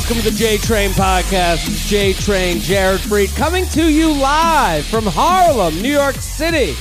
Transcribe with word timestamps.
welcome 0.00 0.16
to 0.16 0.30
the 0.30 0.38
J 0.38 0.56
Train 0.56 0.92
Podcast. 0.92 1.68
It's 1.68 1.86
J 1.86 2.14
Train, 2.14 2.60
Jared 2.60 3.02
Freid, 3.02 3.36
coming 3.36 3.66
to 3.66 3.92
you 3.92 4.10
live 4.10 4.86
from 4.86 5.04
Harlem, 5.04 5.74
New 5.82 5.92
York 5.92 6.14
City. 6.14 6.74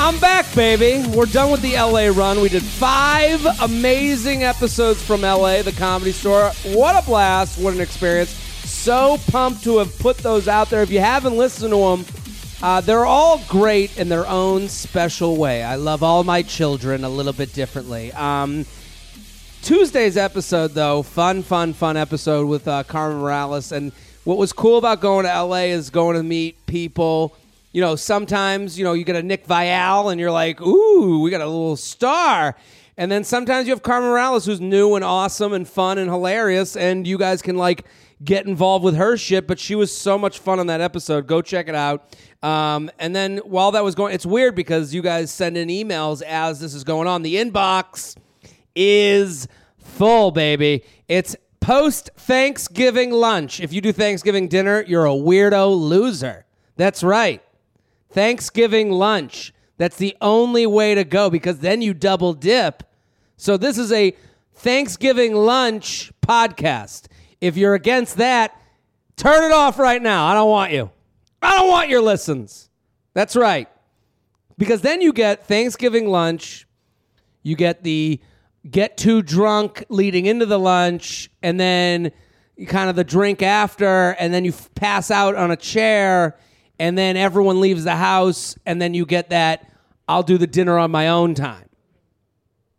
I'm 0.00 0.18
back, 0.18 0.52
baby. 0.52 1.08
We're 1.10 1.26
done 1.26 1.52
with 1.52 1.62
the 1.62 1.74
LA 1.74 2.08
run. 2.08 2.40
We 2.40 2.48
did 2.48 2.64
five 2.64 3.40
amazing 3.62 4.42
episodes 4.42 5.00
from 5.00 5.20
LA, 5.20 5.62
the 5.62 5.70
comedy 5.78 6.10
store. 6.10 6.50
What 6.64 7.00
a 7.00 7.06
blast. 7.06 7.56
What 7.56 7.72
an 7.72 7.80
experience. 7.80 8.30
So 8.30 9.18
pumped 9.28 9.62
to 9.62 9.78
have 9.78 9.96
put 10.00 10.16
those 10.18 10.48
out 10.48 10.68
there. 10.68 10.82
If 10.82 10.90
you 10.90 10.98
haven't 10.98 11.36
listened 11.36 11.70
to 11.70 11.78
them, 11.78 12.04
uh, 12.62 12.80
they're 12.80 13.06
all 13.06 13.44
great 13.46 13.96
in 13.96 14.08
their 14.08 14.26
own 14.26 14.68
special 14.68 15.36
way. 15.36 15.62
I 15.62 15.76
love 15.76 16.02
all 16.02 16.24
my 16.24 16.42
children 16.42 17.04
a 17.04 17.08
little 17.08 17.32
bit 17.32 17.52
differently. 17.52 18.10
Um, 18.12 18.66
Tuesday's 19.66 20.16
episode, 20.16 20.74
though, 20.74 21.02
fun, 21.02 21.42
fun, 21.42 21.72
fun 21.72 21.96
episode 21.96 22.46
with 22.46 22.68
uh, 22.68 22.84
Carmen 22.84 23.18
Morales. 23.18 23.72
And 23.72 23.90
what 24.22 24.38
was 24.38 24.52
cool 24.52 24.78
about 24.78 25.00
going 25.00 25.26
to 25.26 25.42
LA 25.42 25.72
is 25.74 25.90
going 25.90 26.16
to 26.16 26.22
meet 26.22 26.64
people. 26.66 27.34
You 27.72 27.80
know, 27.80 27.96
sometimes, 27.96 28.78
you 28.78 28.84
know, 28.84 28.92
you 28.92 29.02
get 29.02 29.16
a 29.16 29.24
Nick 29.24 29.44
Vial 29.44 30.10
and 30.10 30.20
you're 30.20 30.30
like, 30.30 30.60
ooh, 30.60 31.20
we 31.20 31.32
got 31.32 31.40
a 31.40 31.46
little 31.46 31.74
star. 31.74 32.54
And 32.96 33.10
then 33.10 33.24
sometimes 33.24 33.66
you 33.66 33.72
have 33.72 33.82
Carmen 33.82 34.08
Morales 34.08 34.46
who's 34.46 34.60
new 34.60 34.94
and 34.94 35.04
awesome 35.04 35.52
and 35.52 35.66
fun 35.66 35.98
and 35.98 36.08
hilarious. 36.08 36.76
And 36.76 37.04
you 37.04 37.18
guys 37.18 37.42
can, 37.42 37.56
like, 37.56 37.86
get 38.22 38.46
involved 38.46 38.84
with 38.84 38.94
her 38.94 39.16
shit. 39.16 39.48
But 39.48 39.58
she 39.58 39.74
was 39.74 39.92
so 39.92 40.16
much 40.16 40.38
fun 40.38 40.60
on 40.60 40.68
that 40.68 40.80
episode. 40.80 41.26
Go 41.26 41.42
check 41.42 41.66
it 41.66 41.74
out. 41.74 42.14
Um, 42.40 42.88
and 43.00 43.16
then 43.16 43.38
while 43.38 43.72
that 43.72 43.82
was 43.82 43.96
going, 43.96 44.14
it's 44.14 44.26
weird 44.26 44.54
because 44.54 44.94
you 44.94 45.02
guys 45.02 45.32
send 45.32 45.56
in 45.56 45.66
emails 45.66 46.22
as 46.22 46.60
this 46.60 46.72
is 46.72 46.84
going 46.84 47.08
on. 47.08 47.22
The 47.22 47.34
inbox 47.34 48.14
is 48.76 49.48
full, 49.78 50.30
baby. 50.30 50.84
It's 51.08 51.34
post 51.60 52.10
Thanksgiving 52.16 53.10
lunch. 53.10 53.60
If 53.60 53.72
you 53.72 53.80
do 53.80 53.92
Thanksgiving 53.92 54.46
dinner, 54.46 54.84
you're 54.86 55.06
a 55.06 55.10
weirdo 55.10 55.76
loser. 55.76 56.44
That's 56.76 57.02
right. 57.02 57.42
Thanksgiving 58.10 58.92
lunch. 58.92 59.52
That's 59.78 59.96
the 59.96 60.16
only 60.20 60.66
way 60.66 60.94
to 60.94 61.04
go 61.04 61.28
because 61.28 61.58
then 61.58 61.82
you 61.82 61.92
double 61.92 62.34
dip. 62.34 62.82
So 63.36 63.56
this 63.56 63.78
is 63.78 63.92
a 63.92 64.16
Thanksgiving 64.54 65.34
lunch 65.34 66.12
podcast. 66.22 67.06
If 67.40 67.56
you're 67.56 67.74
against 67.74 68.16
that, 68.16 68.58
turn 69.16 69.44
it 69.44 69.52
off 69.52 69.78
right 69.78 70.00
now. 70.00 70.26
I 70.26 70.34
don't 70.34 70.48
want 70.48 70.72
you. 70.72 70.90
I 71.42 71.56
don't 71.58 71.68
want 71.68 71.90
your 71.90 72.00
listens. 72.00 72.70
That's 73.12 73.36
right. 73.36 73.68
Because 74.58 74.80
then 74.80 75.02
you 75.02 75.12
get 75.12 75.46
Thanksgiving 75.46 76.08
lunch, 76.08 76.66
you 77.42 77.56
get 77.56 77.82
the 77.82 78.20
get 78.70 78.96
too 78.96 79.22
drunk 79.22 79.84
leading 79.88 80.26
into 80.26 80.46
the 80.46 80.58
lunch, 80.58 81.30
and 81.42 81.58
then 81.58 82.12
kind 82.66 82.88
of 82.90 82.96
the 82.96 83.04
drink 83.04 83.42
after, 83.42 84.10
and 84.18 84.32
then 84.32 84.44
you 84.44 84.52
f- 84.52 84.70
pass 84.74 85.10
out 85.10 85.34
on 85.34 85.50
a 85.50 85.56
chair, 85.56 86.38
and 86.78 86.96
then 86.96 87.16
everyone 87.16 87.60
leaves 87.60 87.84
the 87.84 87.96
house, 87.96 88.56
and 88.66 88.80
then 88.80 88.94
you 88.94 89.06
get 89.06 89.30
that 89.30 89.70
I'll 90.08 90.22
do 90.22 90.38
the 90.38 90.46
dinner 90.46 90.78
on 90.78 90.90
my 90.90 91.08
own 91.08 91.34
time. 91.34 91.68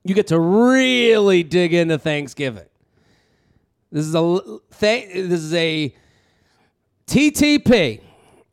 You 0.04 0.16
get 0.16 0.28
to 0.28 0.40
really 0.40 1.44
dig 1.44 1.74
into 1.74 1.98
Thanksgiving. 1.98 2.68
This 3.92 4.06
is 4.06 4.16
a 4.16 4.40
th- 4.80 5.14
this 5.14 5.42
is 5.42 5.54
a 5.54 5.94
TTP 7.08 8.02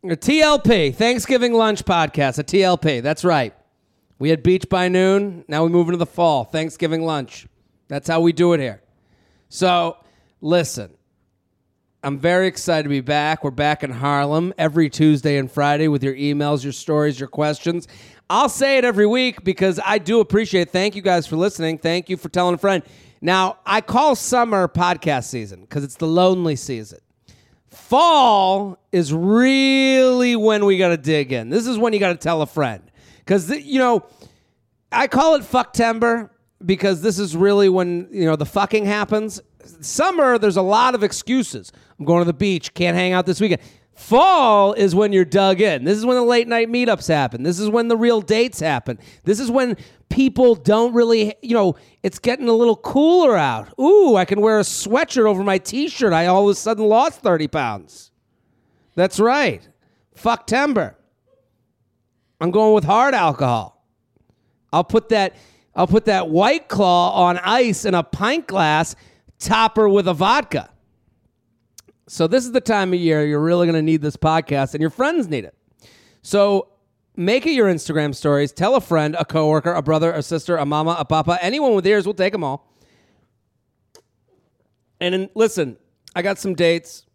or 0.02 0.16
TLP 0.16 0.94
Thanksgiving 0.94 1.52
lunch 1.52 1.84
podcast. 1.84 2.38
A 2.38 2.44
TLP. 2.44 3.02
That's 3.02 3.24
right. 3.24 3.54
We 4.24 4.30
had 4.30 4.42
beach 4.42 4.70
by 4.70 4.88
noon. 4.88 5.44
Now 5.48 5.64
we 5.64 5.68
move 5.68 5.88
into 5.88 5.98
the 5.98 6.06
fall. 6.06 6.44
Thanksgiving 6.44 7.02
lunch. 7.02 7.46
That's 7.88 8.08
how 8.08 8.22
we 8.22 8.32
do 8.32 8.54
it 8.54 8.58
here. 8.58 8.80
So 9.50 9.98
listen, 10.40 10.94
I'm 12.02 12.18
very 12.18 12.46
excited 12.46 12.84
to 12.84 12.88
be 12.88 13.02
back. 13.02 13.44
We're 13.44 13.50
back 13.50 13.84
in 13.84 13.90
Harlem 13.90 14.54
every 14.56 14.88
Tuesday 14.88 15.36
and 15.36 15.52
Friday 15.52 15.88
with 15.88 16.02
your 16.02 16.14
emails, 16.14 16.64
your 16.64 16.72
stories, 16.72 17.20
your 17.20 17.28
questions. 17.28 17.86
I'll 18.30 18.48
say 18.48 18.78
it 18.78 18.84
every 18.86 19.04
week 19.04 19.44
because 19.44 19.78
I 19.84 19.98
do 19.98 20.20
appreciate 20.20 20.68
it. 20.68 20.70
Thank 20.70 20.96
you 20.96 21.02
guys 21.02 21.26
for 21.26 21.36
listening. 21.36 21.76
Thank 21.76 22.08
you 22.08 22.16
for 22.16 22.30
telling 22.30 22.54
a 22.54 22.58
friend. 22.58 22.82
Now, 23.20 23.58
I 23.66 23.82
call 23.82 24.16
summer 24.16 24.68
podcast 24.68 25.24
season 25.24 25.60
because 25.60 25.84
it's 25.84 25.96
the 25.96 26.08
lonely 26.08 26.56
season. 26.56 27.00
Fall 27.68 28.78
is 28.90 29.12
really 29.12 30.34
when 30.34 30.64
we 30.64 30.78
got 30.78 30.88
to 30.88 30.96
dig 30.96 31.30
in. 31.30 31.50
This 31.50 31.66
is 31.66 31.76
when 31.76 31.92
you 31.92 31.98
got 31.98 32.12
to 32.12 32.16
tell 32.16 32.40
a 32.40 32.46
friend. 32.46 32.90
Because, 33.24 33.50
you 33.50 33.78
know, 33.78 34.06
I 34.92 35.06
call 35.06 35.34
it 35.34 35.42
fucktember 35.42 36.30
because 36.64 37.02
this 37.02 37.18
is 37.18 37.36
really 37.36 37.68
when, 37.68 38.08
you 38.10 38.24
know, 38.24 38.36
the 38.36 38.46
fucking 38.46 38.84
happens. 38.84 39.40
Summer, 39.80 40.38
there's 40.38 40.56
a 40.56 40.62
lot 40.62 40.94
of 40.94 41.02
excuses. 41.02 41.72
I'm 41.98 42.04
going 42.04 42.20
to 42.20 42.26
the 42.26 42.32
beach, 42.32 42.74
can't 42.74 42.96
hang 42.96 43.12
out 43.12 43.26
this 43.26 43.40
weekend. 43.40 43.62
Fall 43.94 44.72
is 44.72 44.94
when 44.94 45.12
you're 45.12 45.24
dug 45.24 45.60
in. 45.60 45.84
This 45.84 45.96
is 45.96 46.04
when 46.04 46.16
the 46.16 46.24
late 46.24 46.48
night 46.48 46.68
meetups 46.68 47.06
happen. 47.08 47.44
This 47.44 47.60
is 47.60 47.70
when 47.70 47.86
the 47.88 47.96
real 47.96 48.20
dates 48.20 48.58
happen. 48.58 48.98
This 49.22 49.38
is 49.38 49.50
when 49.50 49.76
people 50.08 50.56
don't 50.56 50.92
really, 50.94 51.34
you 51.42 51.54
know, 51.54 51.76
it's 52.02 52.18
getting 52.18 52.48
a 52.48 52.52
little 52.52 52.76
cooler 52.76 53.36
out. 53.36 53.72
Ooh, 53.80 54.16
I 54.16 54.24
can 54.24 54.40
wear 54.40 54.58
a 54.58 54.62
sweatshirt 54.62 55.26
over 55.26 55.44
my 55.44 55.58
t 55.58 55.88
shirt. 55.88 56.12
I 56.12 56.26
all 56.26 56.48
of 56.48 56.52
a 56.52 56.54
sudden 56.56 56.84
lost 56.84 57.20
30 57.20 57.46
pounds. 57.48 58.10
That's 58.96 59.20
right. 59.20 59.66
Fucktember. 60.16 60.96
I'm 62.44 62.50
going 62.50 62.74
with 62.74 62.84
hard 62.84 63.14
alcohol. 63.14 63.82
I'll 64.70 64.84
put 64.84 65.08
that 65.08 65.34
I'll 65.74 65.86
put 65.86 66.04
that 66.04 66.28
white 66.28 66.68
claw 66.68 67.24
on 67.24 67.38
ice 67.38 67.86
in 67.86 67.94
a 67.94 68.02
pint 68.02 68.46
glass, 68.46 68.94
topper 69.38 69.88
with 69.88 70.06
a 70.06 70.12
vodka. 70.12 70.68
So 72.06 72.26
this 72.26 72.44
is 72.44 72.52
the 72.52 72.60
time 72.60 72.92
of 72.92 73.00
year 73.00 73.24
you're 73.24 73.40
really 73.40 73.66
going 73.66 73.76
to 73.76 73.82
need 73.82 74.02
this 74.02 74.18
podcast 74.18 74.74
and 74.74 74.82
your 74.82 74.90
friends 74.90 75.26
need 75.26 75.46
it. 75.46 75.54
So 76.20 76.68
make 77.16 77.46
it 77.46 77.52
your 77.52 77.66
Instagram 77.66 78.14
stories. 78.14 78.52
Tell 78.52 78.74
a 78.74 78.80
friend, 78.82 79.16
a 79.18 79.24
coworker, 79.24 79.72
a 79.72 79.80
brother, 79.80 80.12
a 80.12 80.22
sister, 80.22 80.58
a 80.58 80.66
mama, 80.66 80.96
a 80.98 81.06
papa, 81.06 81.38
anyone 81.40 81.74
with 81.74 81.86
ears, 81.86 82.04
we'll 82.04 82.12
take 82.12 82.34
them 82.34 82.44
all. 82.44 82.70
And 85.00 85.14
in, 85.14 85.30
listen, 85.34 85.78
I 86.14 86.20
got 86.20 86.38
some 86.38 86.54
dates. 86.54 87.06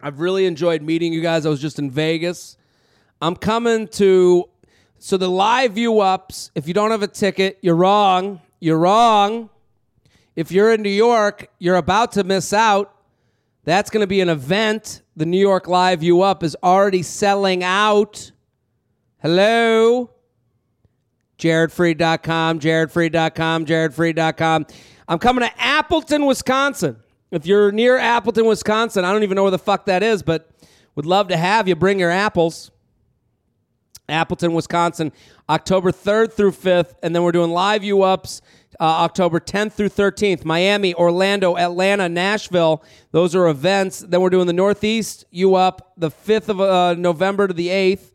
I've 0.00 0.18
really 0.18 0.46
enjoyed 0.46 0.80
meeting 0.80 1.12
you 1.12 1.20
guys. 1.20 1.44
I 1.44 1.50
was 1.50 1.60
just 1.60 1.78
in 1.78 1.90
Vegas. 1.90 2.56
I'm 3.24 3.36
coming 3.36 3.88
to 3.88 4.50
so 4.98 5.16
the 5.16 5.30
live 5.30 5.78
U 5.78 6.00
ups. 6.00 6.50
If 6.54 6.68
you 6.68 6.74
don't 6.74 6.90
have 6.90 7.02
a 7.02 7.08
ticket, 7.08 7.56
you're 7.62 7.74
wrong. 7.74 8.42
You're 8.60 8.76
wrong. 8.76 9.48
If 10.36 10.52
you're 10.52 10.74
in 10.74 10.82
New 10.82 10.90
York, 10.90 11.48
you're 11.58 11.76
about 11.76 12.12
to 12.12 12.24
miss 12.24 12.52
out. 12.52 12.94
That's 13.64 13.88
going 13.88 14.02
to 14.02 14.06
be 14.06 14.20
an 14.20 14.28
event. 14.28 15.00
The 15.16 15.24
New 15.24 15.40
York 15.40 15.68
Live 15.68 16.02
U 16.02 16.20
Up 16.20 16.42
is 16.42 16.54
already 16.62 17.02
selling 17.02 17.64
out. 17.64 18.30
Hello? 19.22 20.10
JaredFreid.com, 21.38 22.60
JaredFreid.com, 22.60 23.64
JaredFreid.com. 23.64 24.66
I'm 25.08 25.18
coming 25.18 25.48
to 25.48 25.62
Appleton, 25.62 26.26
Wisconsin. 26.26 26.98
If 27.30 27.46
you're 27.46 27.72
near 27.72 27.96
Appleton, 27.96 28.44
Wisconsin, 28.44 29.06
I 29.06 29.12
don't 29.14 29.22
even 29.22 29.36
know 29.36 29.44
where 29.44 29.50
the 29.50 29.58
fuck 29.58 29.86
that 29.86 30.02
is, 30.02 30.22
but 30.22 30.50
would 30.94 31.06
love 31.06 31.28
to 31.28 31.38
have 31.38 31.66
you. 31.68 31.74
Bring 31.74 31.98
your 31.98 32.10
apples. 32.10 32.70
Appleton, 34.08 34.52
Wisconsin, 34.52 35.12
October 35.48 35.92
3rd 35.92 36.32
through 36.32 36.52
5th. 36.52 36.94
And 37.02 37.14
then 37.14 37.22
we're 37.22 37.32
doing 37.32 37.50
live 37.50 37.84
U 37.84 38.02
ups 38.02 38.42
uh, 38.80 38.84
October 38.84 39.40
10th 39.40 39.72
through 39.72 39.88
13th. 39.88 40.44
Miami, 40.44 40.94
Orlando, 40.94 41.56
Atlanta, 41.56 42.08
Nashville. 42.08 42.82
Those 43.12 43.34
are 43.34 43.48
events. 43.48 44.00
Then 44.00 44.20
we're 44.20 44.30
doing 44.30 44.46
the 44.46 44.52
Northeast 44.52 45.24
U 45.30 45.54
up 45.54 45.92
the 45.96 46.10
5th 46.10 46.48
of 46.48 46.60
uh, 46.60 46.94
November 46.94 47.48
to 47.48 47.54
the 47.54 47.68
8th. 47.68 48.12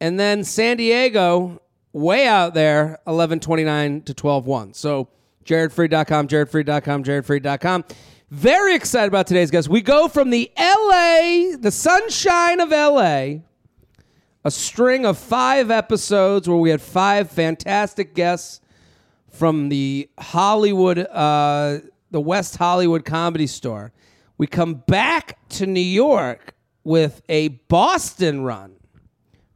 And 0.00 0.18
then 0.18 0.44
San 0.44 0.76
Diego, 0.76 1.62
way 1.92 2.26
out 2.26 2.54
there, 2.54 2.98
1129 3.04 4.02
to 4.02 4.12
121. 4.12 4.74
So 4.74 5.08
jaredfreid.com, 5.44 6.28
jaredfreid.com, 6.28 7.04
jaredfreid.com. 7.04 7.84
Very 8.30 8.74
excited 8.74 9.08
about 9.08 9.26
today's 9.26 9.50
guest. 9.50 9.68
We 9.68 9.80
go 9.80 10.08
from 10.08 10.30
the 10.30 10.50
LA, 10.58 11.56
the 11.56 11.70
sunshine 11.70 12.60
of 12.60 12.70
LA, 12.70 13.42
a 14.44 14.50
string 14.50 15.06
of 15.06 15.16
five 15.18 15.70
episodes 15.70 16.48
where 16.48 16.58
we 16.58 16.70
had 16.70 16.82
five 16.82 17.30
fantastic 17.30 18.14
guests 18.14 18.60
from 19.30 19.70
the 19.70 20.08
Hollywood, 20.18 20.98
uh, 20.98 21.78
the 22.10 22.20
West 22.20 22.56
Hollywood 22.56 23.04
Comedy 23.04 23.46
Store. 23.46 23.92
We 24.36 24.46
come 24.46 24.74
back 24.74 25.38
to 25.50 25.66
New 25.66 25.80
York 25.80 26.54
with 26.84 27.22
a 27.28 27.48
Boston 27.48 28.42
run. 28.42 28.74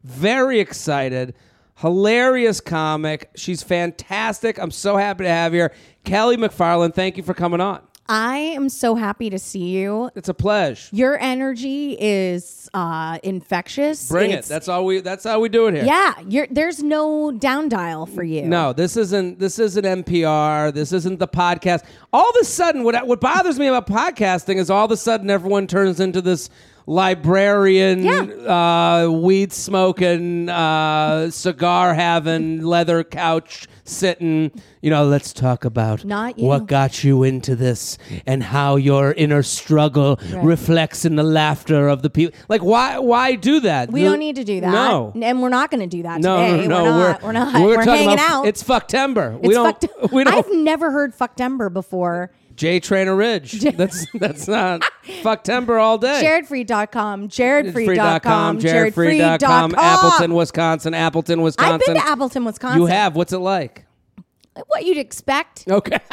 Very 0.02 0.58
excited. 0.58 1.34
Hilarious 1.76 2.60
comic. 2.60 3.30
She's 3.36 3.62
fantastic. 3.62 4.58
I'm 4.58 4.70
so 4.70 4.96
happy 4.96 5.24
to 5.24 5.30
have 5.30 5.52
here. 5.52 5.72
Kelly 6.04 6.36
MacFarland, 6.36 6.94
thank 6.94 7.16
you 7.16 7.22
for 7.22 7.34
coming 7.34 7.60
on. 7.60 7.87
I 8.08 8.38
am 8.38 8.68
so 8.70 8.94
happy 8.94 9.28
to 9.30 9.38
see 9.38 9.68
you. 9.68 10.10
It's 10.14 10.28
a 10.30 10.34
pleasure. 10.34 10.88
Your 10.96 11.18
energy 11.20 11.94
is 12.00 12.70
uh, 12.72 13.18
infectious. 13.22 14.08
Bring 14.08 14.30
It's- 14.30 14.46
it. 14.46 14.48
That's 14.48 14.68
all 14.68 14.84
we. 14.86 15.00
That's 15.00 15.24
how 15.24 15.40
we 15.40 15.48
do 15.50 15.66
it 15.66 15.74
here. 15.74 15.84
yeah. 15.84 16.14
You're, 16.26 16.46
there's 16.50 16.82
no 16.82 17.30
down 17.32 17.68
dial 17.68 18.06
for 18.06 18.22
you. 18.22 18.42
No, 18.46 18.72
this 18.72 18.96
isn't. 18.96 19.38
This 19.38 19.58
isn't 19.58 19.84
NPR. 19.84 20.72
This 20.72 20.92
isn't 20.92 21.18
the 21.18 21.28
podcast. 21.28 21.84
All 22.12 22.28
of 22.28 22.36
a 22.40 22.44
sudden, 22.44 22.82
what 22.82 23.06
what 23.06 23.20
bothers 23.20 23.58
me 23.58 23.66
about 23.66 23.86
podcasting 23.86 24.56
is 24.56 24.70
all 24.70 24.86
of 24.86 24.90
a 24.90 24.96
sudden 24.96 25.28
everyone 25.28 25.66
turns 25.66 26.00
into 26.00 26.22
this 26.22 26.48
librarian, 26.88 28.02
Yeah. 28.02 29.04
uh, 29.04 29.10
weed 29.10 29.52
smoking, 29.52 30.48
uh, 30.48 31.30
cigar 31.30 31.92
having, 31.94 32.62
leather 32.62 33.04
couch 33.04 33.66
sitting. 33.84 34.50
You 34.80 34.90
know, 34.90 35.04
let's 35.04 35.32
talk 35.34 35.64
about 35.64 36.02
what 36.36 36.66
got 36.66 37.04
you 37.04 37.22
into 37.24 37.54
this 37.56 37.98
and 38.26 38.42
how 38.42 38.76
your 38.76 39.12
inner 39.12 39.42
struggle 39.42 40.18
Right. 40.32 40.44
reflects 40.44 41.04
in 41.04 41.16
the 41.16 41.22
laughter 41.22 41.88
of 41.88 42.02
the 42.02 42.10
people. 42.10 42.34
Like, 42.48 42.62
why? 42.62 42.98
Why 42.98 43.34
do 43.34 43.60
that? 43.60 43.90
We 43.92 44.02
The- 44.02 44.10
don't 44.10 44.18
need 44.20 44.36
to 44.36 44.44
do 44.44 44.60
that. 44.62 44.70
No. 44.72 45.12
And 45.20 45.42
we're 45.42 45.48
not 45.50 45.70
going 45.70 45.80
to 45.80 45.86
do 45.96 46.02
that 46.04 46.20
No, 46.20 46.36
today. 46.38 46.66
no, 46.66 46.84
we're 46.84 46.90
we're 46.90 47.02
not. 47.08 47.22
We're, 47.22 47.32
not. 47.32 47.60
We're, 47.62 47.74
talking 47.76 47.92
hanging 47.92 48.12
about, 48.14 48.30
out. 48.30 48.46
It's 48.46 48.62
Fucktember. 48.62 49.38
we 49.40 49.48
It's 49.48 49.54
don't. 49.56 49.80
fucked- 49.80 50.12
We 50.12 50.24
don't. 50.28 50.34
I've 50.34 50.52
never 50.52 50.90
heard 50.90 51.16
Fucktember 51.16 51.72
before. 51.72 52.30
J 52.58 52.80
Trainer 52.80 53.14
Ridge. 53.16 53.52
That's 53.76 54.06
that's 54.12 54.48
not 54.48 54.82
fucktember 55.22 55.80
all 55.80 55.96
day. 55.96 56.20
JaredFreid.com, 56.24 57.28
JaredFreid.com, 57.28 58.58
JaredFreid.com, 58.58 59.74
Appleton, 59.76 60.34
Wisconsin, 60.34 60.92
Appleton, 60.92 61.40
Wisconsin. 61.40 61.74
I've 61.74 61.80
been 61.80 61.94
to 61.94 62.04
Appleton, 62.06 62.44
Wisconsin. 62.44 62.80
you 62.80 62.86
have. 62.86 63.14
What's 63.14 63.32
it 63.32 63.38
like? 63.38 63.86
What 64.66 64.84
you'd 64.84 64.98
expect. 64.98 65.64
Okay. 65.68 65.98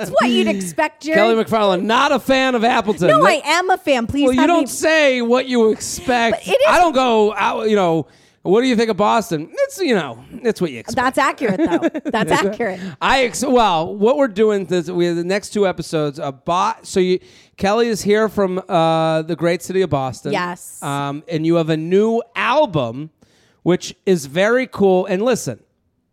It's 0.00 0.10
what 0.10 0.28
you'd 0.30 0.46
expect, 0.48 1.02
Jared. 1.02 1.16
Kelly 1.18 1.34
MacFarland, 1.44 1.82
not 1.82 2.12
a 2.12 2.18
fan 2.20 2.54
of 2.54 2.62
Appleton. 2.62 3.08
no, 3.08 3.24
I 3.26 3.40
am 3.44 3.70
a 3.70 3.78
fan. 3.78 4.06
Please 4.06 4.26
Well, 4.26 4.34
you 4.34 4.46
don't 4.46 4.60
me. 4.62 4.66
say 4.66 5.22
what 5.22 5.46
you 5.46 5.70
expect. 5.70 6.46
It 6.46 6.50
is- 6.50 6.66
I 6.68 6.78
don't 6.78 6.92
go 6.92 7.34
out, 7.34 7.68
you 7.68 7.74
know, 7.74 8.06
what 8.42 8.60
do 8.62 8.66
you 8.68 8.76
think 8.76 8.90
of 8.90 8.96
Boston? 8.96 9.48
It's, 9.52 9.78
you 9.78 9.94
know, 9.94 10.24
it's 10.30 10.60
what 10.60 10.70
you 10.70 10.78
expect. 10.78 10.96
That's 10.96 11.18
accurate, 11.18 11.58
though. 11.58 12.00
That's 12.10 12.30
accurate. 12.30 12.80
I 13.00 13.24
ex- 13.24 13.44
well, 13.44 13.94
what 13.94 14.16
we're 14.16 14.28
doing 14.28 14.66
is 14.66 14.90
we 14.90 15.06
have 15.06 15.16
the 15.16 15.24
next 15.24 15.50
two 15.50 15.66
episodes. 15.66 16.18
A 16.18 16.32
bot. 16.32 16.86
So 16.86 17.00
you, 17.00 17.18
Kelly 17.56 17.88
is 17.88 18.02
here 18.02 18.28
from 18.28 18.62
uh, 18.68 19.22
the 19.22 19.36
great 19.36 19.62
city 19.62 19.82
of 19.82 19.90
Boston. 19.90 20.32
Yes. 20.32 20.82
Um, 20.82 21.24
and 21.28 21.44
you 21.44 21.56
have 21.56 21.68
a 21.68 21.76
new 21.76 22.22
album, 22.36 23.10
which 23.64 23.94
is 24.06 24.26
very 24.26 24.66
cool. 24.66 25.06
And 25.06 25.22
listen, 25.22 25.62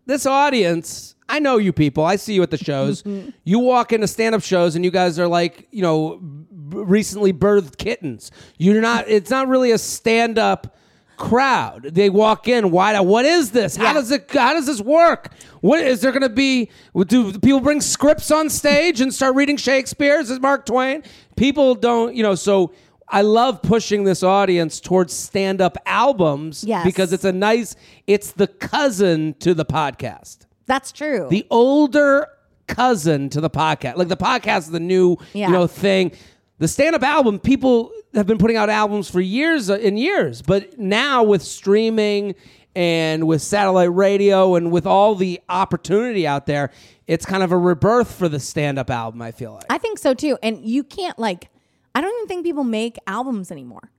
this 0.06 0.26
audience. 0.26 1.14
I 1.28 1.40
know 1.40 1.58
you 1.58 1.74
people. 1.74 2.04
I 2.06 2.18
see 2.18 2.36
you 2.36 2.44
at 2.44 2.52
the 2.52 2.58
shows. 2.58 3.04
you 3.44 3.58
walk 3.60 3.92
into 3.94 4.08
stand-up 4.08 4.44
shows, 4.44 4.76
and 4.76 4.86
you 4.86 4.92
guys 4.92 5.18
are 5.18 5.28
like, 5.28 5.68
you 5.72 5.82
know, 5.82 6.18
b- 6.18 6.78
recently 6.78 7.34
birthed 7.34 7.78
kittens. 7.78 8.30
You're 8.60 8.80
not. 8.82 9.08
It's 9.08 9.32
not 9.32 9.48
really 9.48 9.72
a 9.72 9.80
stand-up 9.80 10.76
crowd. 11.18 11.90
They 11.94 12.10
walk 12.10 12.48
in. 12.48 12.72
Why? 12.72 13.00
What 13.00 13.26
is 13.26 13.52
this? 13.52 13.76
How 13.76 13.86
Yeah. 13.86 13.94
does 13.94 14.12
it? 14.12 14.30
How 14.32 14.54
does 14.54 14.66
this 14.66 14.82
work? 14.82 15.32
What 15.62 15.80
is 15.80 16.02
there 16.02 16.12
going 16.12 16.22
to 16.22 16.30
be? 16.30 16.70
Do 17.08 17.32
people 17.40 17.60
bring 17.60 17.82
scripts 17.82 18.32
on 18.32 18.50
stage 18.50 19.02
and 19.02 19.14
start 19.14 19.36
reading 19.36 19.58
Shakespeare? 19.58 20.20
Is 20.20 20.40
Mark 20.40 20.66
Twain? 20.66 21.04
People 21.36 21.76
don't. 21.76 22.16
You 22.16 22.24
know. 22.24 22.36
So 22.36 22.72
I 23.08 23.22
love 23.22 23.62
pushing 23.62 24.04
this 24.04 24.24
audience 24.24 24.80
towards 24.80 25.14
stand-up 25.14 25.78
albums 25.86 26.64
Yes. 26.64 26.84
because 26.86 27.14
it's 27.14 27.26
a 27.26 27.32
nice. 27.32 27.76
It's 28.08 28.32
the 28.32 28.48
cousin 28.48 29.36
to 29.40 29.54
the 29.54 29.66
podcast 29.66 30.40
That's 30.66 30.92
true. 30.92 31.28
the 31.30 31.46
older 31.52 32.28
cousin 32.68 33.30
to 33.30 33.40
the 33.42 33.50
podcast. 33.50 33.98
Like 33.98 34.08
the 34.08 34.18
podcast 34.18 34.58
is 34.60 34.72
the 34.72 34.80
new, 34.80 35.18
Yeah. 35.34 35.48
you 35.48 35.54
know, 35.54 35.68
thing. 35.68 36.12
The 36.58 36.68
stand-up 36.68 37.04
album, 37.04 37.38
people 37.38 37.92
have 38.16 38.26
been 38.28 38.38
putting 38.38 38.58
out 38.58 38.70
albums 38.70 39.10
for 39.10 39.22
years 39.22 39.70
uh, 39.70 39.76
and 39.82 40.00
years, 40.00 40.42
but 40.42 40.80
now 40.80 41.24
with 41.24 41.44
streaming 41.44 42.36
and 42.76 43.28
with 43.28 43.42
satellite 43.42 43.94
radio 43.94 44.56
and 44.56 44.72
with 44.72 44.86
all 44.86 45.16
the 45.16 45.40
opportunity 45.50 46.26
out 46.28 46.46
there, 46.46 46.72
it's 47.08 47.26
kind 47.26 47.44
of 47.44 47.52
a 47.52 47.58
rebirth 47.58 48.12
for 48.14 48.28
the 48.28 48.40
stand-up 48.40 48.90
album. 48.90 49.22
I 49.22 49.32
feel 49.32 49.54
like. 49.54 49.66
I 49.70 49.78
think 49.78 50.00
so 50.00 50.14
too. 50.14 50.38
And 50.42 50.66
you 50.66 50.84
can't 50.84 51.18
like. 51.20 51.50
I 51.94 52.02
don't 52.02 52.14
even 52.18 52.28
think 52.28 52.44
people 52.46 52.66
make 52.66 52.98
albums 53.08 53.52
anymore. 53.52 53.90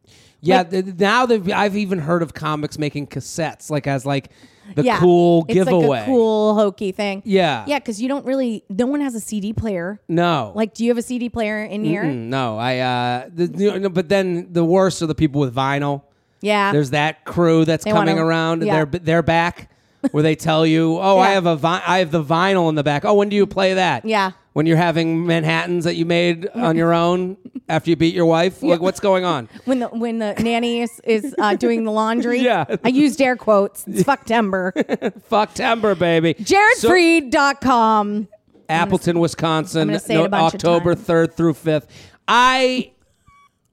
yeah, 0.42 0.58
like- 0.58 0.70
th- 0.70 0.84
now 0.98 1.26
I've 1.54 1.76
even 1.76 1.98
heard 2.00 2.22
of 2.22 2.34
comics 2.34 2.78
making 2.78 3.06
cassettes, 3.06 3.70
like 3.70 3.86
as 3.86 4.04
like 4.04 4.30
the 4.74 4.82
yeah, 4.82 4.98
cool 4.98 5.44
it's 5.48 5.54
giveaway. 5.54 5.86
like 5.86 6.02
a 6.02 6.06
cool 6.06 6.54
hokey 6.54 6.92
thing. 6.92 7.22
Yeah. 7.24 7.64
yeah, 7.66 7.78
because 7.78 8.00
you 8.02 8.08
don't 8.08 8.26
really. 8.26 8.64
No 8.68 8.86
one 8.86 9.00
has 9.00 9.14
a 9.14 9.20
CD 9.20 9.52
player. 9.52 10.00
No, 10.08 10.52
Like, 10.54 10.74
do 10.74 10.84
you 10.84 10.90
have 10.90 10.98
a 10.98 11.02
CD 11.02 11.28
player 11.28 11.62
in 11.64 11.84
here? 11.84 12.02
Mm, 12.04 12.28
no, 12.28 12.58
I. 12.58 12.78
uh 12.78 13.28
the, 13.32 13.46
you 13.56 13.78
know, 13.78 13.88
But 13.88 14.08
then 14.08 14.48
the 14.52 14.64
worst 14.64 15.00
are 15.02 15.06
the 15.06 15.14
people 15.14 15.40
with 15.40 15.54
vinyl. 15.54 16.02
Yeah, 16.40 16.72
There's 16.72 16.90
that 16.90 17.24
crew 17.24 17.64
that's 17.64 17.84
They 17.84 17.90
coming 17.92 18.16
wanna- 18.16 18.26
around. 18.26 18.62
yeah. 18.62 18.84
They're 18.84 19.00
they're 19.00 19.22
back, 19.22 19.70
where 20.10 20.22
they 20.22 20.34
tell 20.36 20.66
you, 20.66 20.98
"Oh, 20.98 21.18
I 21.18 21.30
have 21.30 21.46
a 21.46 21.56
vi- 21.56 21.82
I 21.86 21.98
have 21.98 22.10
the 22.10 22.22
vinyl 22.22 22.68
in 22.68 22.74
the 22.74 22.84
back." 22.84 23.04
Oh, 23.04 23.14
when 23.14 23.28
do 23.28 23.36
you 23.36 23.46
play 23.46 23.74
that? 23.74 24.04
Yeah. 24.04 24.32
When 24.56 24.64
you're 24.64 24.78
having 24.78 25.26
Manhattan's 25.26 25.84
that 25.84 25.96
you 25.96 26.06
made 26.06 26.48
on 26.54 26.76
your 26.76 26.94
own 26.94 27.36
after 27.68 27.90
you 27.90 27.96
beat 27.96 28.14
your 28.14 28.24
wife. 28.24 28.62
Like, 28.62 28.80
what's 28.80 29.00
going 29.00 29.22
on? 29.22 29.50
when 29.66 29.80
the 29.80 29.88
when 29.88 30.18
the 30.18 30.32
nanny 30.42 30.80
is 30.80 30.98
is 31.04 31.34
uh, 31.38 31.56
doing 31.56 31.84
the 31.84 31.90
laundry. 31.90 32.40
Yeah. 32.40 32.64
I 32.82 32.88
used 32.88 33.20
air 33.20 33.36
quotes. 33.36 33.86
It's 33.86 34.02
fucktember. 34.02 34.72
Fucktember, 35.30 35.98
baby. 35.98 36.36
So- 36.42 36.54
JaredFreid.com. 36.88 38.28
Appleton, 38.70 39.18
Wisconsin, 39.20 39.82
I'm 39.82 39.88
gonna 39.88 39.98
say 40.00 40.14
it 40.14 40.24
a 40.24 40.28
bunch 40.30 40.54
of 40.54 40.60
October 40.64 40.94
times. 40.94 41.06
3rd 41.06 41.32
through 41.34 41.52
5th. 41.52 41.86
I 42.26 42.92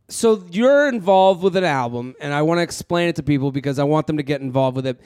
so 0.10 0.44
you're 0.52 0.90
involved 0.90 1.44
with 1.44 1.56
an 1.56 1.64
album 1.64 2.14
and 2.20 2.34
I 2.34 2.42
want 2.42 2.58
to 2.60 2.62
explain 2.64 3.08
it 3.08 3.16
to 3.16 3.24
people 3.24 3.54
because 3.54 3.80
I 3.80 3.86
want 3.86 4.06
them 4.08 4.18
to 4.18 4.24
get 4.24 4.42
involved 4.42 4.76
with 4.76 4.86
it. 4.86 5.00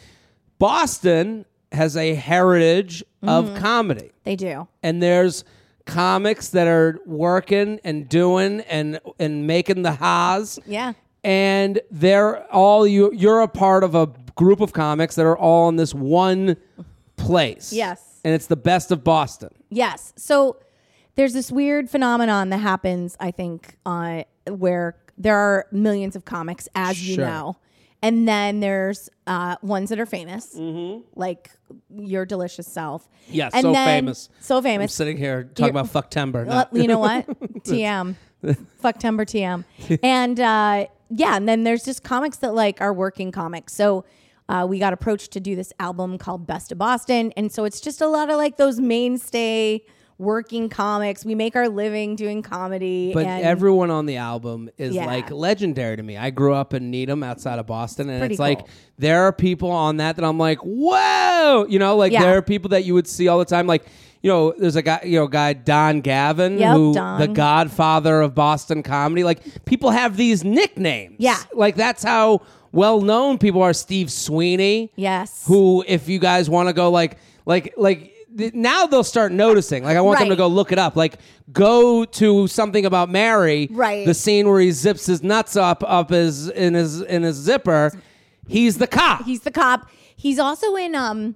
Boston 0.57 1.45
has 1.71 1.95
a 1.95 2.15
heritage 2.15 3.03
of 3.21 3.45
Mm-hmm. 3.45 3.57
comedy 3.57 4.12
They 4.24 4.35
do. 4.35 4.68
and 4.81 5.03
there's 5.03 5.44
comics 5.88 6.50
that 6.50 6.68
are 6.68 7.00
working 7.06 7.80
and 7.84 8.07
doing 8.10 8.62
and 8.62 9.00
and 9.18 9.48
making 9.48 9.81
the 9.81 9.94
ha's 9.94 10.60
Yeah. 10.68 10.94
and 11.24 11.80
they're 11.89 12.44
all 12.53 12.86
you 12.86 13.12
you're 13.13 13.41
a 13.41 13.48
part 13.48 13.84
of 13.84 13.96
a 13.96 14.08
group 14.36 14.60
of 14.62 14.74
comics 14.74 15.15
that 15.15 15.25
are 15.25 15.38
all 15.38 15.67
in 15.70 15.77
this 15.77 15.94
one 15.96 16.58
place. 17.15 17.74
Yes. 17.74 18.20
And 18.24 18.34
it's 18.36 18.48
the 18.48 18.56
best 18.58 18.91
of 18.91 19.03
Boston. 19.03 19.50
Yes. 19.70 20.13
So 20.15 20.58
there's 21.15 21.34
this 21.34 21.51
weird 21.51 21.89
phenomenon 21.89 22.50
that 22.50 22.58
happens, 22.60 23.15
I 23.20 23.32
think, 23.32 23.77
uh, 23.86 24.24
where 24.48 24.96
there 25.17 25.36
are 25.36 25.65
millions 25.72 26.15
of 26.15 26.25
comics, 26.25 26.67
as 26.75 27.01
you 27.08 27.15
Sure. 27.15 27.25
know. 27.25 27.56
And 28.04 28.27
then 28.27 28.60
there's 28.60 29.10
uh, 29.25 29.56
ones 29.62 29.89
that 29.89 30.00
are 30.00 30.06
famous, 30.06 30.56
like 31.16 31.51
your 31.96 32.25
delicious 32.25 32.68
self. 32.68 33.04
Mm-hmm. 33.04 33.34
Yeah, 33.34 33.50
and 33.54 33.62
so 33.63 33.72
then- 33.74 33.88
famous. 33.88 34.30
So 34.39 34.62
famous. 34.62 34.92
I'm 34.92 34.96
sitting 34.96 35.18
here 35.18 35.44
talking 35.56 35.74
You're- 35.75 35.82
about 35.82 35.88
fucktember. 36.12 36.46
Well, 36.46 36.68
you 36.74 36.88
know 36.88 37.00
what? 37.00 37.27
TM. 37.63 38.16
Fucktember 38.44 39.25
TM. 39.25 40.00
And 40.04 40.39
uh, 40.39 40.86
yeah, 41.10 41.36
and 41.36 41.50
then 41.50 41.63
there's 41.63 41.84
just 41.84 42.04
comics 42.04 42.38
that 42.38 42.54
like 42.54 42.82
are 42.82 42.94
working 42.94 43.32
comics. 43.32 43.74
So 43.74 44.06
uh, 44.48 44.66
we 44.70 44.77
got 44.80 44.94
approached 44.94 45.32
to 45.32 45.39
do 45.39 45.56
this 45.56 45.74
album 45.80 46.18
called 46.18 46.46
Best 46.46 46.72
of 46.72 46.77
Boston. 46.77 47.34
And 47.36 47.51
so 47.51 47.66
it's 47.66 47.82
just 47.82 48.00
a 48.00 48.08
lot 48.08 48.30
of 48.30 48.38
like 48.38 48.58
those 48.58 48.80
mainstay 48.80 49.84
working 50.19 50.67
comics. 50.69 51.24
We 51.24 51.36
make 51.36 51.55
our 51.55 51.69
living 51.69 52.15
doing 52.15 52.41
comedy. 52.41 53.12
but 53.13 53.25
everyone 53.27 53.91
on 53.91 54.05
the 54.07 54.17
album 54.17 54.69
is 54.77 54.95
Yeah. 54.95 55.05
like 55.05 55.29
legendary 55.29 55.95
to 55.97 56.03
me. 56.03 56.17
I 56.17 56.29
grew 56.31 56.53
up 56.53 56.74
in 56.74 56.89
Needham 56.89 57.21
outside 57.24 57.59
of 57.59 57.67
Boston, 57.67 58.09
and 58.09 58.19
Pretty 58.19 58.33
it's 58.33 58.39
like 58.39 58.65
there 58.97 59.24
are 59.24 59.31
people 59.33 59.69
on 59.71 59.97
that 59.97 60.15
that 60.15 60.25
I'm 60.25 60.39
like, 60.39 60.59
whoa, 60.59 61.65
you 61.69 61.79
know, 61.79 61.95
like 61.97 62.12
Yeah. 62.12 62.21
there 62.24 62.38
are 62.38 62.41
people 62.41 62.69
that 62.69 62.83
you 62.86 62.93
would 62.93 63.07
see 63.07 63.27
all 63.27 63.39
the 63.39 63.45
time, 63.45 63.67
like. 63.67 63.86
You 64.24 64.31
know, 64.31 64.51
there's 64.57 64.75
a 64.75 64.81
guy, 64.81 65.01
you 65.05 65.19
know, 65.19 65.27
guy 65.27 65.53
Don 65.53 66.01
Gavin, 66.01 66.57
Yep, 66.57 66.75
who 66.75 66.93
Don. 66.95 67.19
the 67.19 67.27
godfather 67.27 68.19
of 68.21 68.33
Boston 68.33 68.81
comedy. 68.81 69.24
Like 69.24 69.63
people 69.63 69.91
have 69.91 70.17
these 70.17 70.43
nicknames. 70.43 71.17
Yeah. 71.19 71.38
like 71.53 71.75
that's 71.75 72.03
how 72.03 72.41
well 72.71 73.00
known 73.00 73.38
people 73.38 73.62
are. 73.62 73.74
Steve 73.74 74.12
Sweeney, 74.12 74.91
Yes. 74.95 75.43
who 75.47 75.86
if 75.88 76.09
you 76.09 76.17
guys 76.17 76.50
want 76.50 76.67
to 76.67 76.74
go 76.74 76.89
like 76.89 77.17
like 77.45 77.75
like 77.77 78.12
th- 78.38 78.53
now 78.53 78.86
they'll 78.86 79.03
start 79.03 79.32
noticing 79.32 79.84
like 79.84 79.98
i 79.98 80.01
want 80.01 80.20
them 80.20 80.27
to 80.27 80.32
Right. 80.34 80.38
go 80.38 80.48
look 80.48 80.72
it 80.72 80.79
up 80.79 80.96
like 80.96 81.17
go 81.51 82.06
to 82.06 82.48
something 82.48 82.86
about 82.86 83.10
mary 83.10 83.67
Right. 83.72 84.06
the 84.06 84.13
scene 84.13 84.48
where 84.48 84.60
he 84.60 84.72
zips 84.72 85.06
his 85.06 85.24
nuts 85.24 85.56
up 85.56 85.84
up 85.86 86.10
his 86.10 86.50
in 86.50 86.74
his 86.74 87.01
in 87.01 87.24
his 87.24 87.36
zipper 87.36 87.91
he's 88.48 88.77
the 88.77 88.88
cop 88.88 89.24
He's 89.24 89.41
the 89.41 89.51
cop. 89.51 89.89
He's 90.15 90.39
also 90.39 90.75
in 90.75 90.96
um 90.96 91.36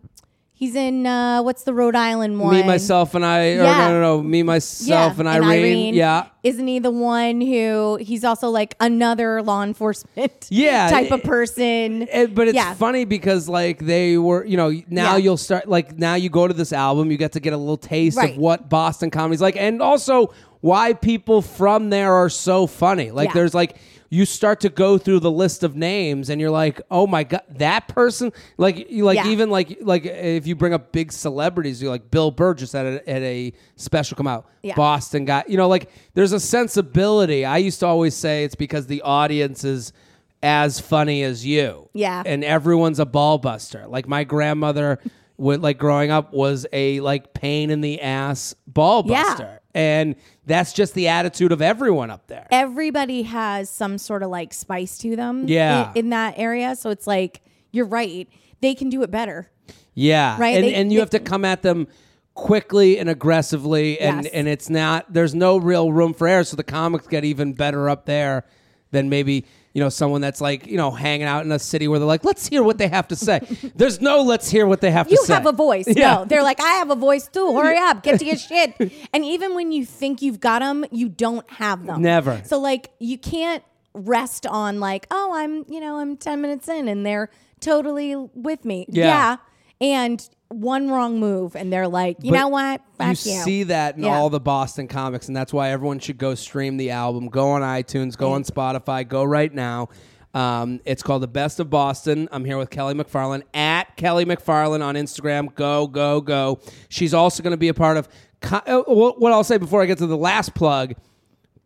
he's 0.62 0.76
in 0.76 1.08
uh 1.08 1.42
what's 1.42 1.64
the 1.64 1.74
Rhode 1.74 1.96
Island 1.96 2.40
one? 2.40 2.54
me 2.54 2.62
myself 2.62 3.16
and 3.16 3.26
i 3.26 3.54
or 3.54 3.64
Yeah. 3.64 3.88
no 3.88 3.94
no 3.94 4.02
no 4.18 4.22
me 4.24 4.44
myself 4.44 5.18
and, 5.18 5.28
irene. 5.28 5.96
yeah 5.96 6.28
Isn't 6.44 6.68
he 6.68 6.78
the 6.78 6.92
one 6.92 7.42
who 7.42 7.98
he's 8.00 8.24
also 8.24 8.50
like 8.50 8.76
another 8.80 9.42
law 9.42 9.64
enforcement 9.64 10.48
Yeah, 10.52 10.90
type 10.90 11.12
of 11.12 11.24
person? 11.24 12.04
It- 12.04 12.36
but 12.36 12.48
it's 12.48 12.56
Yeah. 12.56 12.74
funny 12.76 13.06
because 13.06 13.50
like 13.50 13.80
they 13.80 14.18
were, 14.20 14.46
you 14.46 14.56
know, 14.58 14.70
now 14.90 15.14
Yeah. 15.16 15.18
you'll 15.18 15.38
start 15.38 15.68
like 15.68 15.98
now 15.98 16.14
you 16.16 16.30
go 16.30 16.48
to 16.48 16.54
this 16.54 16.72
album, 16.74 17.10
you 17.12 17.18
get 17.18 17.32
to 17.34 17.40
get 17.40 17.54
a 17.54 17.58
little 17.58 17.78
taste 17.78 18.18
Right. 18.18 18.32
of 18.34 18.38
what 18.38 18.70
Boston 18.70 19.10
comedy's 19.10 19.42
like, 19.42 19.56
and 19.58 19.82
also 19.82 20.32
why 20.62 20.94
people 20.94 21.42
from 21.42 21.90
there 21.90 22.14
are 22.14 22.30
so 22.30 22.68
funny. 22.68 23.10
Like 23.10 23.30
Yeah. 23.30 23.34
there's 23.34 23.54
like 23.56 23.76
you 24.14 24.26
start 24.26 24.60
to 24.60 24.68
go 24.70 24.98
through 24.98 25.22
the 25.22 25.32
list 25.32 25.64
of 25.64 25.74
names 25.74 26.30
and 26.30 26.40
you're 26.42 26.52
like, 26.52 26.82
"Oh 26.92 27.08
my 27.08 27.24
god, 27.24 27.44
that 27.58 27.88
person!" 27.88 28.34
Like 28.58 28.92
you 28.92 29.06
like 29.06 29.16
Yeah. 29.16 29.28
even 29.30 29.50
like 29.50 29.78
like 29.82 30.06
if 30.06 30.46
you 30.46 30.54
bring 30.56 30.74
up 30.74 30.92
big 30.92 31.14
celebrities, 31.14 31.82
you're 31.82 31.90
like 31.90 32.12
Bill 32.12 32.30
Burr 32.30 32.54
just 32.54 32.74
had 32.74 32.86
a, 32.86 33.12
had 33.12 33.24
a 33.24 33.54
special 33.78 34.18
come 34.18 34.28
out. 34.28 34.46
Yeah. 34.64 34.76
Boston 34.76 35.24
guy, 35.24 35.46
you 35.48 35.56
know, 35.56 35.70
like 35.70 35.90
there's 36.14 36.34
a 36.34 36.40
sensibility. 36.42 37.46
I 37.46 37.58
used 37.58 37.80
to 37.80 37.86
always 37.88 38.14
say 38.14 38.44
it's 38.44 38.54
because 38.56 38.88
the 38.88 39.02
audience 39.02 39.64
is 39.64 39.94
as 40.44 40.80
funny 40.80 41.24
as 41.24 41.46
you. 41.46 41.88
Yeah. 41.94 42.22
and 42.26 42.44
everyone's 42.44 43.00
a 43.00 43.06
ball 43.06 43.38
buster. 43.38 43.86
Like 43.88 44.08
my 44.10 44.24
grandmother. 44.26 45.00
Would, 45.42 45.62
like 45.62 45.78
growing 45.80 46.12
up 46.12 46.34
was 46.34 46.66
a 46.72 47.00
like 47.02 47.34
pain 47.34 47.70
in 47.72 47.82
the 47.82 48.00
ass 48.02 48.54
ball 48.68 49.04
Yeah. 49.06 49.24
buster 49.24 49.60
and 49.74 50.16
that's 50.46 50.72
just 50.72 50.94
the 50.94 51.08
attitude 51.08 51.52
of 51.52 51.62
everyone 51.62 52.12
up 52.12 52.28
there. 52.28 52.48
Everybody 52.52 53.24
has 53.24 53.70
some 53.70 53.98
sort 53.98 54.22
of 54.22 54.30
like 54.30 54.54
spice 54.54 54.98
to 55.00 55.16
them. 55.16 55.48
Yeah. 55.48 55.92
In, 55.92 55.98
in 56.06 56.10
that 56.12 56.36
area, 56.38 56.76
so 56.76 56.90
it's 56.92 57.08
like 57.08 57.42
you're 57.72 57.86
right. 57.88 58.28
They 58.62 58.76
can 58.76 58.90
do 58.90 59.02
it 59.02 59.10
better. 59.10 59.50
Yeah, 59.94 60.38
Right, 60.40 60.56
And 60.58 60.64
they- 60.66 60.74
and 60.76 60.92
you 60.92 60.98
they- 60.98 61.02
have 61.02 61.10
to 61.12 61.20
come 61.20 61.44
at 61.44 61.64
them 61.64 61.88
quickly 62.34 63.00
and 63.00 63.10
aggressively, 63.10 64.00
and 64.00 64.24
Yes. 64.26 64.34
and 64.34 64.48
it's 64.48 64.70
not. 64.70 65.12
There's 65.12 65.34
no 65.36 65.58
real 65.58 65.92
room 65.92 66.14
for 66.14 66.28
error, 66.28 66.44
so 66.44 66.56
the 66.56 66.64
comics 66.64 67.08
get 67.08 67.26
even 67.26 67.54
better 67.54 67.90
up 67.90 68.06
there 68.06 68.46
than 68.92 69.10
maybe. 69.10 69.46
You 69.74 69.82
know, 69.82 69.90
someone 69.90 70.20
that's 70.20 70.42
like, 70.42 70.68
you 70.68 70.76
know, 70.78 70.92
hanging 70.92 71.28
out 71.28 71.46
in 71.46 71.52
a 71.52 71.60
city 71.60 71.88
where 71.88 71.98
they're 71.98 72.08
like, 72.08 72.26
let's 72.26 72.48
hear 72.48 72.62
what 72.62 72.78
they 72.78 72.90
have 72.90 73.08
to 73.10 73.16
say. 73.16 73.40
There's 73.76 74.02
no 74.02 74.22
let's 74.22 74.50
hear 74.50 74.68
what 74.68 74.82
they 74.82 74.92
have 74.92 75.10
You 75.10 75.18
to 75.18 75.24
say. 75.24 75.34
You 75.34 75.36
have 75.36 75.46
a 75.46 75.52
voice. 75.54 75.86
Yeah. 76.02 76.16
No, 76.16 76.26
they're 76.26 76.44
like, 76.44 76.60
I 76.60 76.74
have 76.74 76.90
a 76.90 76.96
voice 76.96 77.28
too. 77.28 77.56
Hurry 77.56 77.78
up, 77.90 78.04
get 78.04 78.20
to 78.20 78.26
your 78.26 78.38
shit. 78.38 78.76
And 79.14 79.24
even 79.24 79.56
when 79.56 79.72
you 79.72 79.86
think 79.86 80.22
you've 80.22 80.40
got 80.40 80.60
them, 80.60 80.84
you 80.92 81.08
don't 81.10 81.50
have 81.52 81.86
them. 81.86 82.02
Never. 82.02 82.42
So 82.46 82.60
like, 82.60 82.92
you 83.00 83.18
can't 83.18 83.64
rest 83.94 84.46
on 84.46 84.80
like, 84.80 85.08
oh, 85.12 85.34
I'm, 85.36 85.66
you 85.68 85.80
know, 85.80 85.98
I'm 86.00 86.18
ten 86.18 86.42
minutes 86.42 86.68
in, 86.68 86.88
and 86.88 87.06
they're 87.06 87.30
totally 87.60 88.16
with 88.16 88.66
me. 88.66 88.86
Yeah. 88.90 89.38
And 89.80 90.28
one 90.52 90.90
wrong 90.90 91.20
move, 91.20 91.56
and 91.56 91.72
they're 91.72 91.88
like, 91.88 92.18
you 92.22 92.32
But 92.32 92.38
know 92.40 92.48
what? 92.50 92.82
Fuck 92.98 93.26
you 93.26 93.34
you. 93.34 93.40
see 93.42 93.64
that 93.64 93.98
in 93.98 94.04
Yeah. 94.04 94.18
all 94.18 94.30
the 94.30 94.40
Boston 94.40 94.88
comics, 94.88 95.28
and 95.28 95.36
that's 95.36 95.52
why 95.54 95.70
everyone 95.72 96.00
should 96.00 96.18
go 96.18 96.36
stream 96.36 96.78
the 96.78 96.92
album. 96.92 97.28
Go 97.30 97.50
on 97.52 97.62
iTunes, 97.62 98.16
go 98.18 98.34
on 98.34 98.44
Spotify, 98.44 99.08
go 99.08 99.24
right 99.24 99.54
now. 99.54 99.90
Um, 100.34 100.80
it's 100.86 101.04
called 101.04 101.24
The 101.24 101.28
Best 101.28 101.60
of 101.60 101.70
Boston. 101.70 102.30
I'm 102.32 102.46
here 102.46 102.58
with 102.58 102.70
Kelly 102.70 102.94
MacFarland 102.94 103.44
at 103.54 103.98
Kelly 103.98 104.24
MacFarland 104.26 104.82
on 104.82 104.96
Instagram. 104.96 105.54
Go, 105.56 105.88
go, 105.88 106.22
go. 106.22 106.60
She's 106.88 107.14
also 107.14 107.44
going 107.44 107.52
to 107.52 107.58
be 107.58 107.68
a 107.68 107.74
part 107.74 107.98
of. 107.98 108.08
Co- 108.40 108.62
uh, 108.66 108.84
what 108.88 109.20
what 109.22 109.32
I'll 109.34 109.44
say 109.44 109.58
before 109.58 109.82
I 109.82 109.86
get 109.86 109.98
to 110.00 110.08
the 110.08 110.18
last 110.18 110.56
plug 110.56 110.96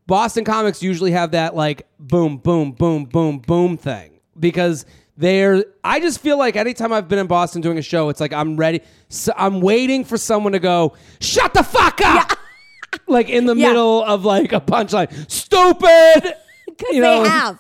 Boston 0.07 0.43
comics 0.43 0.83
usually 0.83 1.11
have 1.11 1.31
that 1.31 1.55
like 1.55 1.87
boom, 1.99 2.37
boom, 2.37 2.71
boom, 2.73 3.05
boom, 3.05 3.39
boom 3.39 3.77
thing 3.77 4.19
because 4.39 4.85
they're. 5.17 5.63
I 5.83 5.99
just 5.99 6.19
feel 6.19 6.37
like 6.37 6.55
anytime 6.55 6.91
I've 6.93 7.07
been 7.07 7.19
in 7.19 7.27
Boston 7.27 7.61
doing 7.61 7.77
a 7.77 7.81
show, 7.81 8.09
it's 8.09 8.19
like 8.19 8.33
I'm 8.33 8.57
ready. 8.57 8.81
So 9.09 9.33
I'm 9.35 9.61
waiting 9.61 10.03
for 10.03 10.17
someone 10.17 10.53
to 10.53 10.59
go, 10.59 10.93
"Shut 11.19 11.53
the 11.53 11.63
fuck 11.63 12.01
up!" 12.03 12.37
like 13.07 13.29
in 13.29 13.45
the 13.45 13.55
Yeah. 13.55 13.69
middle 13.69 14.03
of 14.03 14.25
like 14.25 14.51
a 14.53 14.61
punchline, 14.61 15.09
stupid. 15.31 16.35
because 16.65 16.95
you 16.95 17.01
know? 17.01 17.23
they 17.23 17.29
have. 17.29 17.59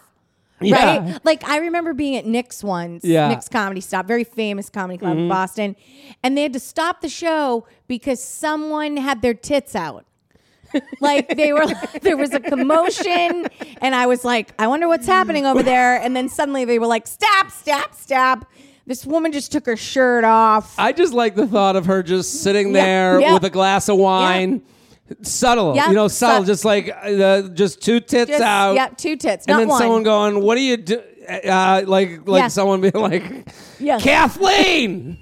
Yeah. 0.61 1.11
Right? 1.11 1.25
Like 1.25 1.47
I 1.47 1.57
remember 1.57 1.93
being 1.93 2.15
at 2.15 2.25
Nick's 2.25 2.63
once, 2.63 3.03
Yeah. 3.03 3.23
Mm-hmm. 3.23 3.29
Nick's 3.31 3.49
Comedy 3.49 3.81
Stop, 3.81 4.05
very 4.07 4.23
famous 4.23 4.69
comedy 4.69 4.97
club 4.97 5.17
in 5.17 5.27
Boston, 5.27 5.75
and 6.23 6.37
they 6.37 6.43
had 6.43 6.53
to 6.53 6.59
stop 6.59 7.01
the 7.01 7.09
show 7.09 7.67
because 7.87 8.23
someone 8.23 8.95
had 8.97 9.21
their 9.21 9.33
tits 9.33 9.75
out. 9.75 10.05
Like 10.99 11.35
they 11.35 11.53
were 11.53 11.65
there 12.01 12.17
was 12.17 12.33
a 12.33 12.39
commotion 12.39 13.47
and 13.81 13.95
I 13.95 14.05
was 14.07 14.25
like, 14.25 14.53
I 14.59 14.67
wonder 14.67 14.87
what's 14.87 15.07
happening 15.07 15.45
over 15.45 15.63
there. 15.63 16.01
And 16.01 16.15
then 16.15 16.29
suddenly 16.29 16.65
they 16.65 16.79
were 16.79 16.87
like, 16.87 17.07
Stop, 17.07 17.51
stop, 17.51 17.95
stop. 17.95 18.51
This 18.87 19.05
woman 19.05 19.31
just 19.31 19.51
took 19.51 19.65
her 19.65 19.75
shirt 19.77 20.23
off. 20.23 20.77
I 20.77 20.91
just 20.91 21.13
like 21.13 21.35
the 21.35 21.47
thought 21.47 21.75
of 21.75 21.87
her 21.87 22.03
just 22.03 22.43
sitting 22.43 22.71
there 22.71 23.19
yeah. 23.19 23.33
with 23.33 23.43
a 23.43 23.49
glass 23.49 23.89
of 23.89 23.97
wine. 23.97 24.61
Subtle, 25.21 25.75
Yeah, 25.75 25.89
you 25.89 25.93
know, 25.93 26.07
subtle, 26.07 26.37
sub- 26.37 26.47
just 26.47 26.65
like 26.65 26.89
uh, 26.89 27.43
just 27.49 27.79
two 27.81 27.99
tits 27.99 28.31
Just- 28.31 28.43
out. 28.43 28.73
Yep, 28.73 28.97
two 28.97 29.15
tits, 29.15 29.45
and 29.47 29.59
then 29.59 29.67
one. 29.67 29.79
someone 29.79 30.01
going, 30.01 30.41
"What 30.41 30.55
do 30.55 30.61
you 30.61 30.77
do?" 30.77 30.99
Uh, 31.29 31.83
like, 31.85 32.27
like 32.27 32.41
Yeah. 32.41 32.47
someone 32.47 32.81
being 32.81 32.95
like, 32.95 33.23
Yeah. 33.79 33.99
"Kathleen, 33.99 35.19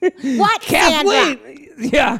what, 0.00 0.62
Sandra? 0.62 1.10
Kathleen, 1.14 1.68
yeah, 1.78 2.18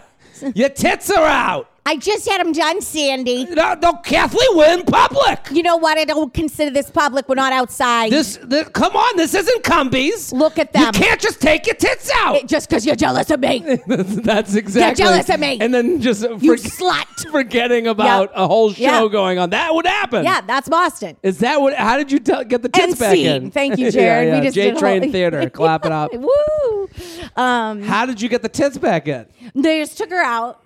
your 0.54 0.70
tits 0.70 1.10
are 1.10 1.26
out." 1.26 1.68
I 1.86 1.96
just 1.96 2.28
had 2.28 2.40
them 2.44 2.52
done, 2.52 2.80
Sandy. 2.82 3.44
No, 3.44 3.74
no, 3.80 3.92
Kathleen, 3.94 4.48
we're 4.56 4.74
in 4.78 4.82
public. 4.84 5.38
You 5.52 5.62
know 5.62 5.76
what? 5.76 5.96
I 5.98 6.04
don't 6.04 6.34
consider 6.34 6.70
this 6.72 6.90
public. 6.90 7.28
We're 7.28 7.36
not 7.36 7.52
outside. 7.52 8.10
This, 8.10 8.38
this, 8.42 8.68
come 8.70 8.96
on, 8.96 9.16
this 9.16 9.34
isn't 9.34 9.62
Cumbies. 9.62 10.32
Look 10.32 10.58
at 10.58 10.72
them. 10.72 10.82
You 10.86 10.90
can't 10.92 11.20
just 11.20 11.40
take 11.40 11.66
your 11.66 11.76
tits 11.76 12.10
out. 12.16 12.46
just 12.46 12.68
because 12.68 12.84
you're 12.84 12.96
jealous 12.96 13.30
of 13.30 13.40
me. 13.40 13.60
That's 13.86 14.54
exactly. 14.56 15.04
jealous 15.04 15.28
of 15.30 15.38
me. 15.40 15.58
And 15.60 15.72
then 15.72 16.00
just 16.00 16.22
You 16.22 16.54
slut. 16.54 17.04
forgetting 17.30 17.86
about 17.86 18.30
a 18.34 18.46
whole 18.46 18.72
show 18.72 18.82
Yeah. 19.04 19.08
going 19.10 19.38
on. 19.38 19.50
That 19.50 19.72
would 19.74 19.86
happen. 19.86 20.24
Yeah, 20.24 20.40
that's 20.42 20.68
Boston. 20.68 21.16
Is 21.22 21.38
that 21.38 21.60
what? 21.60 21.74
How 21.74 21.96
did 21.96 22.10
you 22.12 22.18
tell, 22.18 22.42
get 22.44 22.62
the 22.62 22.68
tits 22.68 22.92
And 22.92 22.98
back 22.98 23.12
scene. 23.14 23.26
in? 23.26 23.50
Thank 23.50 23.78
you, 23.78 23.90
Jared. 23.92 24.28
yeah, 24.28 24.34
yeah. 24.34 24.40
We 24.40 24.46
just 24.46 24.54
J 24.54 24.64
did 24.66 24.76
a 24.76 24.78
Train 24.78 25.02
whole- 25.04 25.12
Theater. 25.12 25.48
Clap 25.50 25.86
it 25.86 25.92
up. 25.92 26.10
Woo! 26.12 26.88
Um, 27.36 27.82
How 27.82 28.06
did 28.06 28.20
you 28.20 28.28
get 28.28 28.42
the 28.42 28.48
tits 28.48 28.76
back 28.78 29.08
in? 29.08 29.26
they 29.54 29.78
just 29.80 29.96
took 29.98 30.10
her 30.10 30.22
out, 30.22 30.60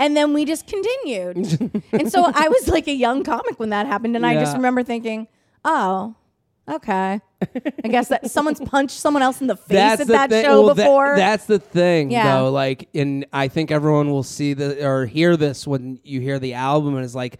and 0.00 0.16
then 0.16 0.32
we 0.32 0.44
just 0.44 0.66
continued. 0.66 1.82
and 1.92 2.10
so 2.10 2.24
I 2.34 2.48
was 2.48 2.68
like 2.68 2.86
a 2.88 2.94
young 2.94 3.22
comic 3.24 3.58
when 3.58 3.70
that 3.70 3.86
happened, 3.86 4.16
and 4.16 4.26
I 4.26 4.34
just 4.34 4.52
Yeah. 4.52 4.56
remember 4.56 4.82
thinking, 4.82 5.28
"Oh, 5.64 6.14
okay. 6.70 7.20
I 7.84 7.88
guess 7.88 8.08
that 8.08 8.30
someone's 8.30 8.60
punched 8.60 8.98
someone 8.98 9.22
else 9.22 9.40
in 9.40 9.48
the 9.48 9.56
face 9.56 9.76
at 9.78 9.98
the 9.98 10.04
that 10.06 10.30
thing. 10.30 10.44
show 10.44 10.62
well, 10.64 10.74
that- 10.74 10.82
before." 10.84 11.16
that's 11.16 11.46
the 11.46 11.58
thing, 11.58 12.10
Yeah. 12.10 12.36
though. 12.38 12.50
Like, 12.50 12.88
and 12.94 13.26
I 13.32 13.48
think 13.48 13.70
everyone 13.70 14.10
will 14.10 14.22
see 14.22 14.54
the 14.54 14.86
or 14.86 15.06
hear 15.06 15.36
this 15.36 15.66
when 15.66 15.98
you 16.04 16.20
hear 16.20 16.38
the 16.38 16.54
album, 16.54 16.94
and 16.96 17.04
it's 17.04 17.14
like, 17.16 17.38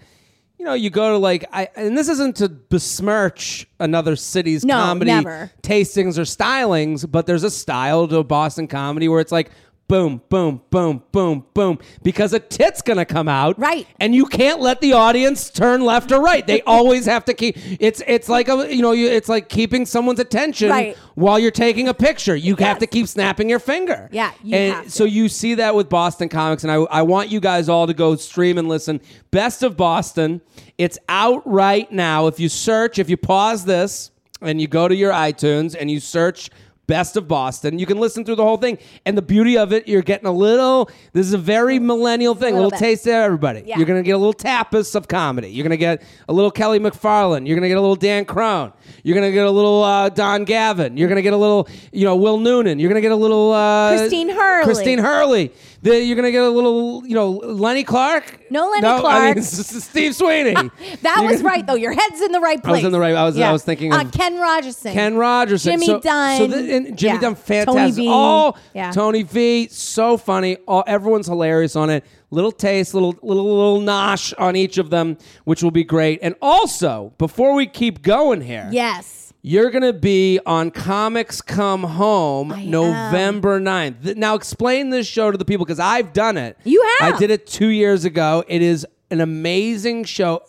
you 0.59 0.65
know, 0.65 0.75
you 0.75 0.91
go 0.91 1.11
to 1.13 1.19
like, 1.19 1.45
I 1.53 1.69
and 1.77 1.97
this 1.99 2.09
isn't 2.09 2.37
to 2.37 2.49
besmirch 2.49 3.67
another 3.81 4.15
city's 4.17 4.65
No, 4.65 4.75
comedy 4.75 5.11
never. 5.11 5.51
tastings 5.63 6.19
or 6.19 6.23
stylings, 6.23 7.09
but 7.11 7.27
there's 7.27 7.43
a 7.45 7.51
style 7.51 8.07
to 8.09 8.23
Boston 8.23 8.67
comedy 8.69 9.09
where 9.09 9.21
it's 9.21 9.33
like. 9.33 9.51
Boom, 9.93 10.23
boom, 10.31 10.63
boom, 10.71 11.03
boom, 11.13 11.45
boom. 11.53 11.79
Because 12.03 12.33
a 12.33 12.39
tit's 12.41 12.81
gonna 12.81 13.05
come 13.05 13.29
out, 13.29 13.59
Right. 13.59 13.87
And 14.01 14.15
you 14.15 14.25
can't 14.25 14.59
let 14.59 14.81
the 14.81 14.95
audience 14.95 15.51
turn 15.51 15.83
left 15.83 16.11
or 16.13 16.19
right. 16.23 16.47
They 16.47 16.63
always 16.67 17.05
have 17.05 17.27
to 17.27 17.35
keep. 17.35 17.59
It's 17.79 18.03
it's 18.07 18.27
like 18.27 18.49
a 18.49 18.75
you 18.75 18.81
know 18.81 18.93
you, 18.93 19.09
it's 19.09 19.29
like 19.29 19.51
keeping 19.51 19.85
someone's 19.85 20.19
attention 20.19 20.71
Right. 20.71 20.97
while 21.15 21.39
you're 21.39 21.51
taking 21.51 21.89
a 21.89 21.93
picture. 21.93 22.35
You 22.35 22.57
have 22.57 22.79
to 22.79 22.87
keep 22.87 23.07
snapping 23.07 23.51
your 23.51 23.59
finger. 23.59 24.09
Yeah, 24.13 24.33
you 24.43 24.57
and 24.57 24.75
have 24.77 24.85
to. 24.85 24.91
so 24.91 25.05
you 25.05 25.29
see 25.29 25.57
that 25.57 25.75
with 25.75 25.91
Boston 25.91 26.31
comics, 26.31 26.63
and 26.65 26.73
I, 26.73 26.77
I 26.77 27.03
want 27.03 27.29
you 27.29 27.39
guys 27.39 27.69
all 27.69 27.87
to 27.87 27.93
go 27.93 28.17
stream 28.17 28.57
and 28.57 28.71
listen. 28.71 28.99
Best 29.31 29.63
of 29.63 29.77
Boston. 29.77 30.41
It's 30.79 30.99
out 31.11 31.43
right 31.47 31.93
now. 31.93 32.29
If 32.29 32.41
you 32.41 32.49
search, 32.49 32.99
if 32.99 33.11
you 33.11 33.19
pause 33.19 33.67
this 33.67 34.11
and 34.41 34.59
you 34.59 34.69
go 34.69 34.89
to 34.89 34.95
your 34.95 35.13
iTunes 35.13 35.77
and 35.79 35.91
you 35.91 36.01
search 36.01 36.49
Best 36.93 37.17
of 37.17 37.29
Boston, 37.29 37.79
you 37.79 37.87
can 37.87 37.99
listen 37.99 38.25
through 38.25 38.37
the 38.37 38.43
whole 38.43 38.57
thing. 38.57 38.77
And 39.07 39.17
the 39.17 39.23
beauty 39.23 39.57
of 39.57 39.73
it, 39.73 39.87
you're 39.89 40.03
getting 40.03 40.27
a 40.27 40.33
little. 40.33 40.91
This 41.13 41.27
is 41.27 41.33
a 41.33 41.39
very 41.39 41.79
millennial 41.79 42.35
thing. 42.35 42.55
A 42.55 42.57
little 42.57 42.73
little 42.73 42.79
taste 42.79 43.07
of 43.07 43.13
everybody. 43.13 43.63
Yeah. 43.67 43.77
You're 43.79 43.87
gonna 43.87 44.03
get 44.03 44.13
a 44.13 44.19
little 44.19 44.35
tapas 44.35 44.95
of 44.95 45.09
comedy. 45.09 45.49
You're 45.49 45.63
gonna 45.65 45.77
get 45.77 46.03
a 46.29 46.33
little 46.33 46.51
Kelly 46.51 46.79
MacFarland. 46.79 47.47
You're 47.47 47.57
gonna 47.57 47.69
get 47.69 47.79
a 47.79 47.81
little 47.81 47.97
Dan 47.97 48.25
Crohn. 48.25 48.73
You're 49.03 49.15
gonna 49.15 49.33
get 49.33 49.47
a 49.47 49.51
little 49.51 49.83
uh, 49.83 50.09
Don 50.09 50.45
Gavin. 50.45 50.97
You're 50.97 51.09
gonna 51.09 51.23
get 51.23 51.33
a 51.33 51.37
little, 51.37 51.69
you 51.93 52.05
know, 52.05 52.17
Will 52.17 52.39
Noonan. 52.39 52.79
You're 52.79 52.89
gonna 52.89 53.01
get 53.01 53.13
a 53.13 53.17
little 53.17 53.53
uh, 53.53 53.97
Christine 53.97 54.29
Hurley. 54.29 54.65
Christine 54.65 54.99
Hurley. 54.99 55.53
The, 55.83 56.01
you're 56.01 56.15
gonna 56.15 56.31
get 56.31 56.45
a 56.45 56.49
little, 56.49 57.05
you 57.05 57.15
know, 57.15 57.31
Lenny 57.31 57.83
Clark. 57.83 58.51
No 58.51 58.71
Lenny 58.71 58.87
I 58.87 59.01
Clark. 59.01 59.35
mean, 59.37 59.43
Steve 59.43 60.15
Sweeney. 60.15 60.55
that 61.03 61.17
You're 61.21 61.29
was 61.31 61.43
gonna- 61.43 61.49
right 61.49 61.67
though. 61.67 61.75
Your 61.75 61.93
head's 61.93 62.21
in 62.21 62.31
the 62.31 62.39
right 62.41 62.63
place. 62.63 62.75
I 62.75 62.77
was 62.79 62.85
in 62.85 62.93
the 62.93 63.01
right- 63.01 63.17
I 63.17 63.25
was- 63.25 63.39
I 63.39 63.51
was 63.51 63.65
thinking 63.65 63.93
uh, 63.93 64.09
Ken 64.11 64.39
Rogerson. 64.39 64.93
Ken 64.93 65.17
Rogerson, 65.17 65.73
Jimmy 65.73 65.87
so, 65.87 66.01
Dunn. 66.01 66.39
So 66.39 66.47
the, 66.47 66.73
Jimmy 66.95 67.15
Yeah. 67.15 67.21
Dunn, 67.21 67.35
Tony 67.35 67.35
fantastic. 67.65 67.95
V. 67.97 68.09
Oh, 68.11 68.55
Yeah. 68.75 68.91
Tony 68.93 69.23
V, 69.23 69.69
so 69.71 70.17
funny. 70.17 70.57
All 70.69 70.85
everyone's 70.87 71.27
hilarious 71.27 71.77
on 71.77 71.91
it. 71.91 72.05
Little 72.31 72.53
taste, 72.53 72.95
little 72.95 73.15
little 73.23 73.45
little 73.45 73.81
nosh 73.81 74.33
on 74.39 74.57
each 74.57 74.79
of 74.79 74.91
them, 74.91 75.19
which 75.45 75.63
will 75.63 75.71
be 75.71 75.85
great. 75.85 76.19
And 76.23 76.35
also, 76.41 77.13
before 77.19 77.55
we 77.55 77.67
keep 77.67 78.03
going 78.03 78.41
here, 78.41 78.69
Yes. 78.73 79.33
you're 79.43 79.71
gonna 79.71 79.93
be 79.93 80.39
on 80.47 80.71
Comics 80.71 81.41
Come 81.43 81.83
Home 81.85 82.53
I 82.53 82.61
am. 82.63 82.71
November 82.71 83.61
9th. 83.61 84.17
Now 84.17 84.35
explain 84.35 84.91
this 84.91 85.07
show 85.07 85.31
to 85.31 85.37
the 85.37 85.45
people 85.45 85.67
because 85.67 85.81
I've 85.81 86.13
done 86.13 86.37
it. 86.39 86.57
You 86.65 86.83
have. 87.01 87.15
I 87.15 87.19
did 87.19 87.31
it 87.31 87.47
two 87.47 87.69
years 87.69 88.05
ago. 88.05 88.45
It 88.49 88.63
is 88.63 88.87
an 89.11 89.21
amazing 89.21 90.05
show. 90.05 90.43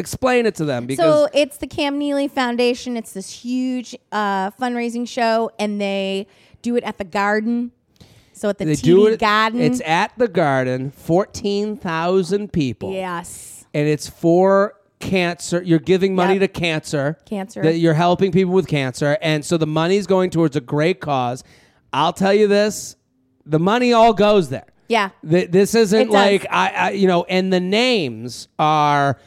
Explain 0.00 0.46
it 0.46 0.54
to 0.56 0.64
them 0.64 0.86
because 0.86 1.04
So 1.04 1.28
it's 1.32 1.58
the 1.58 1.66
Cam 1.68 1.98
Neely 1.98 2.26
Foundation. 2.26 2.96
It's 2.96 3.12
this 3.12 3.30
huge 3.30 3.94
uh, 4.10 4.50
fundraising 4.52 5.06
show, 5.06 5.50
and 5.58 5.80
they 5.80 6.26
do 6.62 6.74
it 6.76 6.82
at 6.84 6.98
the 6.98 7.04
Garden. 7.04 7.70
So 8.32 8.48
at 8.48 8.58
the 8.58 8.64
They 8.64 8.72
TD 8.72 8.82
do 8.82 9.06
it. 9.06 9.20
Garden. 9.20 9.60
It's 9.60 9.80
at 9.84 10.12
the 10.18 10.26
Garden. 10.26 10.90
Fourteen 10.90 11.76
thousand 11.76 12.52
people. 12.52 12.92
yes. 12.92 13.64
and 13.74 13.86
it's 13.86 14.08
for 14.08 14.74
cancer. 14.98 15.62
You're 15.62 15.78
giving 15.78 16.14
money 16.14 16.34
Yep. 16.34 16.40
to 16.40 16.48
cancer. 16.48 17.18
Cancer. 17.26 17.62
That 17.62 17.76
you're 17.78 17.94
helping 17.94 18.32
people 18.32 18.52
with 18.54 18.66
cancer, 18.66 19.16
and 19.22 19.44
so 19.44 19.56
the 19.58 19.66
money's 19.66 20.06
going 20.06 20.30
towards 20.30 20.56
a 20.56 20.60
great 20.60 21.00
cause. 21.00 21.44
I'll 21.92 22.12
tell 22.14 22.32
you 22.34 22.48
this: 22.48 22.96
the 23.46 23.58
money 23.58 23.92
all 23.92 24.12
goes 24.14 24.48
there. 24.48 24.66
Yeah. 24.88 25.10
Th- 25.28 25.50
this 25.50 25.74
isn't 25.74 26.06
does. 26.06 26.14
like 26.14 26.46
I, 26.50 26.68
I, 26.70 26.90
you 26.92 27.06
know, 27.06 27.24
and 27.24 27.52
the 27.52 27.60
names 27.60 28.48
are 28.58 29.18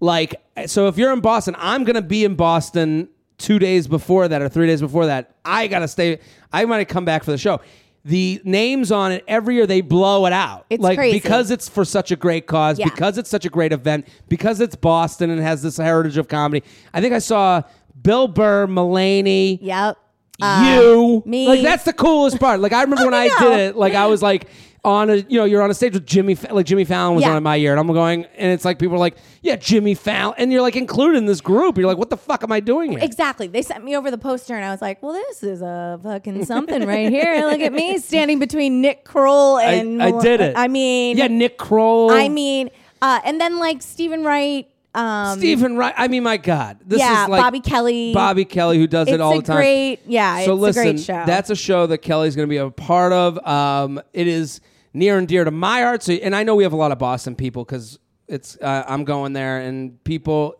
like. 0.00 0.34
So 0.66 0.88
if 0.88 0.98
you're 0.98 1.12
in 1.12 1.20
Boston, 1.20 1.54
I'm 1.58 1.84
gonna 1.84 2.02
be 2.02 2.24
in 2.24 2.34
Boston 2.34 3.08
two 3.38 3.58
days 3.58 3.86
before 3.88 4.28
that 4.28 4.42
or 4.42 4.48
three 4.48 4.66
days 4.66 4.80
before 4.80 5.06
that. 5.06 5.34
I 5.44 5.66
gotta 5.68 5.88
stay. 5.88 6.18
I 6.52 6.64
might 6.64 6.88
come 6.88 7.04
back 7.04 7.22
for 7.24 7.30
the 7.30 7.38
show. 7.38 7.60
The 8.04 8.40
names 8.44 8.90
on 8.90 9.12
it 9.12 9.24
every 9.28 9.54
year 9.56 9.66
they 9.66 9.82
blow 9.82 10.24
it 10.26 10.32
out. 10.32 10.64
It's 10.70 10.82
like 10.82 10.96
crazy. 10.98 11.18
because 11.18 11.50
it's 11.50 11.68
for 11.68 11.84
such 11.84 12.10
a 12.10 12.16
great 12.16 12.46
cause, 12.46 12.78
Yeah. 12.78 12.86
because 12.86 13.18
it's 13.18 13.28
such 13.28 13.44
a 13.44 13.50
great 13.50 13.72
event, 13.72 14.08
because 14.28 14.60
it's 14.60 14.74
Boston 14.74 15.28
and 15.28 15.38
has 15.40 15.62
this 15.62 15.76
heritage 15.76 16.16
of 16.16 16.26
comedy. 16.26 16.64
I 16.94 17.02
think 17.02 17.12
I 17.12 17.18
saw 17.18 17.62
Bill 18.02 18.26
Burr, 18.26 18.66
Mulaney, 18.66 19.58
Yep. 19.60 19.98
you. 20.40 21.22
Uh, 21.24 21.28
me. 21.28 21.46
Like 21.46 21.60
that's 21.62 21.84
the 21.84 21.92
coolest 21.92 22.40
part. 22.40 22.60
Like 22.60 22.72
I 22.72 22.82
remember 22.82 23.04
when 23.10 23.14
I 23.14 23.26
know. 23.26 23.50
did 23.50 23.58
it, 23.60 23.76
like 23.76 23.94
I 23.94 24.06
was 24.06 24.22
like 24.22 24.48
on 24.84 25.10
a 25.10 25.16
you 25.16 25.38
know, 25.38 25.44
you're 25.44 25.62
on 25.62 25.70
a 25.70 25.74
stage 25.74 25.92
with 25.92 26.06
Jimmy 26.06 26.34
like 26.50 26.64
Jimmy 26.66 26.84
Fallon 26.84 27.14
was 27.16 27.22
Yeah. 27.22 27.32
on 27.32 27.36
it 27.36 27.40
my 27.40 27.56
year 27.56 27.72
and 27.72 27.80
I'm 27.80 27.86
going 27.86 28.24
and 28.36 28.50
it's 28.52 28.64
like 28.64 28.78
people 28.78 28.94
are 28.96 28.98
like, 28.98 29.16
Yeah, 29.42 29.56
Jimmy 29.56 29.94
Fallon 29.94 30.34
and 30.38 30.50
you're 30.52 30.62
like 30.62 30.76
included 30.76 31.18
in 31.18 31.26
this 31.26 31.40
group. 31.40 31.76
You're 31.76 31.86
like, 31.86 31.98
What 31.98 32.08
the 32.10 32.16
fuck 32.16 32.42
am 32.42 32.50
I 32.52 32.60
doing 32.60 32.92
here? 32.92 33.00
Exactly. 33.02 33.46
They 33.46 33.62
sent 33.62 33.84
me 33.84 33.96
over 33.96 34.10
the 34.10 34.18
poster, 34.18 34.54
and 34.54 34.64
I 34.64 34.70
was 34.70 34.80
like, 34.80 35.02
"Well, 35.02 35.12
this 35.12 35.42
is 35.42 35.60
a 35.62 36.00
fucking 36.02 36.44
something 36.46 36.86
right 36.86 37.10
here. 37.10 37.46
Look 37.46 37.60
at 37.60 37.72
me 37.72 37.98
standing 38.10 38.38
between 38.38 38.80
Nick 38.80 39.04
Kroll 39.04 39.56
I, 39.56 39.64
and 39.72 40.02
I 40.02 40.18
did 40.20 40.40
it. 40.40 40.56
I 40.56 40.68
mean, 40.68 41.16
Yeah, 41.18 41.28
Nick 41.28 41.58
Kroll. 41.58 42.10
I 42.10 42.28
mean, 42.28 42.70
uh, 43.02 43.20
and 43.24 43.40
then 43.40 43.58
like 43.58 43.82
Steven 43.82 44.24
Wright, 44.24 44.66
um, 44.94 45.38
Steven 45.38 45.76
Wright. 45.76 45.94
I 45.96 46.08
mean, 46.08 46.22
my 46.22 46.36
God. 46.36 46.78
This 46.86 46.98
yeah, 47.00 47.24
is 47.24 47.28
like 47.28 47.40
Bobby 47.42 47.60
Kelly, 47.60 48.12
Bobby 48.14 48.44
Kelly 48.44 48.78
who 48.78 48.86
does 48.86 49.08
It's 49.08 49.14
it 49.14 49.20
all 49.20 49.36
the 49.36 49.42
time. 49.42 49.56
great, 49.56 50.00
yeah, 50.06 50.44
so 50.44 50.54
it's 50.54 50.60
listen, 50.60 50.82
a 50.82 50.92
great 50.92 51.00
show. 51.00 51.22
that's 51.26 51.50
a 51.50 51.54
show 51.56 51.86
that 51.86 51.98
Kelly's 51.98 52.34
going 52.34 52.48
to 52.48 52.50
be 52.50 52.56
a 52.56 52.70
part 52.70 53.12
of. 53.12 53.38
Um, 53.46 54.00
it 54.12 54.26
is 54.26 54.60
near 54.92 55.18
and 55.18 55.28
dear 55.28 55.44
to 55.44 55.50
my 55.50 55.82
heart. 55.82 56.02
So, 56.02 56.12
and 56.12 56.34
I 56.34 56.42
know 56.42 56.54
we 56.54 56.62
have 56.64 56.72
a 56.72 56.76
lot 56.76 56.92
of 56.92 56.98
Boston 56.98 57.34
people 57.34 57.64
because 57.64 57.98
it's 58.28 58.56
uh, 58.60 58.84
I'm 58.86 59.04
going 59.04 59.32
there, 59.32 59.58
and 59.58 60.02
people 60.04 60.56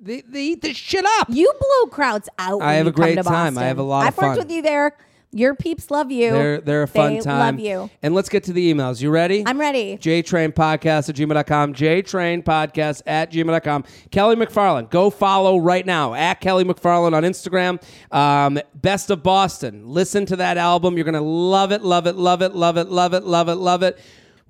they, 0.00 0.20
they 0.22 0.42
eat 0.44 0.62
this 0.62 0.76
shit 0.76 1.04
up. 1.18 1.28
you 1.30 1.52
blow 1.58 1.90
crowds 1.90 2.28
out. 2.38 2.62
I 2.62 2.66
when 2.66 2.76
have 2.76 2.86
a 2.86 2.92
great 2.92 3.22
time. 3.22 3.58
I 3.58 3.64
have 3.64 3.78
a 3.78 3.82
lot 3.82 4.06
of 4.06 4.14
fun. 4.14 4.24
I've 4.24 4.36
worked 4.36 4.46
with 4.48 4.54
you 4.54 4.62
there. 4.62 4.96
Your 5.38 5.54
peeps 5.54 5.90
love 5.90 6.10
you. 6.10 6.32
They're 6.32 6.60
they're 6.60 6.82
a 6.82 6.88
fun 6.88 7.14
They 7.14 7.20
time. 7.20 7.38
Love 7.38 7.60
you. 7.60 7.90
And 8.02 8.14
let's 8.14 8.28
get 8.28 8.42
to 8.44 8.52
the 8.52 8.74
emails. 8.74 9.00
You 9.00 9.10
ready? 9.10 9.44
I'm 9.46 9.58
ready. 9.58 9.96
JTrain 9.96 10.52
Podcast 10.52 11.08
at 11.08 11.14
gmail.com. 11.14 11.74
JTrain 11.74 12.42
Podcast 12.42 13.02
at 13.06 13.30
gmail.com. 13.30 13.84
Kelly 14.10 14.36
MacFarland. 14.36 14.90
Go 14.90 15.10
follow 15.10 15.58
right 15.58 15.86
now 15.86 16.14
at 16.14 16.40
Kelly 16.40 16.64
MacFarland 16.64 17.14
on 17.14 17.22
Instagram. 17.22 17.80
Um, 18.12 18.58
Best 18.74 19.10
of 19.10 19.22
Boston. 19.22 19.86
Listen 19.86 20.26
to 20.26 20.36
that 20.36 20.56
album. 20.56 20.96
You're 20.96 21.04
going 21.04 21.14
to 21.14 21.20
love 21.20 21.70
it, 21.72 21.82
love 21.82 22.06
it, 22.06 22.16
love 22.16 22.42
it, 22.42 22.54
love 22.54 22.76
it, 22.76 22.88
love 22.88 23.14
it, 23.14 23.24
love 23.24 23.48
it, 23.48 23.54
love 23.54 23.82
it. 23.82 23.98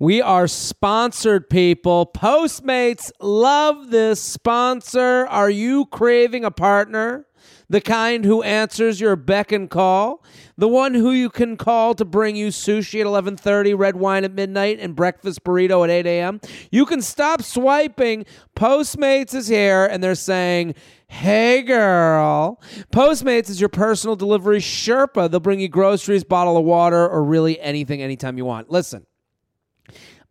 We 0.01 0.21
are 0.21 0.47
sponsored, 0.47 1.49
people. 1.49 2.09
Postmates 2.15 3.11
love 3.19 3.91
this 3.91 4.21
sponsor. 4.21 5.27
Are 5.27 5.49
you 5.49 5.87
craving 5.87 6.45
a 6.45 6.51
partner? 6.51 7.25
The 7.69 7.81
kind 7.81 8.25
who 8.25 8.41
answers 8.41 8.99
your 8.99 9.15
beck 9.15 9.51
and 9.51 9.69
call, 9.69 10.23
the 10.57 10.67
one 10.67 10.95
who 10.95 11.11
you 11.11 11.29
can 11.29 11.55
call 11.55 11.93
to 11.93 12.03
bring 12.03 12.35
you 12.35 12.47
sushi 12.47 12.99
at 12.99 13.05
11:30, 13.05 13.77
red 13.77 13.95
wine 13.95 14.23
at 14.23 14.33
midnight, 14.33 14.79
and 14.79 14.95
breakfast 14.95 15.43
burrito 15.43 15.83
at 15.83 15.91
8 15.91 16.07
a.m. 16.07 16.41
You 16.71 16.87
can 16.87 17.01
stop 17.01 17.43
swiping. 17.43 18.25
Postmates 18.55 19.35
is 19.35 19.47
here, 19.47 19.85
and 19.85 20.03
they're 20.03 20.15
saying, 20.15 20.73
"Hey, 21.07 21.61
girl." 21.61 22.59
Postmates 22.91 23.49
is 23.49 23.59
your 23.61 23.69
personal 23.69 24.15
delivery 24.15 24.59
Sherpa. 24.59 25.29
They'll 25.29 25.39
bring 25.39 25.59
you 25.59 25.67
groceries, 25.69 26.23
bottle 26.23 26.57
of 26.57 26.65
water, 26.65 27.07
or 27.07 27.23
really 27.23 27.59
anything, 27.59 28.01
anytime 28.01 28.37
you 28.37 28.45
want. 28.45 28.71
Listen. 28.71 29.05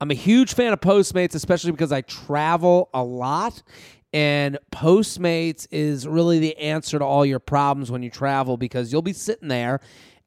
I'm 0.01 0.13
a 0.13 0.15
huge 0.15 0.55
fan 0.55 0.73
of 0.73 0.81
Postmates, 0.81 1.35
especially 1.35 1.73
because 1.73 1.91
I 1.91 2.03
travel 2.03 2.89
a 2.95 3.03
lot. 3.03 3.65
And 4.19 4.59
Postmates 4.73 5.69
is 5.71 6.05
really 6.05 6.41
the 6.41 6.59
answer 6.59 6.99
to 6.99 7.05
all 7.05 7.25
your 7.25 7.39
problems 7.39 7.89
when 7.89 8.03
you 8.03 8.11
travel 8.11 8.57
because 8.57 8.93
you'll 8.93 9.01
be 9.01 9.13
sitting 9.13 9.47
there 9.47 9.79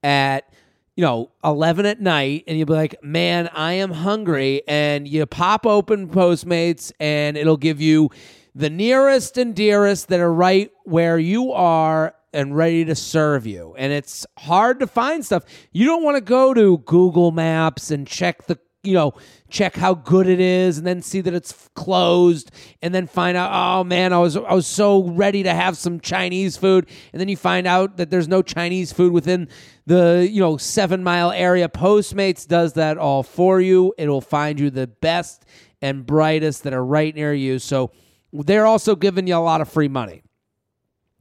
at, 0.01 0.49
you 0.95 1.01
know, 1.01 1.31
11 1.43 1.85
at 1.85 1.99
night 1.99 2.45
and 2.47 2.57
you'll 2.57 2.67
be 2.67 2.73
like, 2.73 3.03
man, 3.03 3.49
I 3.53 3.73
am 3.73 3.91
hungry. 3.91 4.61
And 4.65 5.09
you 5.09 5.25
pop 5.25 5.65
open 5.65 6.07
Postmates 6.07 6.93
and 7.01 7.35
it'll 7.35 7.57
give 7.57 7.81
you 7.81 8.09
the 8.55 8.69
nearest 8.69 9.37
and 9.37 9.53
dearest 9.53 10.07
that 10.07 10.21
are 10.21 10.33
right 10.33 10.71
where 10.85 11.19
you 11.19 11.51
are 11.51 12.15
and 12.31 12.55
ready 12.55 12.85
to 12.85 12.95
serve 12.95 13.45
you. 13.45 13.75
And 13.77 13.91
it's 13.91 14.25
hard 14.39 14.79
to 14.79 14.87
find 14.87 15.25
stuff. 15.25 15.43
You 15.73 15.85
don't 15.85 16.03
want 16.03 16.15
to 16.15 16.21
go 16.21 16.53
to 16.53 16.77
Google 16.77 17.31
Maps 17.31 17.91
and 17.91 18.07
check 18.07 18.45
the 18.45 18.57
you 18.83 18.93
know, 18.93 19.13
check 19.49 19.75
how 19.75 19.93
good 19.93 20.27
it 20.27 20.39
is 20.39 20.77
and 20.77 20.87
then 20.87 21.01
see 21.01 21.21
that 21.21 21.33
it's 21.33 21.69
closed 21.75 22.51
and 22.81 22.95
then 22.95 23.05
find 23.05 23.37
out, 23.37 23.51
oh 23.53 23.83
man, 23.83 24.11
I 24.11 24.17
was 24.17 24.35
I 24.35 24.53
was 24.53 24.65
so 24.65 25.03
ready 25.03 25.43
to 25.43 25.53
have 25.53 25.77
some 25.77 25.99
Chinese 25.99 26.57
food. 26.57 26.87
And 27.13 27.19
then 27.19 27.29
you 27.29 27.37
find 27.37 27.67
out 27.67 27.97
that 27.97 28.09
there's 28.09 28.27
no 28.27 28.41
Chinese 28.41 28.91
food 28.91 29.13
within 29.13 29.49
the, 29.85 30.27
you 30.29 30.39
know, 30.39 30.57
seven 30.57 31.03
mile 31.03 31.31
area. 31.31 31.69
Postmates 31.69 32.47
does 32.47 32.73
that 32.73 32.97
all 32.97 33.21
for 33.21 33.61
you. 33.61 33.93
It'll 33.97 34.21
find 34.21 34.59
you 34.59 34.71
the 34.71 34.87
best 34.87 35.45
and 35.81 36.05
brightest 36.05 36.63
that 36.63 36.73
are 36.73 36.85
right 36.85 37.13
near 37.13 37.33
you. 37.33 37.59
So 37.59 37.91
they're 38.33 38.65
also 38.65 38.95
giving 38.95 39.27
you 39.27 39.35
a 39.35 39.37
lot 39.37 39.61
of 39.61 39.69
free 39.69 39.89
money. 39.89 40.23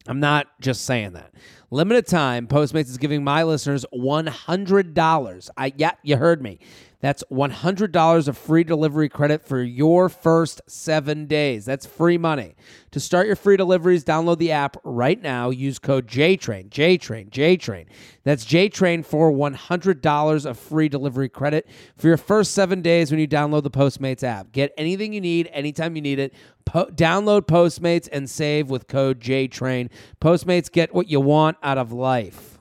I'm 0.07 0.21
not 0.21 0.47
just 0.61 0.87
saying 0.87 1.13
that. 1.13 1.33
Limited 1.71 2.07
time, 2.07 2.47
Postmates 2.49 2.89
is 2.89 2.99
giving 2.99 3.23
my 3.23 3.45
listeners 3.45 3.85
$100. 3.95 5.51
I 5.57 5.73
yeah, 5.77 5.93
you 6.03 6.17
heard 6.17 6.43
me. 6.43 6.59
That's 7.01 7.25
$100 7.33 8.29
of 8.29 8.37
free 8.37 8.63
delivery 8.63 9.09
credit 9.09 9.47
for 9.47 9.63
your 9.63 10.11
first 10.11 10.61
7 10.67 11.27
days. 11.27 11.65
That's 11.65 11.87
free 11.87 12.19
money. 12.19 12.55
To 12.91 13.01
start 13.01 13.27
your 13.27 13.37
free 13.37 13.57
deliveries, 13.57 14.05
download 14.05 14.37
the 14.39 14.53
app 14.53 14.77
right 14.85 15.21
now. 15.21 15.49
Use 15.49 15.79
code 15.79 16.07
JTRAIN, 16.07 16.69
JTRAIN, 16.69 17.31
JTRAIN. 17.31 17.87
That's 18.23 18.45
JTRAIN 18.45 19.07
for 19.07 19.33
$100 19.33 20.47
of 20.47 20.59
free 20.59 20.91
delivery 20.91 21.31
credit 21.31 21.67
for 21.97 22.07
your 22.07 22.19
first 22.19 22.53
7 22.53 22.83
days 22.83 23.11
when 23.11 23.19
you 23.19 23.27
download 23.29 23.63
the 23.63 23.71
Postmates 23.71 24.23
app. 24.23 24.53
Get 24.53 24.75
anything 24.77 25.15
you 25.15 25.23
need 25.23 25.49
anytime 25.53 25.97
you 25.97 26.03
need 26.03 26.19
it. 26.19 26.35
Po- 26.67 26.87
download 26.87 27.43
Postmates 27.43 28.09
and 28.13 28.29
save 28.29 28.69
with 28.69 28.89
code 28.89 29.21
JTRAIN. 29.21 29.89
Postmates 30.21 30.71
get 30.71 30.95
what 30.95 31.09
you 31.09 31.21
want 31.21 31.57
out 31.63 31.79
of 31.79 31.93
life. 31.93 32.59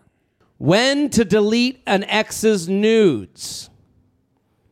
When 0.58 1.10
to 1.12 1.25
delete 1.25 1.82
an 1.86 2.04
ex's 2.06 2.69
nudes? 2.69 3.69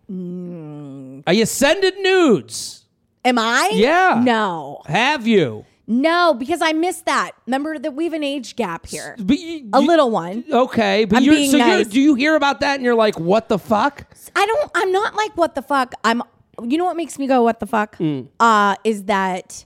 Are 0.10 1.34
you 1.34 1.46
sending 1.46 2.02
nudes? 2.02 2.86
Am 3.26 3.38
I? 3.38 3.72
Yeah. 3.74 4.22
No. 4.24 4.82
Have 4.86 5.28
you? 5.28 5.66
No, 5.90 6.34
because 6.34 6.62
I 6.62 6.74
missed 6.74 7.06
that. 7.06 7.32
Remember 7.46 7.80
that 7.80 7.92
we 7.94 8.04
have 8.06 8.14
an 8.14 8.24
age 8.24 8.56
gap 8.58 8.86
here. 8.86 9.16
You- 9.26 9.70
A 9.74 9.80
little 9.80 10.12
one. 10.12 10.44
Okay, 10.52 11.06
but 11.06 11.18
I'm 11.18 11.24
you're, 11.24 11.34
being 11.36 11.52
so 11.52 11.58
you're, 11.58 11.84
do 11.86 12.00
you 12.00 12.16
hear 12.16 12.36
about 12.36 12.60
that 12.60 12.76
and 12.76 12.84
you're 12.84 12.96
like, 12.96 13.18
what 13.20 13.48
the 13.48 13.58
fuck? 13.58 14.06
I 14.36 14.46
don't 14.46 14.72
I'm 14.76 14.92
not 14.92 15.16
like 15.16 15.36
what 15.38 15.56
the 15.56 15.62
fuck. 15.62 15.94
I'm 16.04 16.22
you 16.64 16.78
know 16.78 16.86
what 16.86 16.98
makes 16.98 17.18
me 17.20 17.28
go 17.28 17.42
what 17.44 17.60
the 17.62 17.68
fuck? 17.68 17.98
Mm. 18.00 18.28
Uh 18.40 18.76
is 18.84 19.06
that 19.06 19.64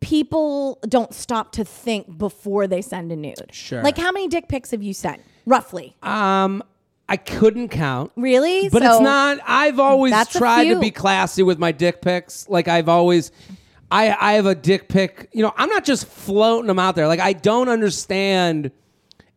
people 0.00 0.78
don't 0.88 1.14
stop 1.14 1.52
to 1.52 1.64
think 1.64 2.18
before 2.18 2.66
they 2.66 2.82
send 2.82 3.10
a 3.12 3.16
nude. 3.16 3.36
Sure. 3.52 3.82
Like 3.82 3.96
how 3.96 4.12
many 4.12 4.28
dick 4.28 4.48
pics 4.48 4.70
have 4.72 4.82
you 4.82 4.92
sent? 4.94 5.22
Roughly. 5.46 5.96
Um, 6.02 6.62
I 7.12 7.16
couldn't 7.18 7.68
count. 7.68 8.10
really? 8.16 8.70
But 8.70 8.82
So- 8.82 8.92
it's 8.94 9.00
not. 9.02 9.38
I've 9.46 9.78
always 9.78 10.12
That's 10.12 10.34
a 10.34 10.38
tried 10.38 10.64
to 10.64 10.70
few. 10.70 10.80
be 10.80 10.90
classy 10.90 11.42
with 11.42 11.58
my 11.58 11.70
dick 11.70 12.00
pics. 12.00 12.46
Like 12.48 12.68
I've 12.68 12.88
always, 12.88 13.30
I 13.90 14.16
I 14.18 14.32
have 14.32 14.46
a 14.46 14.54
dick 14.54 14.88
pic. 14.88 15.28
You 15.32 15.42
know, 15.42 15.52
I'm 15.58 15.68
not 15.68 15.84
just 15.84 16.06
floating 16.06 16.68
them 16.68 16.78
out 16.78 16.96
there. 16.96 17.06
Like 17.06 17.20
I 17.20 17.34
don't 17.34 17.68
understand. 17.68 18.70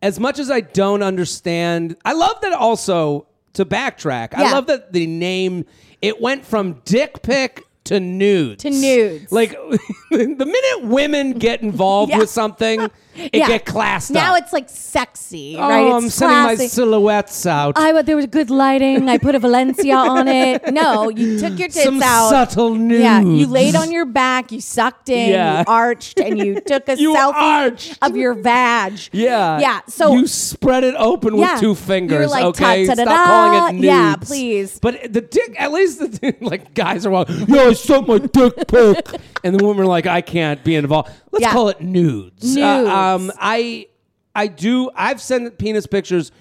As 0.01 0.19
much 0.19 0.39
as 0.39 0.49
I 0.51 0.61
don't 0.61 1.03
understand, 1.03 1.97
I 2.05 2.13
love 2.13 2.39
that. 2.41 2.53
Also, 2.53 3.27
to 3.53 3.65
backtrack, 3.65 4.33
I 4.35 4.43
Yeah. 4.43 4.51
love 4.53 4.67
that 4.67 4.93
the 4.93 5.05
name. 5.07 5.65
It 6.01 6.21
went 6.21 6.45
from 6.45 6.81
dick 6.85 7.21
pic 7.23 7.63
to 7.85 7.99
nudes. 7.99 8.63
To 8.63 8.69
nudes. 8.69 9.31
Like 9.31 9.51
the 10.11 10.45
minute 10.45 10.89
women 10.89 11.33
get 11.33 11.61
involved 11.61 12.11
Yeah. 12.11 12.19
with 12.19 12.29
something. 12.29 12.89
It 13.17 13.29
Yeah. 13.33 13.47
get 13.47 13.65
classed 13.65 14.11
Now 14.11 14.35
up. 14.35 14.43
it's 14.43 14.53
like 14.53 14.69
sexy, 14.69 15.55
oh, 15.57 15.67
right? 15.67 15.85
It's 15.87 15.95
I'm 15.95 16.09
sending 16.09 16.37
my 16.43 16.55
silhouettes 16.67 17.45
out. 17.45 17.77
I 17.77 18.01
there 18.01 18.15
was 18.15 18.25
good 18.27 18.49
lighting. 18.49 19.07
I 19.09 19.17
put 19.17 19.35
a 19.35 19.39
Valencia 19.39 19.95
on 20.15 20.27
it. 20.27 20.71
No, 20.73 21.09
you 21.09 21.39
took 21.39 21.57
your 21.57 21.69
tits 21.69 21.83
Some 21.83 22.01
out. 22.03 22.29
subtle 22.29 22.75
nudes. 22.75 23.01
Yeah, 23.01 23.21
you 23.21 23.47
laid 23.47 23.75
on 23.75 23.91
your 23.91 24.05
back, 24.05 24.51
you 24.51 24.59
sucked 24.61 25.09
in, 25.09 25.29
Yeah. 25.31 25.59
you 25.59 25.65
arched, 25.67 26.19
and 26.19 26.37
you 26.37 26.59
took 26.65 26.89
a 26.89 26.97
You 26.97 27.15
selfie 27.15 27.33
arched. 27.35 27.97
of 28.01 28.15
your 28.17 28.33
vag. 28.33 28.99
Yeah. 29.11 29.59
Yeah, 29.59 29.79
so- 29.87 30.13
you 30.13 30.27
spread 30.27 30.83
it 30.83 30.95
open 30.97 31.35
Yeah. 31.35 31.53
with 31.53 31.61
two 31.61 31.75
fingers. 31.75 32.29
Like, 32.31 32.43
okay, 32.45 32.85
stop 32.85 33.07
calling 33.07 33.69
it 33.69 33.73
nudes. 33.73 33.85
Yeah, 33.85 34.15
please. 34.17 34.79
But 34.79 35.13
the 35.13 35.21
dick, 35.21 35.55
at 35.57 35.71
least 35.71 35.99
the 35.99 36.35
like 36.41 36.73
guys 36.73 37.05
are 37.05 37.11
like, 37.13 37.29
yo, 37.47 37.69
I 37.69 37.73
sent 37.73 38.07
my 38.07 38.17
dick 38.17 38.67
pic, 38.67 39.07
and 39.43 39.57
the 39.57 39.65
women 39.65 39.83
are 39.83 39.87
like, 39.87 40.05
I 40.05 40.21
can't 40.21 40.63
be 40.63 40.75
involved. 40.75 41.09
Let's 41.35 41.43
Yeah. 41.43 41.51
call 41.51 41.69
it 41.69 41.81
nudes. 41.81 42.57
Uh, 42.57 42.77
Nudes. 42.79 42.89
um, 42.89 43.31
I, 43.39 43.87
I 44.33 44.47
do. 44.47 44.89
I've 44.95 45.21
sent 45.21 45.57
penis 45.57 45.85
pictures. 45.85 46.31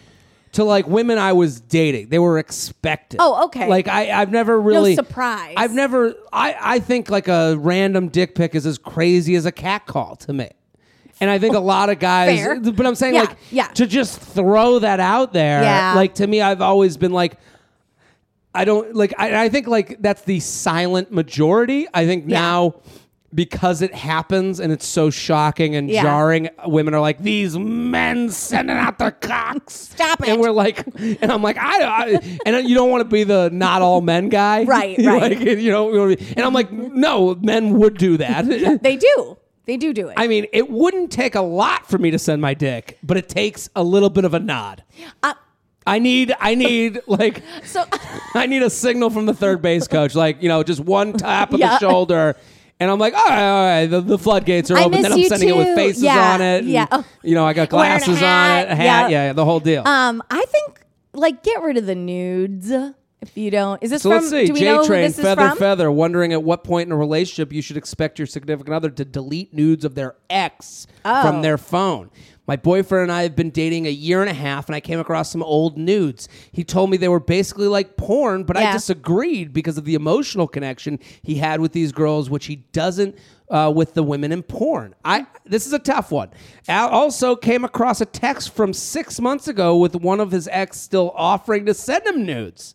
To 0.53 0.63
like 0.63 0.87
women 0.87 1.19
I 1.19 1.33
was 1.33 1.61
dating, 1.61 2.11
they 2.11 2.21
were 2.21 2.39
expected. 2.39 3.17
Oh, 3.21 3.47
okay. 3.47 3.67
Like 3.69 3.89
I, 3.89 4.13
I've 4.13 4.31
never 4.31 4.61
really 4.61 4.95
surprise. 4.95 5.55
I've 5.57 5.73
never. 5.75 6.15
I, 6.33 6.55
I 6.61 6.79
think 6.79 7.11
like 7.11 7.27
a 7.27 7.57
random 7.59 8.07
dick 8.07 8.37
pic 8.37 8.55
is 8.55 8.65
as 8.65 8.79
crazy 8.79 9.35
as 9.35 9.47
a 9.47 9.51
cat 9.51 9.85
call 9.87 10.15
to 10.15 10.33
me. 10.33 10.49
And 11.21 11.29
I 11.29 11.41
think 11.41 11.57
a 11.57 11.59
lot 11.59 11.91
of 11.91 11.99
guys, 11.99 12.39
Fair. 12.39 12.61
but 12.61 12.87
I'm 12.87 12.95
saying 12.95 13.15
Yeah, 13.15 13.21
like 13.23 13.37
yeah. 13.51 13.67
to 13.67 13.85
just 13.85 14.21
throw 14.21 14.79
that 14.79 15.01
out 15.01 15.33
there. 15.33 15.61
Yeah. 15.65 15.95
Like 15.97 16.15
to 16.17 16.27
me, 16.29 16.41
I've 16.41 16.61
always 16.61 16.97
been 16.97 17.13
like, 17.13 17.37
I 18.55 18.65
don't 18.65 18.95
like. 18.95 19.13
I, 19.19 19.47
I 19.47 19.49
think 19.49 19.67
like 19.67 20.01
that's 20.01 20.23
the 20.23 20.39
silent 20.39 21.11
majority. 21.11 21.89
I 21.93 22.07
think 22.07 22.27
Yeah. 22.29 22.41
now 22.41 22.75
because 23.35 23.83
it 23.83 23.93
happens 23.95 24.61
and 24.61 24.73
it's 24.73 24.87
so 24.87 25.11
shocking 25.11 25.75
and 25.75 25.91
Yeah. 25.91 26.03
jarring, 26.03 26.49
women 26.67 26.95
are 26.95 27.01
like 27.01 27.19
these 27.23 27.59
men 27.59 28.31
sending 28.31 28.77
out 28.77 28.99
their 28.99 29.11
cocks. 29.11 29.75
Stop 29.75 30.21
it. 30.23 30.29
And 30.29 30.41
we're 30.41 30.51
like, 30.53 30.85
and 30.97 31.33
I'm 31.33 31.43
like, 31.43 31.57
I, 31.59 31.83
I 31.83 32.39
and 32.47 32.69
you 32.69 32.75
don't 32.75 32.91
want 32.91 33.03
to 33.03 33.09
be 33.09 33.25
the 33.25 33.51
not 33.53 33.83
all 33.83 34.01
men 34.01 34.29
guy, 34.29 34.63
Right, 34.65 34.99
You're 35.05 35.15
right. 35.15 35.37
Like, 35.37 35.41
you 35.41 35.71
know, 35.73 35.89
you 35.91 35.97
know 35.97 36.09
what 36.09 36.21
I 36.21 36.25
and 36.37 36.41
I'm 36.41 36.53
like, 36.53 36.71
no, 36.71 37.35
men 37.37 37.75
would 37.79 37.99
do 37.99 38.17
that. 38.19 38.45
They 38.83 38.97
do. 38.97 39.37
They 39.67 39.77
do 39.79 39.93
do 39.95 40.09
it. 40.09 40.15
I 40.19 40.27
mean, 40.27 40.47
it 40.53 40.69
wouldn't 40.71 41.11
take 41.11 41.35
a 41.35 41.41
lot 41.41 41.89
for 41.89 41.97
me 41.97 42.11
to 42.11 42.19
send 42.19 42.43
my 42.43 42.53
dick, 42.53 42.99
but 43.03 43.17
it 43.17 43.29
takes 43.31 43.71
a 43.75 43.83
little 43.83 44.11
bit 44.11 44.25
of 44.27 44.35
a 44.35 44.39
nod. 44.39 44.83
Uh, 45.23 45.33
I 45.87 45.99
need, 45.99 46.35
I 46.39 46.55
need 46.55 47.01
like, 47.07 47.43
so 47.65 47.85
I 48.35 48.47
need 48.47 48.63
a 48.63 48.69
signal 48.71 49.09
from 49.11 49.25
the 49.27 49.33
third 49.35 49.63
base 49.63 49.89
coach, 49.89 50.15
like 50.15 50.43
you 50.43 50.49
know, 50.49 50.63
just 50.63 50.81
one 50.81 51.15
tap 51.15 51.53
of 51.53 51.61
the 51.61 51.79
shoulder. 51.79 52.37
And 52.85 52.91
I'm 52.93 52.99
like, 52.99 53.15
all 53.15 53.25
right, 53.25 53.49
all 53.49 53.65
right, 53.67 53.87
the, 53.87 54.01
the 54.03 54.19
floodgates 54.19 54.71
are 54.71 54.77
I 54.77 54.85
open. 54.85 55.01
Then 55.01 55.13
I'm 55.15 55.23
sending 55.25 55.49
it 55.49 55.57
with 55.57 55.75
faces 55.75 56.03
Yeah, 56.03 56.35
on 56.35 56.41
it. 56.43 56.59
and, 56.61 56.69
yeah. 56.69 56.87
Oh. 56.93 57.03
You 57.23 57.35
know, 57.35 57.47
I 57.47 57.55
got 57.55 57.71
glasses 57.71 58.23
on 58.23 58.59
it, 58.59 58.69
a 58.71 58.75
hat. 58.75 58.77
Yeah. 58.77 59.09
yeah, 59.09 59.33
the 59.33 59.45
whole 59.45 59.59
deal. 59.61 59.83
um 59.89 60.23
I 60.31 60.45
think 60.45 60.83
like 61.15 61.43
get 61.43 61.63
rid 61.63 61.79
of 61.79 61.87
the 61.87 61.95
nudes 61.95 62.71
if 62.71 63.37
you 63.39 63.51
don't. 63.51 63.83
Is 63.83 63.91
this 63.91 64.03
So 64.03 64.11
from 64.11 64.19
let's 64.19 64.29
see. 64.31 64.47
do 64.49 64.53
we 64.53 64.59
J 64.59 64.65
know 64.67 64.87
Train, 64.87 65.05
this 65.05 65.19
is 65.19 65.25
Feather 65.25 65.49
from? 65.49 65.57
Feather, 65.59 65.91
wondering 65.91 66.35
at 66.35 66.43
what 66.43 66.63
point 66.63 66.89
in 66.89 66.93
a 66.93 66.97
relationship 66.97 67.53
you 67.55 67.63
should 67.63 67.79
expect 67.79 68.19
your 68.19 68.27
significant 68.27 68.75
other 68.75 68.91
to 68.91 69.05
delete 69.05 69.55
nudes 69.55 69.87
of 69.87 69.95
their 69.95 70.15
ex 70.29 70.87
Oh. 71.07 71.23
from 71.23 71.41
their 71.41 71.57
phone. 71.57 72.11
My 72.47 72.57
boyfriend 72.57 73.05
and 73.05 73.13
I 73.13 73.23
have 73.23 73.35
been 73.35 73.51
dating 73.51 73.87
a 73.87 73.91
year 73.91 74.21
and 74.21 74.29
a 74.29 74.35
half, 74.35 74.67
and 74.67 74.77
I 74.77 74.81
came 74.81 74.99
across 75.01 75.31
some 75.31 75.43
old 75.43 75.79
nudes. 75.79 76.29
He 76.53 76.63
told 76.63 76.91
me 76.91 76.97
they 76.99 77.09
were 77.09 77.19
basically 77.21 77.69
like 77.69 77.97
porn, 77.97 78.45
but 78.45 78.57
I 78.57 78.63
Yeah. 78.63 78.73
disagreed 78.73 79.53
because 79.55 79.79
of 79.79 79.85
the 79.87 79.95
emotional 79.95 80.47
connection 80.47 80.99
he 81.23 81.37
had 81.37 81.61
with 81.61 81.73
these 81.73 81.91
girls, 81.93 82.29
which 82.29 82.47
he 82.47 82.57
doesn't 82.73 83.17
uh, 83.51 83.73
with 83.75 83.95
the 83.95 84.03
women 84.03 84.33
in 84.33 84.43
porn. 84.43 84.95
I 85.05 85.27
this 85.47 85.67
is 85.67 85.73
a 85.73 85.79
tough 85.79 86.11
one. 86.11 86.31
Al 86.69 86.89
also 86.89 87.37
came 87.37 87.65
across 87.65 88.01
a 88.01 88.07
text 88.07 88.55
from 88.55 88.73
six 88.73 89.21
months 89.21 89.49
ago 89.49 89.77
with 89.77 89.95
one 89.95 90.19
of 90.21 90.31
his 90.31 90.49
ex 90.51 90.81
still 90.81 91.13
offering 91.15 91.67
to 91.67 91.75
send 91.75 92.07
him 92.07 92.25
nudes. 92.27 92.75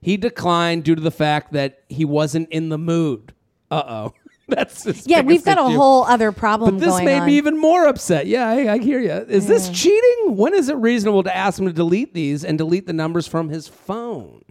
He 0.00 0.16
declined 0.16 0.84
due 0.84 0.94
to 0.94 1.00
the 1.00 1.10
fact 1.10 1.52
that 1.52 1.80
he 1.88 2.04
wasn't 2.04 2.48
in 2.50 2.68
the 2.70 2.78
mood. 2.78 3.32
Uh 3.70 3.82
oh. 3.86 4.12
That's 4.48 4.84
his 4.84 5.06
Yeah, 5.06 5.22
we've 5.22 5.44
got 5.44 5.58
a 5.58 5.62
whole 5.64 6.04
other 6.04 6.30
problem 6.30 6.78
But 6.78 6.84
this 6.84 7.02
made 7.02 7.18
on. 7.18 7.26
me 7.26 7.36
even 7.36 7.58
more 7.58 7.86
upset. 7.86 8.26
Yeah, 8.26 8.48
I, 8.48 8.74
I 8.74 8.78
hear 8.78 9.00
you. 9.00 9.10
Is 9.10 9.48
this 9.48 9.68
cheating? 9.70 10.36
When 10.36 10.54
is 10.54 10.68
it 10.68 10.76
reasonable 10.76 11.24
to 11.24 11.36
ask 11.36 11.58
him 11.58 11.66
to 11.66 11.72
delete 11.72 12.14
these 12.14 12.44
and 12.44 12.56
delete 12.56 12.86
the 12.86 12.92
numbers 12.92 13.26
from 13.26 13.48
his 13.48 13.66
phone? 13.68 14.42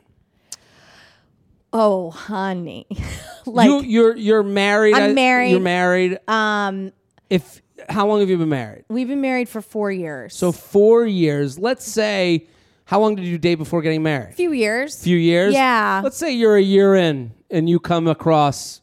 oh, 1.77 2.09
honey. 2.09 2.87
like 3.45 3.67
you, 3.67 3.81
you're 3.81 4.15
you're 4.15 4.43
married. 4.43 4.95
I'm 4.95 5.13
married. 5.13 5.51
You're 5.51 5.59
married. 5.59 6.19
um 6.27 6.91
If 7.29 7.61
how 7.89 8.07
long 8.07 8.19
have 8.21 8.29
you 8.29 8.37
been 8.37 8.49
married? 8.49 8.85
we've 8.89 9.07
been 9.07 9.21
married 9.21 9.49
for 9.49 9.61
4 9.61 9.91
years. 9.91 10.35
So 10.35 10.51
four 10.51 11.05
years. 11.05 11.59
Let's 11.59 11.85
say, 11.85 12.47
how 12.85 12.99
long 12.99 13.15
did 13.15 13.25
you 13.25 13.37
date 13.37 13.55
before 13.55 13.81
getting 13.81 14.03
married? 14.03 14.31
a 14.31 14.35
few 14.35 14.51
years. 14.53 15.01
few 15.03 15.17
years. 15.17 15.53
Yeah. 15.53 16.01
Let's 16.03 16.17
say 16.17 16.31
you're 16.33 16.55
a 16.57 16.61
year 16.61 16.95
in 16.95 17.31
and 17.49 17.69
you 17.69 17.79
come 17.79 18.07
across 18.07 18.81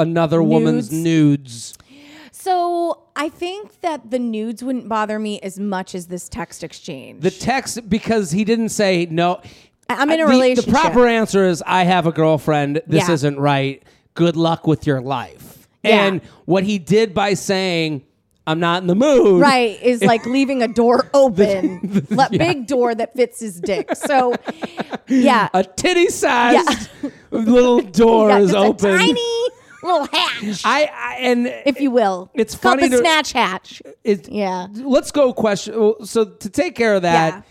another 0.00 0.42
woman's 0.42 0.90
nudes. 0.90 1.74
So 2.32 3.02
I 3.16 3.28
think 3.28 3.80
that 3.82 4.10
the 4.10 4.18
nudes 4.18 4.62
wouldn't 4.64 4.88
bother 4.88 5.18
me 5.18 5.40
as 5.40 5.58
much 5.58 5.94
as 5.94 6.06
this 6.06 6.28
text 6.28 6.64
exchange. 6.64 7.22
The 7.22 7.30
text 7.30 7.88
because 7.88 8.30
he 8.30 8.44
didn't 8.44 8.70
say 8.70 9.06
no. 9.10 9.40
I'm 9.88 10.10
in 10.10 10.20
a 10.20 10.24
The- 10.24 10.30
relationship. 10.30 10.64
The 10.66 10.70
proper 10.72 11.06
answer 11.06 11.46
is 11.46 11.62
I 11.66 11.84
have 11.84 12.06
a 12.06 12.12
girlfriend. 12.12 12.80
This 12.86 13.08
Yeah. 13.08 13.14
isn't 13.14 13.38
right. 13.38 13.82
Good 14.14 14.36
luck 14.36 14.66
with 14.66 14.86
your 14.86 15.00
life. 15.00 15.68
Yeah. 15.82 16.04
And 16.06 16.20
what 16.46 16.64
he 16.64 16.78
did 16.78 17.12
by 17.14 17.34
saying 17.34 18.02
I'm 18.46 18.58
not 18.58 18.80
in 18.82 18.86
the 18.88 18.94
mood. 18.94 19.40
right 19.42 19.80
is 19.82 20.02
like 20.12 20.24
leaving 20.24 20.62
a 20.62 20.68
door 20.68 21.08
open, 21.14 22.06
Le- 22.10 22.28
big 22.30 22.66
door 22.66 22.94
that 22.94 23.12
fits 23.14 23.38
his 23.40 23.60
dick. 23.60 23.94
So, 23.94 24.34
yeah, 25.08 25.48
A 25.52 25.62
titty 25.62 26.08
sized 26.08 26.88
little 27.30 27.80
door 27.82 28.30
yeah, 28.30 28.38
is 28.38 28.54
open. 28.54 28.96
tiny 28.96 29.48
little 29.82 30.06
hatch, 30.06 30.62
I, 30.64 30.90
I 30.92 31.16
and 31.20 31.46
if 31.66 31.80
you 31.80 31.90
will. 31.90 32.30
It's 32.34 32.54
funny 32.54 32.84
the 32.88 32.96
to- 32.96 32.98
snatch 32.98 33.32
hatch. 33.32 33.82
it, 34.04 34.28
Yeah. 34.28 34.66
let's 34.74 35.10
go 35.10 35.32
question 35.32 35.94
so 36.04 36.24
to 36.24 36.48
take 36.50 36.74
care 36.74 36.94
of 36.94 37.02
that 37.02 37.44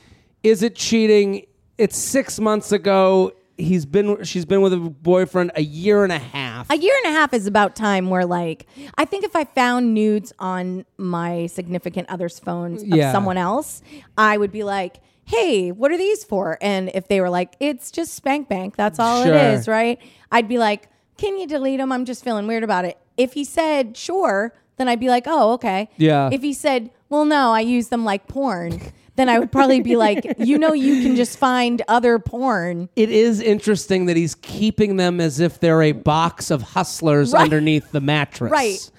is 0.43 0.61
Yeah. 0.61 0.67
it 0.67 0.75
cheating 0.75 1.45
it's 1.77 1.97
six 1.97 2.39
months 2.39 2.71
ago 2.71 3.31
he's 3.57 3.85
been 3.85 4.23
she's 4.23 4.45
been 4.45 4.61
with 4.61 4.71
a 4.73 4.77
boyfriend 4.77 5.51
a 5.55 5.61
year 5.61 6.03
and 6.03 6.11
a 6.13 6.19
half 6.19 6.69
A 6.71 6.77
year 6.77 6.93
and 7.03 7.13
a 7.13 7.17
half 7.17 7.33
is 7.33 7.45
about 7.47 7.75
time 7.75 8.09
where, 8.09 8.25
like, 8.25 8.67
I 8.97 9.05
think 9.05 9.23
if 9.25 9.35
I 9.35 9.43
found 9.45 9.93
nudes 9.93 10.31
on 10.39 10.85
my 10.97 11.47
significant 11.47 12.09
other's 12.09 12.37
phone 12.39 12.75
of 12.75 12.83
Yeah. 12.87 13.11
someone 13.11 13.37
else, 13.37 13.81
I 14.17 14.37
would 14.37 14.51
be 14.51 14.63
like, 14.63 15.01
hey, 15.25 15.71
what 15.71 15.91
are 15.91 15.97
these 15.97 16.23
for? 16.23 16.57
And 16.61 16.89
if 16.93 17.07
they 17.07 17.21
were 17.21 17.29
like, 17.29 17.55
it's 17.59 17.91
just 17.91 18.13
Spank 18.13 18.47
Bank, 18.49 18.75
that's 18.75 18.99
all 18.99 19.23
Sure. 19.23 19.33
it 19.33 19.53
is, 19.55 19.67
right? 19.67 19.99
I'd 20.31 20.47
be 20.47 20.57
like, 20.57 20.88
can 21.19 21.38
you 21.38 21.47
delete 21.47 21.79
them? 21.79 21.91
I'm 21.91 22.05
just 22.05 22.23
feeling 22.23 22.47
weird 22.47 22.63
about 22.63 22.86
it. 22.86 22.97
If 23.17 23.34
he 23.34 23.43
said, 23.43 23.97
sure, 23.97 24.53
then 24.77 24.88
I'd 24.88 24.99
be 24.99 25.10
like, 25.10 25.23
oh, 25.27 25.53
okay. 25.53 25.89
Yeah. 25.97 26.29
If 26.32 26.41
he 26.41 26.53
said, 26.53 26.89
well, 27.10 27.25
no, 27.25 27.51
I 27.51 27.60
use 27.60 27.89
them 27.89 28.05
like 28.05 28.27
porn, 28.27 28.79
then 29.17 29.27
I 29.27 29.38
would 29.39 29.51
probably 29.51 29.82
be 29.82 29.95
like, 29.97 30.25
you 30.39 30.58
know, 30.58 30.71
you 30.73 31.01
can 31.03 31.15
just 31.17 31.38
find 31.38 31.82
other 31.89 32.19
porn. 32.19 32.88
it 32.95 33.10
is 33.10 33.41
interesting 33.41 34.05
that 34.05 34.15
he's 34.15 34.36
keeping 34.36 34.95
them 34.95 35.19
as 35.19 35.39
if 35.41 35.60
they're 35.60 35.82
a 35.82 35.91
box 35.91 36.49
of 36.51 36.62
hustlers 36.62 37.34
Right. 37.34 37.43
underneath 37.43 37.91
the 37.91 37.99
mattress 38.01 38.51
Right. 38.51 38.91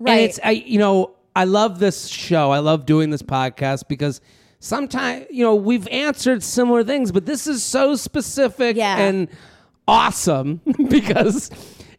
Right. 0.00 0.12
and 0.12 0.20
it's 0.22 0.40
I, 0.44 0.50
you 0.52 0.78
know 0.78 1.14
i 1.36 1.44
love 1.44 1.78
this 1.80 2.06
show 2.08 2.50
i 2.52 2.58
love 2.58 2.86
doing 2.86 3.10
this 3.10 3.22
podcast 3.22 3.88
because 3.88 4.20
sometimes 4.60 5.26
you 5.30 5.44
know 5.44 5.54
we've 5.54 5.86
answered 5.88 6.42
similar 6.42 6.82
things 6.84 7.10
but 7.12 7.26
this 7.26 7.46
is 7.46 7.62
so 7.64 7.94
specific 7.96 8.76
Yeah. 8.76 8.96
and 8.98 9.28
awesome 9.88 10.60
because 10.88 11.50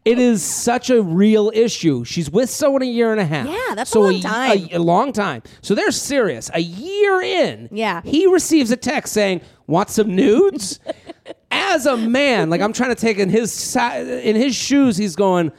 it 0.06 0.18
is 0.18 0.42
such 0.42 0.88
a 0.88 1.02
real 1.02 1.50
issue. 1.54 2.04
She's 2.04 2.30
with 2.30 2.48
someone 2.48 2.80
a 2.82 2.86
year 2.86 3.12
and 3.12 3.20
a 3.20 3.24
half. 3.26 3.46
Yeah, 3.46 3.74
that's 3.74 3.90
a 3.90 3.92
so 3.92 4.00
long 4.00 4.14
y- 4.14 4.20
time. 4.20 4.68
A, 4.72 4.76
a 4.76 4.78
long 4.80 5.12
time. 5.12 5.42
So 5.60 5.74
they're 5.74 5.90
serious. 5.90 6.50
A 6.54 6.60
year 6.60 7.20
in, 7.20 7.68
Yeah. 7.70 8.00
he 8.02 8.26
receives 8.26 8.70
a 8.70 8.76
text 8.76 9.12
saying, 9.12 9.42
"Want 9.66 9.90
some 9.90 10.14
nudes?" 10.16 10.80
As 11.52 11.84
a 11.84 11.96
man, 11.96 12.48
like 12.48 12.60
I'm 12.60 12.72
trying 12.72 12.90
to 12.94 13.00
take 13.00 13.18
in 13.18 13.28
his 13.28 13.76
in 13.76 14.36
his 14.36 14.54
shoes, 14.54 14.96
he's 14.96 15.16
going, 15.16 15.52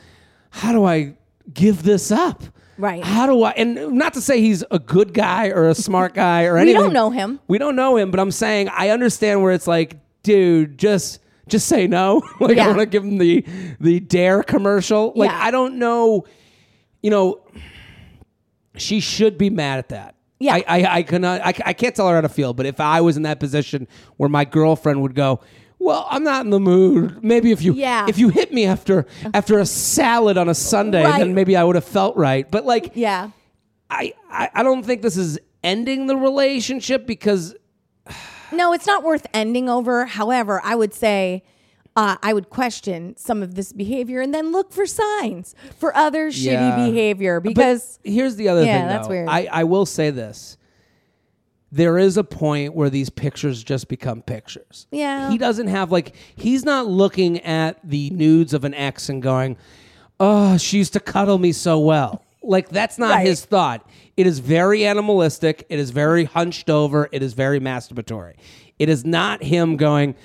"How 0.49 0.71
do 0.71 0.85
I 0.85 1.15
give 1.53 1.83
this 1.83 2.11
up?" 2.11 2.41
Right. 2.77 3.03
How 3.03 3.27
do 3.27 3.43
I? 3.43 3.51
And 3.51 3.91
not 3.91 4.13
to 4.15 4.21
say 4.21 4.41
he's 4.41 4.63
a 4.71 4.79
good 4.79 5.13
guy 5.13 5.49
or 5.49 5.67
a 5.69 5.75
smart 5.75 6.13
guy 6.15 6.45
or 6.45 6.57
anything. 6.57 6.77
We 6.79 6.83
don't 6.85 6.93
know 6.93 7.09
him. 7.11 7.39
We 7.47 7.57
don't 7.59 7.75
know 7.75 7.97
him, 7.97 8.09
but 8.09 8.19
I'm 8.19 8.31
saying 8.31 8.69
I 8.69 8.89
understand 8.89 9.43
where 9.43 9.51
it's 9.51 9.67
like, 9.67 9.97
dude, 10.23 10.77
just 10.79 11.19
just 11.51 11.67
say 11.67 11.85
no. 11.87 12.21
like 12.39 12.57
I 12.57 12.65
want 12.67 12.79
to 12.79 12.85
give 12.87 13.03
him 13.03 13.17
the 13.19 13.45
the 13.79 13.99
dare 13.99 14.41
commercial. 14.43 15.13
Like 15.15 15.29
Yeah. 15.29 15.39
I 15.41 15.51
don't 15.51 15.77
know, 15.77 16.25
you 17.03 17.11
know, 17.11 17.41
she 18.77 18.99
should 18.99 19.37
be 19.37 19.49
mad 19.49 19.79
at 19.79 19.89
that. 19.89 20.15
Yeah. 20.39 20.55
I 20.55 20.63
I, 20.67 20.95
I 20.97 21.03
cannot 21.03 21.41
I, 21.41 21.53
I 21.65 21.73
can't 21.73 21.95
tell 21.95 22.07
her 22.09 22.15
how 22.15 22.21
to 22.21 22.29
feel, 22.29 22.53
but 22.53 22.65
if 22.65 22.79
I 22.79 23.01
was 23.01 23.17
in 23.17 23.23
that 23.23 23.39
position 23.39 23.87
where 24.17 24.29
my 24.29 24.45
girlfriend 24.45 25.01
would 25.01 25.15
go. 25.15 25.41
Well, 25.83 26.05
I'm 26.11 26.23
not 26.23 26.45
in 26.45 26.51
the 26.51 26.59
mood. 26.59 27.23
Maybe 27.23 27.51
if 27.51 27.63
you 27.63 27.73
Yeah. 27.73 28.05
if 28.07 28.19
you 28.19 28.29
hit 28.29 28.53
me 28.53 28.65
after 28.65 29.07
after 29.33 29.57
a 29.59 29.65
salad 29.65 30.37
on 30.37 30.47
a 30.47 30.53
Sunday, 30.53 31.03
Right. 31.03 31.17
then 31.19 31.33
maybe 31.33 31.55
I 31.57 31.63
would 31.63 31.75
have 31.75 31.85
felt 31.85 32.15
right. 32.17 32.49
But 32.49 32.65
like 32.65 32.91
Yeah. 32.95 33.31
I, 33.89 34.13
I 34.29 34.49
I 34.55 34.63
don't 34.63 34.83
think 34.85 35.01
this 35.01 35.17
is 35.17 35.39
ending 35.63 36.07
the 36.07 36.15
relationship 36.15 37.05
because 37.07 37.55
No, 38.51 38.73
it's 38.73 38.87
not 38.87 39.03
worth 39.03 39.25
ending 39.33 39.69
over. 39.69 40.05
However, 40.05 40.61
I 40.63 40.75
would 40.75 40.93
say 40.93 41.43
uh, 41.95 42.15
I 42.23 42.33
would 42.33 42.49
question 42.49 43.15
some 43.17 43.43
of 43.43 43.55
this 43.55 43.73
behavior 43.73 44.21
and 44.21 44.33
then 44.33 44.51
look 44.51 44.71
for 44.71 44.85
signs 44.85 45.55
for 45.77 45.95
other 45.95 46.27
Yeah. 46.29 46.53
shitty 46.77 46.85
behavior 46.91 47.39
But 47.41 47.49
because 47.55 47.99
here's 48.03 48.35
the 48.37 48.47
other 48.49 48.63
Yeah, 48.63 48.79
thing. 48.79 48.87
that's 48.87 49.07
though. 49.07 49.13
weird. 49.13 49.27
I, 49.29 49.47
I 49.51 49.63
will 49.65 49.85
say 49.85 50.09
this. 50.09 50.57
There 51.73 51.97
is 51.97 52.17
a 52.17 52.23
point 52.23 52.75
where 52.75 52.89
these 52.89 53.09
pictures 53.09 53.63
just 53.63 53.87
become 53.87 54.21
pictures. 54.21 54.87
Yeah. 54.91 55.31
He 55.31 55.37
doesn't 55.37 55.67
have 55.67 55.91
like 55.91 56.15
he's 56.35 56.65
not 56.65 56.87
looking 56.87 57.39
at 57.41 57.77
the 57.83 58.09
nudes 58.09 58.53
of 58.53 58.65
an 58.65 58.73
ex 58.73 59.07
and 59.07 59.21
going, 59.21 59.55
"Oh, 60.19 60.57
she 60.57 60.77
used 60.79 60.91
to 60.93 60.99
cuddle 60.99 61.37
me 61.37 61.53
so 61.53 61.79
well." 61.79 62.25
Like 62.43 62.69
that's 62.69 62.97
not 62.97 63.11
Right. 63.11 63.27
his 63.27 63.45
thought. 63.45 63.87
It 64.17 64.25
is 64.27 64.39
very 64.39 64.85
animalistic. 64.85 65.65
It 65.69 65.79
is 65.79 65.91
very 65.91 66.23
hunched 66.25 66.69
over. 66.69 67.07
It 67.11 67.21
is 67.23 67.33
very 67.33 67.59
masturbatory. 67.59 68.33
It 68.79 68.89
is 68.89 69.05
not 69.05 69.43
him 69.43 69.77
going, 69.77 70.15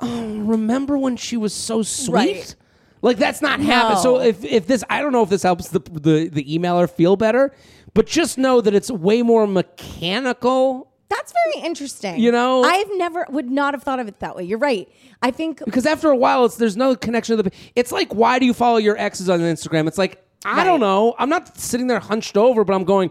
"Oh, 0.00 0.24
remember 0.38 0.96
when 0.96 1.16
she 1.16 1.36
was 1.36 1.52
so 1.52 1.82
sweet?" 1.82 2.12
Right. 2.12 2.54
Like 3.02 3.16
that's 3.18 3.42
not 3.42 3.60
happening. 3.60 4.02
So 4.02 4.20
if 4.20 4.44
if 4.44 4.66
this, 4.66 4.82
I 4.90 5.02
don't 5.02 5.12
know 5.12 5.22
if 5.22 5.28
this 5.30 5.42
helps 5.42 5.68
the 5.68 5.80
the 5.80 6.28
the 6.28 6.58
emailer 6.58 6.90
feel 6.90 7.16
better, 7.16 7.52
but 7.94 8.06
just 8.06 8.38
know 8.38 8.60
that 8.60 8.74
it's 8.74 8.90
way 8.90 9.22
more 9.22 9.46
mechanical. 9.46 10.90
that's 11.10 11.32
very 11.32 11.64
interesting. 11.66 12.18
You 12.18 12.32
know? 12.32 12.62
I've 12.64 12.90
never 12.96 13.26
would 13.30 13.50
not 13.50 13.72
have 13.74 13.82
thought 13.82 13.98
of 14.00 14.08
it 14.08 14.20
that 14.20 14.36
way. 14.36 14.44
You're 14.44 14.58
right. 14.58 14.88
I 15.22 15.30
think 15.30 15.64
Because 15.64 15.86
after 15.86 16.10
a 16.10 16.16
while, 16.16 16.44
it's 16.44 16.56
there's 16.56 16.76
no 16.76 16.94
connection 16.96 17.36
to 17.36 17.42
the. 17.42 17.50
It's 17.76 17.92
like 17.92 18.14
why 18.14 18.38
do 18.38 18.46
you 18.46 18.54
follow 18.54 18.78
your 18.78 18.96
exes 18.98 19.28
on 19.30 19.40
Instagram? 19.40 19.86
It's 19.88 19.98
like 19.98 20.22
I 20.44 20.58
Right. 20.58 20.64
don't 20.64 20.80
know. 20.80 21.14
I'm 21.18 21.28
not 21.28 21.58
sitting 21.58 21.86
there 21.88 21.98
hunched 22.00 22.36
over, 22.36 22.64
but 22.64 22.74
I'm 22.74 22.84
going, 22.84 23.10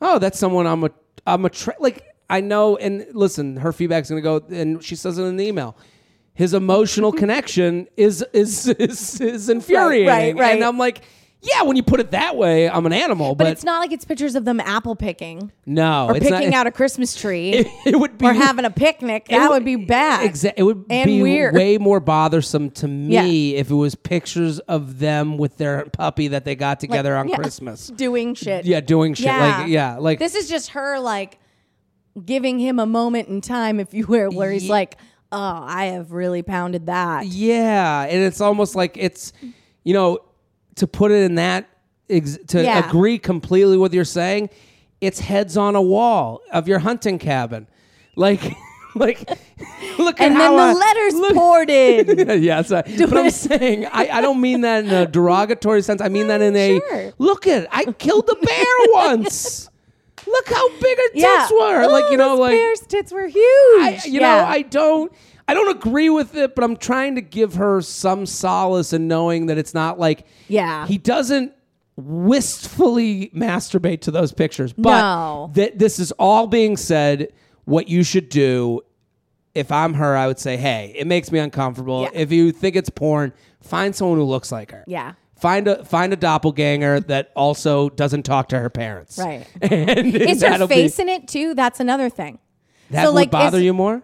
oh, 0.00 0.18
that's 0.18 0.38
someone 0.38 0.66
I'm 0.66 0.84
a 0.84 0.90
I'm 1.26 1.44
a 1.44 1.50
tra-. 1.50 1.76
like 1.78 2.02
I 2.30 2.40
know. 2.40 2.76
And 2.76 3.06
listen, 3.12 3.56
her 3.58 3.72
feedback's 3.72 4.08
gonna 4.08 4.22
go, 4.22 4.42
and 4.50 4.82
she 4.82 4.96
says 4.96 5.18
it 5.18 5.22
in 5.24 5.36
the 5.36 5.46
email. 5.46 5.76
His 6.34 6.54
emotional 6.54 7.12
connection 7.22 7.88
is 7.96 8.24
is 8.32 8.66
is, 8.68 9.20
is 9.20 9.48
infuriating, 9.50 10.08
Right, 10.08 10.34
right. 10.36 10.54
and 10.54 10.64
I'm 10.64 10.78
like, 10.78 11.02
yeah, 11.42 11.62
when 11.62 11.76
you 11.76 11.82
put 11.82 11.98
it 11.98 12.12
that 12.12 12.36
way, 12.36 12.70
I'm 12.70 12.86
an 12.86 12.92
animal, 12.92 13.34
but, 13.34 13.44
but, 13.44 13.52
it's 13.52 13.64
not 13.64 13.80
like 13.80 13.90
it's 13.90 14.04
pictures 14.04 14.36
of 14.36 14.44
them 14.44 14.60
apple 14.60 14.94
picking 14.94 15.50
no, 15.66 16.06
or 16.06 16.16
it's 16.16 16.28
picking 16.28 16.50
not, 16.50 16.60
out 16.60 16.66
a 16.68 16.70
Christmas 16.70 17.14
tree 17.16 17.50
It, 17.50 17.66
it 17.86 17.98
would 17.98 18.16
be 18.16 18.26
or 18.26 18.32
having 18.32 18.64
a 18.64 18.70
picnic. 18.70 19.26
That 19.28 19.50
would 19.50 19.64
be 19.64 19.76
bad. 19.76 20.24
Exactly. 20.24 20.60
it 20.60 20.64
would 20.64 20.84
And 20.88 21.06
be 21.06 21.20
weird. 21.20 21.54
way 21.54 21.78
more 21.78 21.98
bothersome 21.98 22.70
to 22.72 22.86
me 22.86 23.56
if 23.56 23.70
it 23.70 23.74
was 23.74 23.94
pictures 23.96 24.60
of 24.60 25.00
them 25.00 25.36
with 25.36 25.56
their 25.56 25.86
puppy 25.86 26.28
that 26.28 26.44
they 26.44 26.54
got 26.54 26.78
together 26.78 27.16
on 27.16 27.28
yeah, 27.28 27.36
Christmas. 27.36 27.88
doing 27.88 28.34
shit. 28.34 28.64
Yeah, 28.64 28.80
doing 28.80 29.14
shit. 29.14 29.26
Like 29.26 29.68
yeah, 29.68 29.96
like 29.98 30.18
this 30.20 30.34
is 30.36 30.48
just 30.48 30.70
her 30.70 31.00
like 31.00 31.38
giving 32.24 32.58
him 32.58 32.78
a 32.78 32.86
moment 32.86 33.28
in 33.28 33.40
time, 33.40 33.80
if 33.80 33.94
you 33.94 34.06
will, 34.06 34.30
where 34.30 34.50
he's 34.52 34.64
Ye- 34.64 34.70
like, 34.70 34.96
"Oh, 35.32 35.38
I 35.38 35.86
have 35.86 36.12
really 36.12 36.42
pounded 36.42 36.86
that." 36.86 37.26
yeah, 37.26 38.02
and 38.04 38.22
it's 38.22 38.40
almost 38.40 38.74
like 38.76 38.96
it's 38.96 39.32
you 39.82 39.94
know 39.94 40.20
to 40.76 40.86
put 40.86 41.10
it 41.10 41.22
in 41.24 41.34
that 41.36 41.68
ex- 42.10 42.38
to 42.48 42.62
Yeah. 42.62 42.86
agree 42.86 43.18
completely 43.18 43.76
with 43.76 43.92
you're 43.94 44.04
saying. 44.04 44.50
It's 45.00 45.18
heads 45.20 45.56
on 45.56 45.74
a 45.74 45.82
wall 45.82 46.40
of 46.52 46.68
your 46.68 46.78
hunting 46.78 47.18
cabin, 47.18 47.66
like 48.16 48.40
like 48.94 49.28
look 49.98 50.20
at 50.20 50.26
And 50.30 50.38
then 50.40 50.54
the 50.56 50.62
I- 50.62 50.72
letters 50.72 51.14
look- 51.14 51.34
poured 51.34 51.70
in. 51.70 52.42
yeah, 52.42 52.62
so, 52.62 52.82
but 52.86 53.16
I'm 53.16 53.30
saying 53.30 53.86
I, 53.86 54.08
I 54.10 54.20
don't 54.20 54.40
mean 54.40 54.60
that 54.60 54.84
in 54.84 54.90
a 54.92 55.06
derogatory 55.06 55.82
sense. 55.82 56.00
I 56.00 56.08
mean 56.08 56.28
that 56.28 56.40
in 56.40 56.54
a 56.54 56.78
Sure. 56.78 57.12
look 57.18 57.46
at 57.48 57.66
I 57.72 57.84
killed 57.92 58.28
a 58.30 58.36
bear 58.46 58.64
once. 58.92 59.68
Look 60.24 60.48
how 60.48 60.68
big 60.78 60.96
her 60.98 61.08
tits 61.08 61.14
yeah, 61.16 61.48
were. 61.50 61.82
Oh, 61.82 61.88
like 61.88 62.10
you 62.12 62.16
know, 62.16 62.36
like 62.36 62.52
bear's 62.52 62.80
tits 62.80 63.10
were 63.12 63.26
huge. 63.26 63.42
I, 63.82 64.00
you 64.06 64.20
know, 64.20 64.44
I 64.44 64.62
don't 64.62 65.12
I 65.48 65.54
don't 65.54 65.76
agree 65.76 66.08
with 66.10 66.34
it, 66.36 66.54
but 66.54 66.64
I'm 66.64 66.76
trying 66.76 67.16
to 67.16 67.20
give 67.20 67.54
her 67.54 67.80
some 67.80 68.26
solace 68.26 68.92
in 68.92 69.08
knowing 69.08 69.46
that 69.46 69.58
it's 69.58 69.74
not 69.74 69.98
like 69.98 70.26
Yeah. 70.48 70.86
he 70.86 70.98
doesn't 70.98 71.52
wistfully 71.96 73.30
masturbate 73.34 74.00
to 74.02 74.10
those 74.10 74.32
pictures. 74.32 74.72
But 74.72 75.00
No. 75.00 75.50
that 75.54 75.78
this 75.78 75.98
is 75.98 76.12
all 76.12 76.46
being 76.46 76.76
said, 76.76 77.28
what 77.64 77.88
you 77.88 78.02
should 78.02 78.28
do 78.28 78.80
if 79.54 79.70
I'm 79.70 79.94
her, 79.94 80.16
I 80.16 80.26
would 80.26 80.38
say, 80.38 80.56
hey, 80.56 80.94
it 80.96 81.06
makes 81.06 81.30
me 81.30 81.38
uncomfortable. 81.38 82.02
Yeah. 82.02 82.10
If 82.14 82.32
you 82.32 82.52
think 82.52 82.74
it's 82.74 82.88
porn, 82.88 83.32
find 83.60 83.94
someone 83.94 84.16
who 84.18 84.24
looks 84.24 84.50
like 84.50 84.70
her. 84.70 84.84
Yeah. 84.86 85.12
Find 85.38 85.66
a 85.68 85.84
find 85.84 86.12
a 86.12 86.16
doppelganger 86.16 87.00
that 87.00 87.32
also 87.34 87.88
doesn't 87.90 88.22
talk 88.22 88.48
to 88.50 88.58
her 88.60 88.70
parents. 88.70 89.18
Right. 89.18 89.44
And 89.60 90.14
Is 90.16 90.40
her 90.42 90.50
that'll 90.50 90.68
be- 90.68 90.74
face 90.76 90.98
in 90.98 91.08
it 91.08 91.26
too? 91.28 91.54
That's 91.54 91.80
another 91.80 92.08
thing. 92.08 92.38
that 92.90 93.06
would 93.06 93.14
like, 93.14 93.30
bother 93.30 93.58
is- 93.58 93.64
you 93.64 93.74
more? 93.74 94.02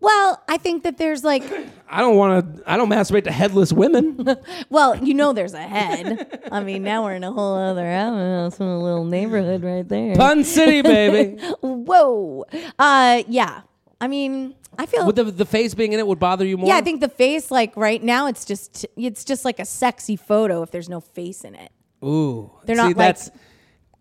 Well, 0.00 0.40
I 0.48 0.58
think 0.58 0.84
that 0.84 0.96
there's 0.96 1.24
like, 1.24 1.42
I 1.90 2.00
don't 2.00 2.16
want 2.16 2.56
to. 2.56 2.70
I 2.70 2.76
don't 2.76 2.88
masturbate 2.88 3.24
to 3.24 3.32
headless 3.32 3.72
women. 3.72 4.36
well, 4.70 4.96
you 4.96 5.14
know, 5.14 5.32
there's 5.32 5.54
a 5.54 5.62
head. 5.62 6.48
I 6.52 6.62
mean, 6.62 6.82
now 6.84 7.04
we're 7.04 7.14
in 7.14 7.24
a 7.24 7.32
whole 7.32 7.56
other 7.56 7.90
house, 7.90 8.60
in 8.60 8.66
a 8.66 8.78
little 8.78 9.04
neighborhood 9.04 9.64
right 9.64 9.88
there. 9.88 10.14
Pun 10.14 10.44
City, 10.44 10.82
baby. 10.82 11.42
Whoa. 11.62 12.44
Uh, 12.78 13.22
yeah. 13.26 13.62
I 14.00 14.06
mean, 14.06 14.54
I 14.78 14.86
feel. 14.86 15.04
Would 15.06 15.16
the 15.16 15.24
the 15.24 15.44
face 15.44 15.74
being 15.74 15.92
in 15.92 15.98
it 15.98 16.06
would 16.06 16.20
bother 16.20 16.44
you 16.46 16.56
more? 16.56 16.68
yeah, 16.68 16.76
I 16.76 16.82
think 16.82 17.00
the 17.00 17.08
face, 17.08 17.50
like 17.50 17.76
right 17.76 18.02
now, 18.02 18.28
it's 18.28 18.44
just 18.44 18.86
it's 18.96 19.24
just 19.24 19.44
like 19.44 19.58
a 19.58 19.64
sexy 19.64 20.14
photo 20.14 20.62
if 20.62 20.70
there's 20.70 20.88
no 20.88 21.00
face 21.00 21.42
in 21.42 21.56
it. 21.56 21.72
Ooh, 22.04 22.52
They're 22.64 22.76
See, 22.76 22.82
not 22.82 22.86
like- 22.88 22.96
that's. 22.96 23.30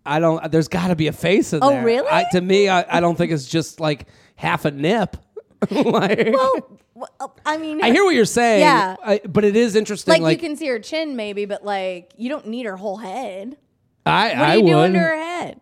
I 0.06 0.20
don't. 0.20 0.52
There's 0.52 0.68
got 0.68 0.88
to 0.88 0.96
be 0.96 1.08
a 1.08 1.12
face 1.12 1.52
in 1.52 1.60
there. 1.60 1.70
Oh, 1.70 1.74
there. 1.74 1.84
really? 1.84 2.08
I, 2.10 2.26
to 2.32 2.40
me, 2.40 2.70
I, 2.70 2.98
I 2.98 3.00
don't 3.02 3.18
think 3.18 3.32
it's 3.34 3.46
just 3.48 3.80
like 3.82 4.08
half 4.36 4.64
a 4.64 4.72
nip. 4.72 5.18
like, 5.72 6.30
Well, 6.34 6.80
well, 6.94 7.10
uh, 7.20 7.28
I 7.46 7.58
mean, 7.58 7.84
I 7.84 7.92
hear 7.92 8.04
what 8.04 8.14
you're 8.16 8.26
saying. 8.26 8.62
Yeah. 8.62 8.96
I, 9.04 9.22
but 9.28 9.44
it 9.44 9.56
is 9.56 9.76
interesting. 9.76 10.12
like, 10.14 10.22
Like, 10.22 10.42
you 10.42 10.48
can 10.50 10.56
see 10.58 10.68
her 10.68 10.80
chin 10.80 11.16
maybe, 11.16 11.46
but 11.46 11.64
like 11.66 12.14
you 12.18 12.30
don't 12.30 12.48
need 12.48 12.66
her 12.66 12.78
whole 12.78 12.98
head. 12.98 13.58
I, 14.06 14.30
What 14.30 14.38
I 14.38 14.56
you 14.56 14.64
would. 14.64 14.70
do 14.70 14.78
under 14.78 15.00
her 15.00 15.16
head? 15.16 15.60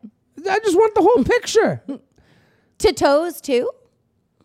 I 0.50 0.60
just 0.60 0.76
want 0.78 0.94
the 0.96 1.02
whole 1.02 1.24
picture. 1.24 1.82
To 2.80 2.92
toes 2.92 3.40
too. 3.40 3.70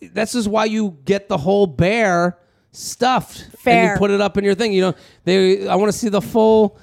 This 0.00 0.36
is 0.36 0.48
why 0.48 0.66
you 0.66 0.96
get 1.04 1.28
the 1.28 1.36
whole 1.36 1.66
bear 1.66 2.38
stuffed 2.70 3.42
and 3.42 3.58
Fair. 3.58 3.92
you 3.92 3.98
put 3.98 4.12
it 4.12 4.20
up 4.20 4.36
in 4.38 4.44
your 4.44 4.54
thing. 4.54 4.72
You 4.72 4.82
know, 4.82 4.94
they. 5.24 5.66
I 5.66 5.74
want 5.74 5.90
to 5.92 5.98
see 5.98 6.08
the 6.08 6.20
full 6.22 6.78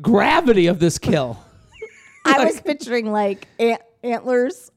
gravity 0.00 0.68
of 0.68 0.78
this 0.78 0.98
kill. 0.98 1.38
I 2.24 2.44
was 2.44 2.60
picturing 2.60 3.10
like 3.10 3.48
ant- 3.58 3.82
antlers 4.04 4.70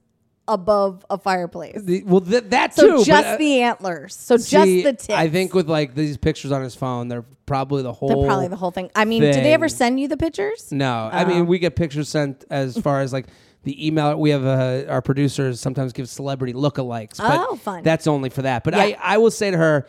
above 0.48 1.06
a 1.10 1.18
fireplace. 1.18 1.82
The- 1.82 2.04
well, 2.04 2.22
th- 2.22 2.46
that 2.50 2.74
So 2.76 2.84
too. 2.84 2.98
but, 2.98 3.06
just 3.06 3.28
uh, 3.28 3.38
the 3.38 3.62
antlers. 3.62 4.16
So 4.16 4.38
see, 4.38 4.52
just 4.52 4.66
the 4.84 5.08
tips. 5.08 5.10
I 5.20 5.28
think 5.30 5.54
with 5.54 5.68
like 5.70 5.96
these 5.96 6.18
pictures 6.18 6.52
on 6.52 6.62
his 6.62 6.76
phone, 6.76 7.08
they're 7.08 7.26
probably 7.46 7.82
the 7.84 7.94
whole. 7.94 8.10
they're 8.10 8.28
probably 8.28 8.48
the 8.48 8.56
whole 8.56 8.72
thing. 8.72 8.90
I 8.96 9.06
mean, 9.06 9.22
do 9.22 9.32
they 9.32 9.54
ever 9.54 9.70
send 9.70 10.00
you 10.00 10.08
the 10.08 10.18
pictures? 10.18 10.72
No, 10.72 11.10
I 11.12 11.24
Oh. 11.24 11.28
mean 11.28 11.48
we 11.48 11.60
get 11.60 11.76
pictures 11.76 12.10
sent 12.10 12.46
as 12.50 12.78
far 12.78 13.02
as 13.02 13.12
like 13.14 13.26
the 13.64 13.88
email. 13.88 14.16
We 14.20 14.30
have 14.30 14.46
uh, 14.46 14.86
our 14.90 15.02
producers 15.02 15.60
sometimes 15.60 15.94
give 15.94 16.08
celebrity 16.10 16.54
lookalikes. 16.54 17.18
But 17.18 17.40
Oh, 17.50 17.56
fun. 17.56 17.82
That's 17.84 18.06
only 18.08 18.30
for 18.30 18.44
that. 18.44 18.64
But 18.64 18.76
Yeah. 18.76 18.82
I, 18.84 18.98
I 19.02 19.18
will 19.18 19.32
say 19.32 19.50
to 19.52 19.58
her, 19.58 19.88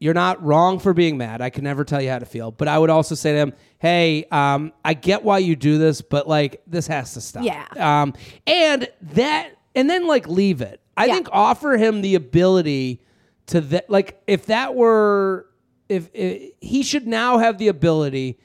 you're 0.00 0.14
not 0.14 0.42
wrong 0.42 0.78
for 0.80 0.92
being 0.92 1.16
mad. 1.16 1.40
I 1.40 1.50
can 1.50 1.64
never 1.64 1.84
tell 1.84 2.00
you 2.02 2.10
how 2.10 2.18
to 2.18 2.26
feel. 2.26 2.50
But 2.50 2.68
I 2.68 2.78
would 2.78 2.90
also 2.90 3.14
say 3.14 3.32
to 3.32 3.38
him, 3.38 3.52
hey, 3.78 4.24
um, 4.30 4.72
I 4.84 4.92
get 4.94 5.22
why 5.22 5.38
you 5.38 5.56
do 5.56 5.78
this, 5.78 6.02
but 6.02 6.26
like 6.28 6.62
this 6.66 6.86
has 6.88 7.14
to 7.14 7.20
stop. 7.20 7.44
Yeah. 7.44 7.64
Um, 7.76 8.12
and 8.46 8.88
that, 9.12 9.50
and 9.74 9.88
then 9.88 10.06
like 10.06 10.28
leave 10.28 10.60
it. 10.60 10.80
I 10.96 11.06
Yeah. 11.06 11.14
think 11.14 11.28
offer 11.32 11.76
him 11.76 12.02
the 12.02 12.14
ability 12.14 13.00
to 13.46 13.60
that. 13.60 13.90
Like 13.90 14.22
if 14.26 14.46
that 14.46 14.74
were, 14.74 15.46
if, 15.88 16.08
if 16.14 16.52
he 16.60 16.82
should 16.82 17.06
now 17.06 17.38
have 17.38 17.58
the 17.58 17.68
ability 17.68 18.38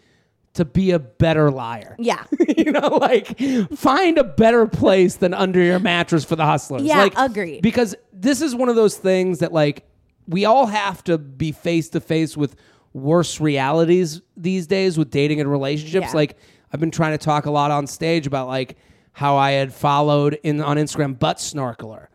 to 0.56 0.65
be 0.65 0.92
a 0.92 1.00
better 1.00 1.52
liar. 1.52 1.96
Yeah. 2.00 2.24
you 2.58 2.72
know, 2.72 2.98
like 2.98 3.39
find 3.76 4.18
a 4.18 4.24
better 4.24 4.65
place 4.68 5.15
than 5.15 5.34
under 5.34 5.62
your 5.62 5.80
mattress 5.80 6.26
for 6.26 6.36
the 6.36 6.46
hustlers. 6.46 6.82
Yeah, 6.84 6.98
like, 6.98 7.13
agreed. 7.18 7.62
Because 7.62 7.96
this 8.12 8.42
is 8.42 8.56
one 8.56 8.68
of 8.68 8.76
those 8.76 8.98
things 8.98 9.39
that 9.39 9.54
like 9.54 9.86
we 10.28 10.46
all 10.46 10.65
have 10.65 11.04
to 11.06 11.18
be 11.18 11.52
face 11.52 11.89
to 11.89 12.00
face 12.02 12.36
with 12.36 12.56
worse 12.94 13.39
realities 13.39 14.22
these 14.36 14.65
days 14.68 14.98
with 14.98 15.12
dating 15.12 15.39
and 15.39 15.50
relationships. 15.50 16.08
Yeah. 16.08 16.15
Like 16.15 16.38
I've 16.74 16.80
been 16.80 16.92
trying 16.92 17.18
to 17.18 17.24
talk 17.24 17.46
a 17.46 17.52
lot 17.52 17.72
on 17.72 17.88
stage 17.88 18.28
about 18.28 18.48
like 18.48 18.78
how 19.19 19.36
I 19.36 19.51
had 19.51 19.73
followed 19.73 20.39
in 20.43 20.62
on 20.62 20.77
Instagram 20.77 21.19
butt 21.19 21.38
snorkeler 21.39 22.08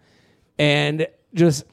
and 0.58 1.06
just 1.34 1.64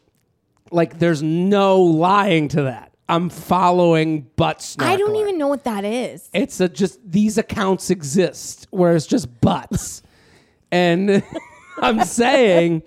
like 0.71 0.99
there's 0.99 1.23
no 1.23 1.81
lying 1.81 2.49
to 2.49 2.63
that. 2.63 2.91
I'm 3.07 3.29
following 3.29 4.27
butt 4.35 4.59
snorkeler. 4.59 4.83
I 4.87 4.97
don't 4.97 5.15
even 5.15 5.37
know 5.37 5.47
what 5.47 5.63
that 5.63 5.85
is. 5.85 6.29
It's 6.33 6.59
a 6.59 6.67
just 6.67 6.99
these 7.09 7.37
accounts 7.37 7.89
exist 7.89 8.67
where 8.71 8.93
it's 8.93 9.07
just 9.07 9.39
butts. 9.39 10.03
and 10.71 11.23
I'm 11.81 12.03
saying 12.03 12.83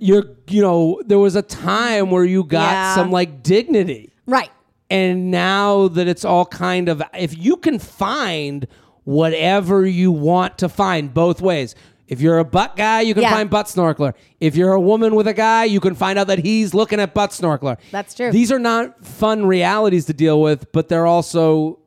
you're 0.00 0.24
you 0.48 0.62
know, 0.62 1.02
there 1.04 1.18
was 1.18 1.36
a 1.36 1.42
time 1.42 2.10
where 2.10 2.24
you 2.24 2.44
got 2.44 2.72
Yeah. 2.72 2.94
some 2.94 3.10
like 3.10 3.42
dignity. 3.42 4.14
Right. 4.26 4.50
And 4.88 5.30
now 5.30 5.88
that 5.88 6.08
it's 6.08 6.24
all 6.24 6.46
kind 6.46 6.88
of 6.88 7.02
if 7.12 7.36
you 7.36 7.58
can 7.58 7.78
find 7.78 8.66
whatever 9.04 9.86
you 9.86 10.12
want 10.12 10.58
to 10.58 10.68
find 10.68 11.12
both 11.12 11.40
ways. 11.40 11.74
If 12.08 12.20
you're 12.20 12.38
a 12.38 12.44
butt 12.44 12.76
guy, 12.76 13.00
you 13.00 13.14
can 13.14 13.22
Yeah. 13.22 13.30
find 13.32 13.48
butt 13.48 13.66
snorkeler. 13.66 14.12
If 14.38 14.54
you're 14.54 14.72
a 14.74 14.80
woman 14.80 15.14
with 15.14 15.26
a 15.26 15.32
guy, 15.32 15.64
you 15.64 15.80
can 15.80 15.94
find 15.94 16.18
out 16.18 16.26
that 16.26 16.40
he's 16.40 16.74
looking 16.74 17.00
at 17.00 17.14
butt 17.14 17.30
snorkeler. 17.30 17.78
That's 17.90 18.14
true. 18.14 18.30
These 18.30 18.52
are 18.52 18.58
not 18.58 19.02
fun 19.04 19.46
realities 19.46 20.04
to 20.06 20.12
deal 20.12 20.40
with, 20.42 20.70
but 20.72 20.88
they're 20.88 21.06
also 21.06 21.78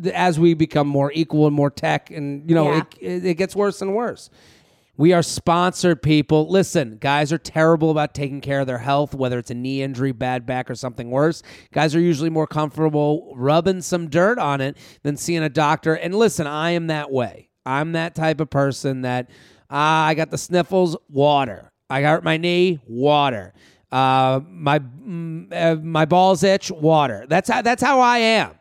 th- 0.00 0.14
as 0.14 0.38
we 0.38 0.54
become 0.54 0.86
more 0.86 1.10
equal 1.14 1.46
and 1.46 1.56
more 1.56 1.70
tech, 1.70 2.10
and 2.10 2.48
you 2.48 2.54
know, 2.54 2.70
Yeah. 2.72 2.82
it, 3.00 3.24
it, 3.24 3.24
it 3.26 3.34
gets 3.34 3.56
worse 3.56 3.82
and 3.82 3.94
worse. 3.94 4.30
We 4.98 5.12
are 5.12 5.22
sponsored 5.22 6.02
people. 6.02 6.50
Listen, 6.50 6.98
guys 6.98 7.32
are 7.32 7.38
terrible 7.38 7.92
about 7.92 8.14
taking 8.14 8.40
care 8.40 8.58
of 8.58 8.66
their 8.66 8.78
health, 8.78 9.14
whether 9.14 9.38
it's 9.38 9.52
a 9.52 9.54
knee 9.54 9.80
injury, 9.80 10.10
bad 10.10 10.44
back, 10.44 10.68
or 10.68 10.74
something 10.74 11.08
worse. 11.08 11.44
Guys 11.72 11.94
are 11.94 12.00
usually 12.00 12.30
more 12.30 12.48
comfortable 12.48 13.32
rubbing 13.36 13.80
some 13.80 14.10
dirt 14.10 14.40
on 14.40 14.60
it 14.60 14.76
than 15.04 15.16
seeing 15.16 15.44
a 15.44 15.48
doctor. 15.48 15.94
And 15.94 16.16
listen, 16.16 16.48
I 16.48 16.72
am 16.72 16.88
that 16.88 17.12
way. 17.12 17.48
I'm 17.64 17.92
that 17.92 18.16
type 18.16 18.40
of 18.40 18.50
person 18.50 19.02
that 19.02 19.30
ah, 19.70 20.06
I 20.06 20.14
got 20.14 20.32
the 20.32 20.38
sniffles, 20.38 20.96
water. 21.08 21.70
I 21.88 22.02
hurt 22.02 22.24
my 22.24 22.36
knee, 22.36 22.80
water. 22.84 23.54
Uh, 23.92 24.40
my 24.48 24.80
mm, 24.80 25.52
uh, 25.52 25.76
my 25.76 26.06
balls 26.06 26.42
itch, 26.42 26.72
water. 26.72 27.24
That's 27.28 27.48
how 27.48 27.62
that's 27.62 27.82
how 27.82 28.00
I 28.00 28.18
am. 28.18 28.57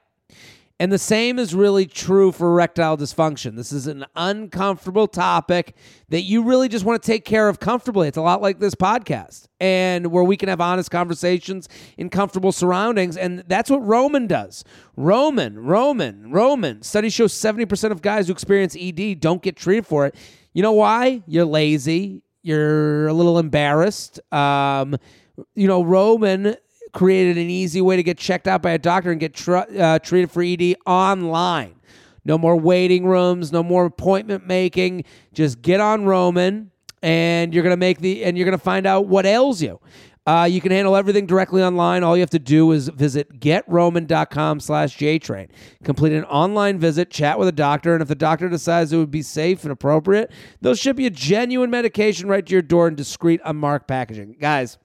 And 0.79 0.91
the 0.91 0.99
same 0.99 1.39
is 1.39 1.55
really 1.55 1.87
true 1.87 2.31
for 2.31 2.51
erectile 2.51 2.97
dysfunction. 2.97 3.55
This 3.55 3.71
is 3.71 3.87
an 3.87 4.05
uncomfortable 4.15 5.07
topic 5.07 5.75
that 6.09 6.21
you 6.21 6.43
really 6.43 6.69
just 6.69 6.85
want 6.85 7.01
to 7.01 7.05
take 7.05 7.25
care 7.25 7.49
of 7.49 7.59
comfortably. 7.59 8.07
It's 8.07 8.17
a 8.17 8.21
lot 8.21 8.43
like 8.43 8.59
this 8.59 8.75
podcast, 8.75 9.47
and 9.59 10.11
where 10.11 10.23
we 10.23 10.37
can 10.37 10.49
have 10.49 10.61
honest 10.61 10.91
conversations 10.91 11.67
in 11.97 12.11
comfortable 12.11 12.51
surroundings. 12.51 13.17
And 13.17 13.43
that's 13.47 13.71
what 13.71 13.79
Roman 13.79 14.27
does. 14.27 14.63
Roman, 14.95 15.57
Roman, 15.57 16.29
Roman. 16.29 16.83
Studies 16.83 17.13
show 17.13 17.25
70% 17.25 17.91
of 17.91 18.03
guys 18.03 18.27
who 18.27 18.33
experience 18.33 18.75
ED 18.79 19.19
don't 19.19 19.41
get 19.41 19.55
treated 19.55 19.87
for 19.87 20.05
it. 20.05 20.13
You 20.53 20.61
know 20.61 20.73
why? 20.73 21.23
You're 21.25 21.45
lazy, 21.45 22.21
you're 22.43 23.07
a 23.07 23.13
little 23.13 23.39
embarrassed. 23.39 24.19
Um, 24.31 24.95
you 25.55 25.67
know, 25.67 25.83
Roman 25.83 26.55
created 26.97 27.37
an 27.37 27.47
easy 27.47 27.79
way 27.79 27.95
to 27.95 28.01
get 28.01 28.17
checked 28.17 28.47
out 28.47 28.63
by 28.63 28.71
a 28.71 28.79
doctor 28.79 29.11
and 29.11 29.19
get 29.19 29.35
tr- 29.35 29.57
uh, 29.57 29.99
treated 29.99 30.31
for 30.31 30.41
ED 30.41 30.75
online. 30.87 31.75
No 32.25 32.39
more 32.39 32.55
waiting 32.59 33.05
rooms, 33.05 33.51
no 33.51 33.61
more 33.61 33.85
appointment 33.85 34.47
making. 34.47 35.03
Just 35.31 35.61
get 35.61 35.79
on 35.79 36.05
Roman, 36.05 36.71
and 37.03 37.53
you're 37.53 37.61
gonna 37.61 37.77
make 37.77 37.99
the 37.99 38.25
and 38.25 38.35
you're 38.35 38.45
gonna 38.45 38.57
find 38.57 38.87
out 38.87 39.05
what 39.05 39.27
ails 39.27 39.61
you. 39.61 39.79
Uh, 40.25 40.45
you 40.49 40.59
can 40.59 40.71
handle 40.71 40.95
everything 40.95 41.27
directly 41.27 41.61
online. 41.61 42.03
All 42.03 42.17
you 42.17 42.21
have 42.21 42.31
to 42.31 42.39
do 42.39 42.71
is 42.71 42.89
visit 42.89 43.39
getroman.com 43.39 44.59
slash 44.59 44.97
jtrain. 44.97 45.49
Complete 45.83 46.13
an 46.13 46.25
online 46.25 46.79
visit, 46.79 47.11
chat 47.11 47.37
with 47.37 47.47
a 47.47 47.53
doctor, 47.53 47.93
and 47.93 48.01
if 48.01 48.07
the 48.07 48.15
doctor 48.15 48.49
decides 48.49 48.91
it 48.91 48.97
would 48.97 49.11
be 49.11 49.21
safe 49.21 49.61
and 49.63 49.71
appropriate, 49.71 50.31
they'll 50.61 50.73
ship 50.73 50.99
you 50.99 51.11
genuine 51.11 51.69
medication 51.69 52.27
right 52.27 52.45
to 52.45 52.51
your 52.51 52.63
door 52.63 52.87
in 52.87 52.95
discreet, 52.95 53.39
unmarked 53.45 53.87
packaging. 53.87 54.35
Guys, 54.41 54.79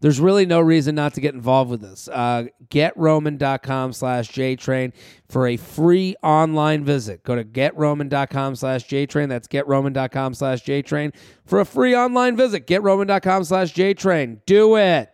there's 0.00 0.20
really 0.20 0.46
no 0.46 0.60
reason 0.60 0.94
not 0.94 1.14
to 1.14 1.20
get 1.20 1.34
involved 1.34 1.70
with 1.70 1.80
this. 1.80 2.08
Uh, 2.08 2.46
getroman.com 2.68 3.92
slash 3.92 4.30
jtrain 4.30 4.92
for 5.28 5.46
a 5.46 5.56
free 5.56 6.14
online 6.22 6.84
visit. 6.84 7.22
Go 7.24 7.34
to 7.36 7.44
getroman.com 7.44 8.56
slash 8.56 8.86
jtrain. 8.86 9.28
That's 9.28 9.48
getroman.com 9.48 10.34
slash 10.34 10.62
jtrain 10.64 11.14
for 11.44 11.60
a 11.60 11.64
free 11.64 11.94
online 11.94 12.36
visit. 12.36 12.66
Getroman.com 12.66 13.44
slash 13.44 13.74
jtrain. 13.74 14.40
Do 14.46 14.76
it. 14.76 15.10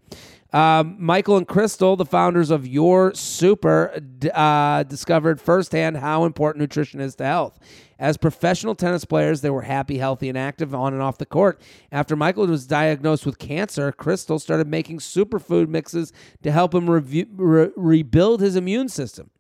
Um, 0.51 0.97
Michael 0.99 1.37
and 1.37 1.47
Crystal, 1.47 1.95
the 1.95 2.07
founders 2.07 2.51
of 2.51 2.67
Your 2.67 3.13
Super, 3.15 4.01
uh, 4.33 4.83
discovered 4.85 5.41
firsthand 5.41 5.99
how 5.99 6.25
important 6.25 6.63
nutrition 6.63 7.01
is 7.01 7.15
to 7.17 7.25
health. 7.25 7.59
As 7.99 8.17
professional 8.17 8.75
tennis 8.75 9.05
players, 9.05 9.43
they 9.43 9.51
were 9.51 9.63
happy, 9.63 9.99
healthy, 9.99 10.29
and 10.29 10.39
active 10.39 10.75
on 10.75 10.95
and 10.95 11.03
off 11.03 11.19
the 11.19 11.27
court. 11.27 11.61
After 11.93 12.17
Michael 12.17 12.47
was 12.47 12.67
diagnosed 12.67 13.27
with 13.27 13.39
cancer, 13.39 13.93
Crystal 13.93 14.39
started 14.39 14.69
making 14.69 15.01
superfood 15.01 15.69
mixes 15.69 16.13
to 16.43 16.51
help 16.51 16.75
him 16.75 16.89
re- 16.89 17.71
rebuild 17.77 18.41
his 18.41 18.57
immune 18.57 18.89
system. 18.89 19.31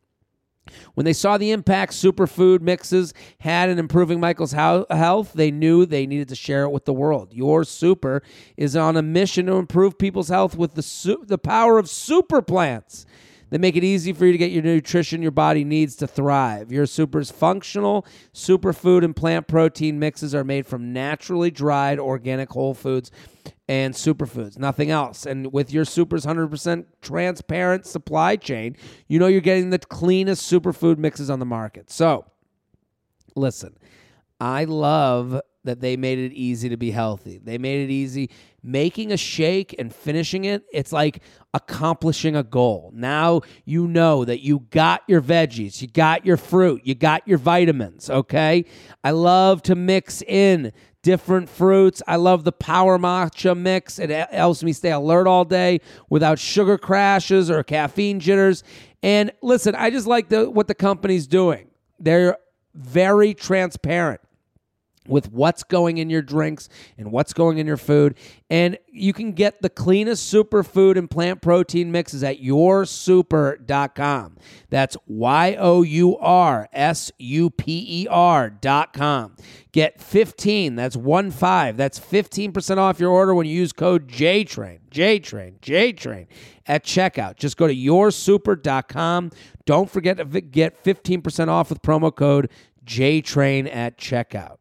When 0.95 1.05
they 1.05 1.13
saw 1.13 1.39
the 1.39 1.51
impact 1.51 1.93
superfood 1.93 2.61
mixes 2.61 3.15
had 3.41 3.69
in 3.71 3.79
improving 3.79 4.21
Michael's 4.21 4.53
health, 4.53 5.33
they 5.33 5.51
knew 5.51 5.87
they 5.87 6.07
needed 6.07 6.29
to 6.29 6.35
share 6.35 6.65
it 6.65 6.71
with 6.71 6.85
the 6.85 6.93
world. 6.93 7.33
Your 7.33 7.65
Super 7.65 8.23
is 8.57 8.77
on 8.77 8.97
a 8.97 9.03
mission 9.03 9.47
to 9.47 9.55
improve 9.55 9.99
people's 9.99 10.29
health 10.29 10.57
with 10.57 10.75
the 10.75 10.83
su- 10.83 11.25
the 11.27 11.39
power 11.39 11.79
of 11.79 11.89
super 11.89 12.43
plants 12.43 13.07
that 13.51 13.61
make 13.61 13.77
it 13.77 13.85
easy 13.85 14.13
for 14.13 14.27
you 14.27 14.33
to 14.33 14.39
get 14.39 14.51
your 14.51 14.63
nutrition 14.63 15.23
your 15.23 15.31
body 15.31 15.65
needs 15.65 15.97
to 15.97 16.07
thrive. 16.07 16.71
Your 16.73 16.87
Super's 16.87 17.31
functional 17.31 18.07
superfood 18.33 19.05
and 19.05 19.15
plant 19.15 19.49
protein 19.49 19.99
mixes 19.99 20.35
are 20.35 20.45
made 20.45 20.67
from 20.67 20.93
naturally 20.93 21.51
dried 21.51 21.99
organic 21.99 22.51
whole 22.51 22.75
foods 22.75 23.11
and 23.69 23.95
superfoods, 23.95 24.59
nothing 24.59 24.91
else. 24.91 25.27
And 25.27 25.53
with 25.53 25.73
your 25.73 25.85
Super's 25.85 26.25
100% 26.25 26.87
transparent 27.03 27.87
supply 27.87 28.37
chain, 28.37 28.77
you 29.09 29.19
know 29.19 29.27
you're 29.27 29.41
getting 29.41 29.71
the 29.71 29.79
cleanest 29.79 30.51
superfood 30.51 30.99
mixes 30.99 31.29
on 31.29 31.39
the 31.39 31.47
market. 31.47 31.91
So, 31.91 32.25
listen, 33.35 33.77
I 34.41 34.65
love 34.65 35.41
that 35.65 35.81
they 35.81 35.97
made 35.97 36.19
it 36.19 36.33
easy 36.33 36.69
to 36.71 36.77
be 36.77 36.91
healthy. 36.91 37.39
They 37.43 37.59
made 37.59 37.89
it 37.89 37.93
easy 37.93 38.31
making 38.69 39.13
a 39.13 39.17
shake 39.17 39.75
and 39.79 39.95
finishing 39.95 40.45
it. 40.45 40.63
It's 40.73 40.93
like 40.93 41.23
accomplishing 41.55 42.37
a 42.37 42.43
goal. 42.43 42.93
Now 42.95 43.41
you 43.65 43.89
know 43.89 44.25
that 44.25 44.41
you 44.41 44.67
got 44.71 45.03
your 45.09 45.23
veggies, 45.23 45.81
you 45.81 45.89
got 45.89 46.27
your 46.27 46.37
fruit, 46.37 46.83
you 46.85 46.95
got 46.95 47.27
your 47.27 47.39
vitamins, 47.39 48.11
okay? 48.11 48.67
I 49.03 49.13
love 49.13 49.63
to 49.63 49.75
mix 49.75 50.21
in 50.23 50.73
different 51.03 51.49
fruits. 51.49 52.03
I 52.07 52.17
love 52.17 52.45
the 52.45 52.53
power 52.53 52.99
matcha 52.99 53.57
mix. 53.57 53.99
It 53.99 54.11
helps 54.11 54.63
me 54.63 54.75
stay 54.75 54.93
alert 54.93 55.27
all 55.27 55.47
day 55.47 55.81
without 56.11 56.39
sugar 56.39 56.77
crashes 56.77 57.51
or 57.51 57.63
caffeine 57.63 58.21
jitters. 58.21 58.63
And 59.03 59.33
listen, 59.41 59.75
I 59.75 59.89
just 59.91 60.07
like 60.07 60.29
the 60.29 60.51
what 60.51 60.69
the 60.69 60.75
company's 60.75 61.27
doing. 61.27 61.69
They're 61.99 62.37
very 62.75 63.33
transparent 63.33 64.21
with 65.09 65.33
what's 65.33 65.63
going 65.65 65.99
in 65.99 66.11
your 66.11 66.23
drinks 66.23 66.69
and 66.97 67.11
what's 67.11 67.33
going 67.33 67.59
in 67.59 67.67
your 67.67 67.77
food. 67.77 68.15
And 68.51 68.79
you 68.91 69.13
can 69.13 69.33
get 69.33 69.61
the 69.63 69.71
cleanest 69.71 70.33
superfood 70.33 70.97
and 70.97 71.11
plant 71.11 71.43
protein 71.43 71.91
mixes 71.91 72.23
at 72.23 72.41
yoursuper.com. 72.41 74.37
That's 74.71 74.97
Y 75.07 75.57
O 75.59 75.83
U 75.83 76.17
R 76.19 76.69
S 76.73 77.11
U 77.19 77.51
P 77.51 78.03
E 78.03 78.07
R.com. 78.09 79.37
Get 79.73 80.01
15, 80.01 80.77
that's 80.77 80.97
1 80.97 81.31
5. 81.31 81.77
That's 81.77 82.01
15% 82.01 82.79
off 82.79 82.99
your 82.99 83.11
order 83.11 83.35
when 83.35 83.47
you 83.47 83.55
use 83.55 83.73
code 83.73 84.09
JTRAIN, 84.09 84.81
JTRAIN, 84.91 85.61
JTRAIN 85.61 86.27
at 86.67 86.85
checkout. 86.85 87.37
Just 87.37 87.57
go 87.57 87.67
to 87.67 87.75
yoursuper.com. 87.75 89.31
Don't 89.65 89.91
forget 89.91 90.17
to 90.17 90.25
get 90.25 90.83
15% 90.85 91.49
off 91.49 91.71
with 91.71 91.83
promo 91.83 92.15
code 92.15 92.51
JTRAIN 92.85 93.75
at 93.75 93.99
checkout. 93.99 94.58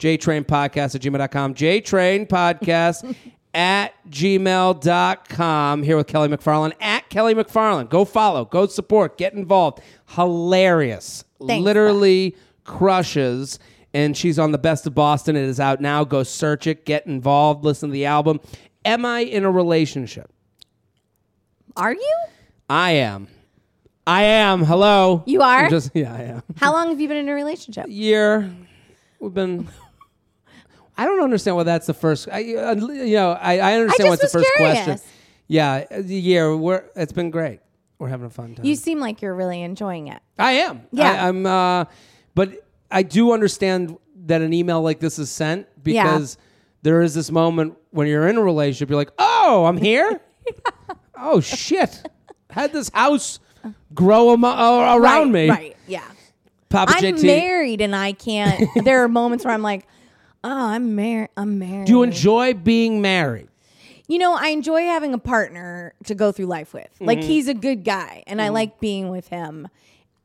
JTrain 0.00 0.44
Podcast 0.46 0.94
at 0.94 1.02
gmail.com. 1.02 1.54
JTrain 1.54 2.26
Podcast 2.28 3.14
at 3.54 3.92
gmail.com. 4.10 5.82
Here 5.82 5.96
with 5.96 6.06
Kelly 6.06 6.28
MacFarland 6.28 6.72
at 6.80 7.08
Kelly 7.10 7.34
MacFarland. 7.34 7.90
Go 7.90 8.04
follow, 8.04 8.44
go 8.44 8.66
support, 8.66 9.18
get 9.18 9.34
involved. 9.34 9.80
Hilarious. 10.08 11.24
Thanks, 11.46 11.64
Literally 11.64 12.36
crushes. 12.64 13.58
And 13.92 14.16
she's 14.16 14.38
on 14.38 14.52
the 14.52 14.58
best 14.58 14.86
of 14.86 14.94
Boston. 14.94 15.34
It 15.34 15.42
is 15.42 15.58
out 15.58 15.80
now. 15.80 16.04
Go 16.04 16.22
search 16.22 16.66
it, 16.66 16.84
get 16.86 17.06
involved, 17.06 17.64
listen 17.64 17.88
to 17.88 17.92
the 17.92 18.06
album. 18.06 18.40
Am 18.84 19.04
I 19.04 19.20
in 19.20 19.44
a 19.44 19.50
relationship? 19.50 20.30
Are 21.76 21.92
you? 21.92 22.18
I 22.68 22.92
am. 22.92 23.28
I 24.06 24.22
am. 24.22 24.64
Hello. 24.64 25.22
You 25.26 25.42
are? 25.42 25.64
I'm 25.64 25.70
Just 25.70 25.90
yeah, 25.94 26.14
I 26.14 26.22
am. 26.22 26.42
How 26.56 26.72
long 26.72 26.88
have 26.88 27.00
you 27.00 27.08
been 27.08 27.16
in 27.16 27.28
a 27.28 27.34
relationship? 27.34 27.86
year. 27.88 28.50
We've 29.18 29.34
been. 29.34 29.68
I 31.00 31.06
don't 31.06 31.22
understand 31.22 31.56
why 31.56 31.62
that's 31.62 31.86
the 31.86 31.94
first. 31.94 32.28
I, 32.30 32.54
uh, 32.54 32.74
you 32.74 33.14
know, 33.14 33.30
I, 33.32 33.58
I 33.58 33.72
understand 33.72 34.10
what's 34.10 34.20
the 34.20 34.26
was 34.26 34.32
first 34.32 34.50
curious. 34.58 34.84
question. 34.84 35.08
Yeah, 35.46 35.84
the 35.98 36.14
year. 36.14 36.54
We're 36.54 36.84
it's 36.94 37.14
been 37.14 37.30
great. 37.30 37.60
We're 37.98 38.08
having 38.08 38.26
a 38.26 38.30
fun 38.30 38.54
time. 38.54 38.66
You 38.66 38.76
seem 38.76 39.00
like 39.00 39.22
you're 39.22 39.34
really 39.34 39.62
enjoying 39.62 40.08
it. 40.08 40.20
I 40.38 40.52
am. 40.52 40.82
Yeah. 40.92 41.10
I, 41.10 41.28
I'm. 41.28 41.46
Uh, 41.46 41.86
but 42.34 42.66
I 42.90 43.02
do 43.02 43.32
understand 43.32 43.96
that 44.26 44.42
an 44.42 44.52
email 44.52 44.82
like 44.82 45.00
this 45.00 45.18
is 45.18 45.30
sent 45.30 45.66
Yeah. 45.86 46.04
because 46.04 46.36
there 46.82 47.00
is 47.00 47.14
this 47.14 47.30
moment 47.30 47.78
when 47.92 48.06
you're 48.06 48.28
in 48.28 48.36
a 48.36 48.42
relationship. 48.42 48.90
You're 48.90 48.98
like, 48.98 49.12
oh, 49.18 49.64
I'm 49.64 49.78
here. 49.78 50.20
oh 51.16 51.40
shit, 51.40 52.06
had 52.50 52.74
this 52.74 52.90
house 52.90 53.40
grow 53.94 54.34
am- 54.34 54.44
uh, 54.44 54.96
around 54.96 55.00
right, 55.00 55.26
me. 55.28 55.48
Right. 55.48 55.76
Yeah. 55.86 56.04
Papa 56.68 56.92
I'm 56.94 57.02
JT. 57.02 57.24
married 57.24 57.80
and 57.80 57.96
I 57.96 58.12
can't. 58.12 58.68
there 58.84 59.02
are 59.02 59.08
moments 59.08 59.46
where 59.46 59.54
I'm 59.54 59.62
like, 59.62 59.86
oh, 60.44 60.66
I'm 60.68 60.94
married. 60.94 61.30
I'm 61.36 61.58
married. 61.58 61.86
Do 61.86 61.92
you 61.92 62.02
enjoy 62.02 62.54
being 62.54 63.00
married? 63.00 63.48
You 64.08 64.18
know, 64.18 64.34
I 64.34 64.48
enjoy 64.48 64.82
having 64.82 65.14
a 65.14 65.18
partner 65.18 65.94
to 66.04 66.14
go 66.16 66.32
through 66.32 66.46
life 66.46 66.74
with. 66.74 66.88
Like 67.00 67.18
Mm-hmm. 67.18 67.28
he's 67.28 67.46
a 67.48 67.54
good 67.54 67.84
guy, 67.84 68.24
and 68.26 68.42
I 68.42 68.48
like 68.48 68.80
being 68.80 69.08
with 69.08 69.28
him. 69.28 69.68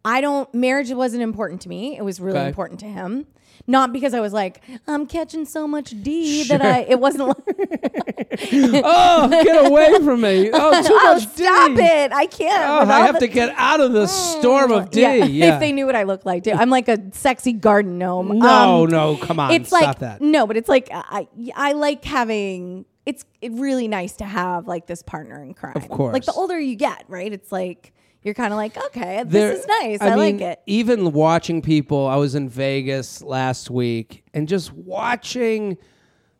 I 0.04 0.22
don't. 0.22 0.52
Marriage 0.54 0.92
wasn't 0.92 1.24
important 1.24 1.62
to 1.62 1.70
me. 1.70 1.98
It 1.98 2.04
was 2.04 2.20
really 2.20 2.40
Okay. 2.40 2.48
important 2.48 2.80
to 2.82 2.86
him. 2.88 3.26
Not 3.68 3.92
because 3.94 4.14
I 4.14 4.20
was 4.20 4.32
like, 4.34 4.62
I'm 4.88 5.08
catching 5.08 5.46
so 5.46 5.68
much 5.68 5.94
D 6.04 6.44
that 6.50 6.62
I. 6.62 6.80
It 6.82 7.00
wasn't 7.00 7.28
like, 7.30 8.40
Oh, 8.84 9.30
get 9.44 9.66
away 9.66 9.94
from 10.04 10.22
me! 10.22 10.50
Oh, 10.54 10.84
too 10.84 10.94
oh, 10.94 11.14
much 11.16 11.28
stop 11.28 11.76
D. 11.76 11.82
it! 11.84 12.12
I 12.14 12.26
can't. 12.28 12.70
Oh, 12.70 12.92
I 12.94 13.06
have 13.06 13.16
the- 13.16 13.22
to 13.22 13.28
get 13.28 13.54
out 13.58 13.80
of 13.82 13.94
the 13.94 14.08
storm 14.08 14.72
of 14.72 14.92
D. 14.92 15.02
Yeah, 15.02 15.14
Yeah. 15.26 15.54
if 15.56 15.60
they 15.60 15.72
knew 15.72 15.86
what 15.86 15.96
I 15.96 16.04
look 16.04 16.26
like, 16.26 16.44
too. 16.44 16.52
I'm 16.52 16.70
like 16.70 16.88
a 16.88 16.98
sexy 17.14 17.54
garden 17.54 17.98
gnome. 17.98 18.38
no, 18.40 18.84
Um, 18.84 18.90
no, 18.90 19.18
come 19.18 19.40
on, 19.40 19.52
it's 19.52 19.70
stop 19.70 19.82
like 19.82 20.00
that. 20.00 20.22
no, 20.22 20.46
but 20.48 20.58
it's 20.58 20.70
like 20.70 20.90
I 20.92 21.28
I 21.56 21.74
like 21.74 22.04
having. 22.06 22.86
It's 23.06 23.24
really 23.48 23.88
nice 23.88 24.14
to 24.18 24.26
have 24.26 24.68
like 24.68 24.88
this 24.88 25.04
partner 25.04 25.42
in 25.44 25.54
crime. 25.54 25.74
Of 25.76 25.88
course. 25.90 26.14
like 26.14 26.26
the 26.26 26.34
older 26.34 26.60
you 26.60 26.76
get, 26.76 27.04
right? 27.08 27.32
It's 27.32 27.52
like 27.52 27.94
you're 28.26 28.34
kind 28.34 28.52
of 28.52 28.58
like, 28.58 28.76
okay, 28.88 29.24
There- 29.26 29.52
this 29.52 29.60
is 29.62 29.68
nice. 29.68 30.02
I, 30.02 30.10
mean, 30.16 30.40
like 30.40 30.42
it. 30.42 30.60
Even 30.66 31.14
watching 31.14 31.62
people, 31.62 32.08
I 32.08 32.16
was 32.18 32.36
in 32.36 32.50
Vegas 32.50 33.22
last 33.22 33.70
week, 33.70 34.26
and 34.34 34.48
just 34.50 34.74
watching 34.74 35.78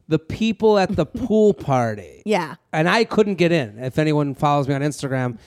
the 0.08 0.20
people 0.20 0.78
at 0.78 0.96
the 0.96 1.06
pool 1.28 1.54
party. 1.54 2.24
Yeah, 2.26 2.56
and 2.74 2.90
I 2.90 3.06
couldn't 3.06 3.36
get 3.36 3.52
in. 3.52 3.80
If 3.80 3.98
anyone 4.00 4.36
follows 4.36 4.68
me 4.68 4.74
on 4.74 4.82
Instagram, 4.82 5.38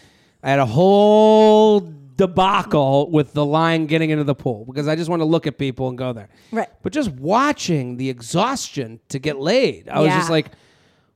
I 0.43 0.51
had 0.51 0.59
a 0.61 0.67
whole 0.67 1.81
debacle 2.17 3.11
with 3.11 3.33
the 3.33 3.45
line 3.45 3.87
getting 3.87 4.11
into 4.11 4.25
the 4.25 4.35
pool 4.35 4.65
because 4.65 4.89
I 4.89 4.97
just 4.97 5.09
want 5.09 5.21
to 5.21 5.25
look 5.25 5.47
at 5.47 5.57
people 5.59 5.89
and 5.89 5.97
go 5.99 6.13
there. 6.13 6.29
Right. 6.51 6.69
But 6.83 6.93
just 6.93 7.11
watching 7.11 7.97
the 7.97 8.11
exhaustion 8.11 8.99
to 9.11 9.19
get 9.21 9.39
laid, 9.39 9.89
I 9.89 10.01
was 10.01 10.11
just 10.11 10.31
like, 10.31 10.51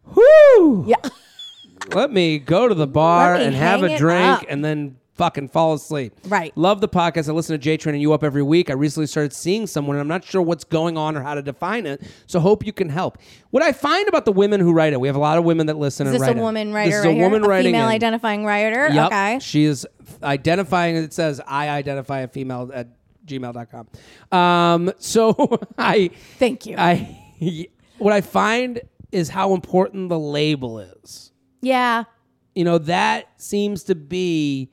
whoo. 0.04 0.84
yeah. 0.86 0.96
Let 1.92 2.12
me 2.12 2.38
go 2.38 2.68
to 2.68 2.74
the 2.74 2.86
bar 2.86 3.34
and 3.34 3.54
have 3.56 3.82
a 3.82 3.96
drink 3.98 4.20
up. 4.42 4.44
and 4.48 4.64
then 4.64 4.96
fucking 5.22 5.46
fall 5.48 5.74
asleep. 5.74 6.12
Right. 6.26 6.52
Love 6.56 6.80
the 6.80 6.88
podcast. 6.88 7.28
I 7.28 7.32
listen 7.32 7.54
to 7.54 7.58
J 7.58 7.76
Train 7.76 7.94
and 7.94 8.02
U 8.02 8.12
Up 8.12 8.24
every 8.24 8.42
week. 8.42 8.70
I 8.70 8.72
recently 8.72 9.06
started 9.06 9.32
seeing 9.32 9.68
someone 9.68 9.94
and 9.96 10.00
I'm 10.00 10.08
not 10.08 10.24
sure 10.24 10.42
what's 10.42 10.64
going 10.64 10.96
on 10.98 11.16
or 11.16 11.22
how 11.22 11.34
to 11.34 11.42
define 11.42 11.86
it. 11.86 12.02
So 12.26 12.40
hope 12.40 12.66
you 12.66 12.72
can 12.72 12.88
help. 12.88 13.18
What 13.50 13.62
I 13.62 13.70
find 13.72 14.08
about 14.08 14.24
the 14.24 14.32
women 14.32 14.58
who 14.60 14.72
write 14.72 14.92
it, 14.92 15.00
we 15.00 15.06
have 15.06 15.14
a 15.14 15.20
lot 15.20 15.38
of 15.38 15.44
women 15.44 15.66
that 15.68 15.76
listen 15.78 16.08
Is 16.08 16.14
and 16.14 16.20
this 16.20 16.26
write 16.26 16.34
a 16.36 16.38
in. 16.38 16.42
woman 16.42 16.72
writer? 16.72 16.90
This 16.90 16.98
is 16.98 17.04
right 17.04 17.10
a 17.12 17.14
here? 17.14 17.24
woman 17.24 17.44
a 17.44 17.48
writing 17.48 17.72
female 17.72 17.86
in. 17.88 17.94
identifying 17.94 18.44
writer. 18.44 18.88
Yep. 18.92 19.06
Okay. 19.06 19.38
She 19.40 19.64
is 19.64 19.86
identifying, 20.24 20.96
it 20.96 21.12
says, 21.12 21.40
I 21.46 21.68
identify 21.68 22.20
a 22.20 22.28
female 22.28 22.70
at 22.74 22.88
gmail.com. 23.26 24.36
Um, 24.36 24.92
so 24.98 25.60
I, 25.78 26.10
Thank 26.38 26.66
you. 26.66 26.74
I, 26.76 27.70
what 27.98 28.12
I 28.12 28.22
find 28.22 28.80
is 29.12 29.28
how 29.28 29.54
important 29.54 30.08
the 30.08 30.18
label 30.18 30.80
is. 30.80 31.30
yeah. 31.60 32.04
You 32.54 32.64
know, 32.64 32.76
that 32.76 33.28
seems 33.40 33.84
to 33.84 33.94
be, 33.94 34.70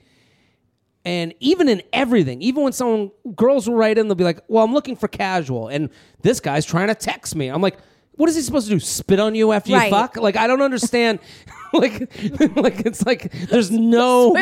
and 1.05 1.33
even 1.39 1.69
in 1.69 1.81
everything, 1.93 2.41
even 2.41 2.63
when 2.63 2.73
someone, 2.73 3.11
girls 3.35 3.67
will 3.67 3.75
write 3.75 3.97
in, 3.97 4.07
they'll 4.07 4.15
be 4.15 4.23
like, 4.23 4.41
well, 4.47 4.63
I'm 4.63 4.73
looking 4.73 4.95
for 4.95 5.07
casual. 5.07 5.67
And 5.69 5.89
this 6.21 6.39
guy's 6.39 6.65
trying 6.65 6.89
to 6.89 6.95
text 6.95 7.35
me. 7.35 7.47
I'm 7.47 7.61
like, 7.61 7.77
what 8.19 8.27
is 8.29 8.35
he 8.35 8.41
supposed 8.41 8.67
to 8.67 8.73
do? 8.73 8.79
Spit 8.81 9.17
on 9.19 9.33
you 9.33 9.53
after 9.53 9.71
Right. 9.71 9.85
you 9.85 9.89
fuck? 9.91 10.17
Like, 10.17 10.35
I 10.35 10.45
don't 10.45 10.61
understand. 10.61 11.19
like, 11.73 11.99
like 12.57 12.85
it's 12.85 13.05
like 13.05 13.31
there's 13.49 13.71
no 13.97 14.33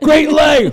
great 0.00 0.32
lay, 0.32 0.72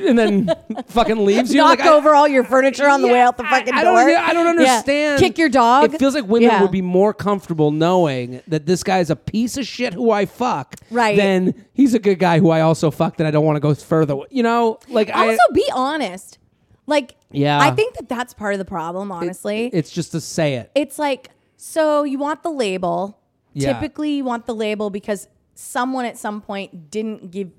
and 0.00 0.18
then 0.18 0.50
fucking 0.88 1.24
leaves 1.24 1.52
you. 1.54 1.58
Knock 1.60 1.78
like, 1.78 1.88
I- 1.88 1.92
over 1.94 2.14
all 2.14 2.28
your 2.28 2.44
furniture 2.44 2.88
on 2.88 3.00
the 3.02 3.08
way 3.08 3.20
out 3.20 3.36
the 3.36 3.46
I- 3.46 3.50
fucking 3.50 3.74
I, 3.74 3.84
door. 3.84 3.94
Don't, 3.94 4.18
I 4.18 4.32
don't 4.32 4.44
Yeah. 4.44 4.50
understand. 4.50 5.20
Kick 5.20 5.38
your 5.38 5.48
dog. 5.48 5.94
It 5.94 5.98
feels 5.98 6.14
like 6.14 6.26
women 6.26 6.50
Yeah. 6.50 6.62
would 6.62 6.70
be 6.70 6.82
more 6.82 7.14
comfortable 7.14 7.70
knowing 7.70 8.42
that 8.48 8.66
this 8.66 8.82
guy's 8.82 9.08
a 9.10 9.16
piece 9.16 9.56
of 9.56 9.66
shit 9.66 9.94
who 9.94 10.10
I 10.10 10.26
fuck, 10.26 10.74
Right. 10.90 11.16
Than 11.16 11.54
he's 11.72 11.94
a 11.94 11.98
good 11.98 12.18
guy 12.18 12.38
who 12.40 12.50
I 12.50 12.60
also 12.60 12.90
fuck 12.90 13.16
that 13.18 13.26
I 13.26 13.30
don't 13.30 13.44
want 13.44 13.56
to 13.56 13.60
go 13.60 13.74
further. 13.74 14.16
with. 14.16 14.28
You 14.32 14.42
know, 14.42 14.78
like 14.88 15.10
I. 15.10 15.28
also 15.30 15.38
be 15.52 15.64
honest. 15.74 16.38
Like, 16.86 17.16
Yeah. 17.30 17.58
I 17.60 17.70
think 17.72 17.94
that 17.96 18.08
that's 18.08 18.32
part 18.34 18.54
of 18.54 18.58
the 18.58 18.64
problem. 18.64 19.10
Honestly, 19.12 19.70
It's 19.72 19.90
just 19.90 20.12
to 20.12 20.20
say 20.20 20.54
it. 20.54 20.70
it's 20.74 20.98
like 20.98 21.30
so 21.56 22.02
you 22.04 22.18
want 22.18 22.42
the 22.42 22.50
label. 22.50 23.18
Yeah. 23.54 23.72
Typically, 23.72 24.12
you 24.16 24.24
want 24.24 24.44
the 24.46 24.54
label 24.54 24.90
because 24.90 25.28
someone 25.54 26.04
at 26.04 26.18
some 26.18 26.40
point 26.42 26.90
didn't 26.90 27.30
give. 27.30 27.50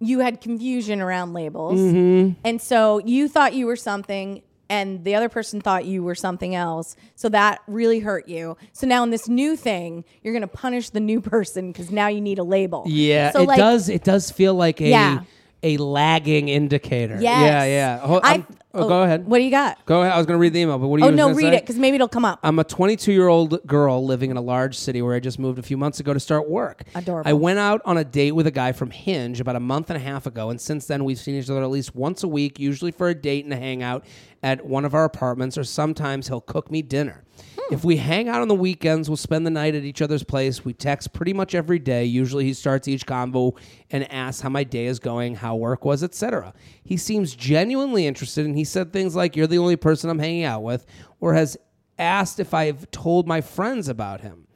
You 0.00 0.18
had 0.18 0.40
confusion 0.40 1.00
around 1.00 1.32
labels, 1.32 1.78
Mm-hmm. 1.78 2.32
and 2.44 2.60
so 2.60 2.98
you 2.98 3.28
thought 3.28 3.54
you 3.54 3.66
were 3.66 3.76
something, 3.76 4.42
and 4.68 5.04
the 5.04 5.14
other 5.14 5.28
person 5.28 5.60
thought 5.60 5.84
you 5.84 6.02
were 6.02 6.16
something 6.16 6.54
else. 6.56 6.96
So 7.14 7.28
that 7.28 7.60
really 7.68 8.00
hurt 8.00 8.28
you. 8.28 8.56
So 8.72 8.88
now 8.88 9.04
in 9.04 9.10
this 9.10 9.28
new 9.28 9.56
thing, 9.56 10.04
you're 10.22 10.34
going 10.34 10.42
to 10.42 10.48
punish 10.48 10.90
the 10.90 11.00
new 11.00 11.20
person 11.34 11.70
because 11.70 11.92
now 11.92 12.08
you 12.08 12.20
need 12.20 12.40
a 12.40 12.42
label. 12.44 12.82
Yeah, 12.86 13.30
So 13.30 13.42
it 13.42 13.46
like, 13.48 13.56
does. 13.58 13.88
It 13.88 14.02
does 14.02 14.30
feel 14.32 14.54
like 14.54 14.80
a 14.80 14.88
Yeah. 14.88 15.20
A 15.64 15.78
lagging 15.78 16.48
indicator. 16.48 17.18
Yes. 17.20 17.40
Yeah, 17.40 17.64
yeah. 17.64 17.98
Hold- 17.98 18.22
I- 18.22 18.32
I'm- 18.32 18.46
oh, 18.74 18.88
go 18.88 19.00
oh, 19.00 19.02
ahead. 19.02 19.26
What 19.26 19.38
do 19.38 19.44
you 19.44 19.50
got? 19.50 19.84
Go 19.86 20.02
ahead. 20.02 20.12
I 20.12 20.18
was 20.18 20.26
going 20.26 20.36
to 20.36 20.40
read 20.40 20.52
the 20.52 20.60
email, 20.60 20.78
but 20.78 20.88
what 20.88 20.98
do 20.98 21.06
you? 21.06 21.10
Oh 21.10 21.14
no, 21.14 21.28
read 21.28 21.52
say? 21.52 21.56
it 21.56 21.60
because 21.62 21.78
maybe 21.78 21.94
it'll 21.96 22.06
come 22.06 22.24
up. 22.24 22.38
I'm 22.42 22.58
a 22.58 22.64
22 22.64 23.12
year 23.12 23.28
old 23.28 23.66
girl 23.66 24.04
living 24.04 24.30
in 24.30 24.36
a 24.36 24.42
large 24.42 24.76
city 24.76 25.00
where 25.00 25.14
I 25.16 25.20
just 25.20 25.38
moved 25.38 25.58
a 25.58 25.62
few 25.62 25.76
months 25.76 26.00
ago 26.00 26.12
to 26.12 26.20
start 26.20 26.48
work. 26.48 26.82
Adorable. 26.94 27.28
I 27.28 27.32
went 27.32 27.58
out 27.58 27.80
on 27.84 27.96
a 27.96 28.04
date 28.04 28.32
with 28.32 28.46
a 28.46 28.52
guy 28.52 28.72
from 28.72 28.90
Hinge 28.90 29.40
about 29.40 29.56
a 29.56 29.60
month 29.60 29.90
and 29.90 29.96
a 29.96 30.00
half 30.00 30.26
ago, 30.26 30.50
and 30.50 30.60
since 30.60 30.86
then 30.86 31.04
we've 31.04 31.18
seen 31.18 31.34
each 31.34 31.48
other 31.48 31.62
at 31.62 31.70
least 31.70 31.94
once 31.94 32.22
a 32.22 32.28
week, 32.28 32.60
usually 32.60 32.92
for 32.92 33.08
a 33.08 33.14
date 33.14 33.44
and 33.44 33.52
a 33.54 33.56
hangout 33.56 34.04
at 34.42 34.66
one 34.66 34.84
of 34.84 34.94
our 34.94 35.04
apartments, 35.04 35.56
or 35.56 35.64
sometimes 35.64 36.28
he'll 36.28 36.40
cook 36.40 36.70
me 36.70 36.82
dinner. 36.82 37.24
If 37.70 37.82
we 37.82 37.96
hang 37.96 38.28
out 38.28 38.42
on 38.42 38.48
the 38.48 38.54
weekends, 38.54 39.08
we'll 39.08 39.16
spend 39.16 39.46
the 39.46 39.50
night 39.50 39.74
at 39.74 39.84
each 39.84 40.02
other's 40.02 40.22
place. 40.22 40.64
We 40.64 40.74
text 40.74 41.12
pretty 41.12 41.32
much 41.32 41.54
every 41.54 41.78
day. 41.78 42.04
Usually 42.04 42.44
he 42.44 42.52
starts 42.52 42.88
each 42.88 43.06
convo 43.06 43.56
and 43.90 44.10
asks 44.12 44.42
how 44.42 44.50
my 44.50 44.64
day 44.64 44.86
is 44.86 44.98
going, 44.98 45.36
how 45.36 45.56
work 45.56 45.84
was, 45.84 46.04
etc. 46.04 46.52
He 46.82 46.96
seems 46.96 47.34
genuinely 47.34 48.06
interested 48.06 48.44
and 48.44 48.56
he 48.56 48.64
said 48.64 48.92
things 48.92 49.16
like 49.16 49.34
you're 49.34 49.46
the 49.46 49.58
only 49.58 49.76
person 49.76 50.10
I'm 50.10 50.18
hanging 50.18 50.44
out 50.44 50.62
with 50.62 50.84
or 51.20 51.34
has 51.34 51.56
asked 51.98 52.38
if 52.38 52.52
I've 52.52 52.90
told 52.90 53.26
my 53.26 53.40
friends 53.40 53.88
about 53.88 54.20
him. 54.20 54.46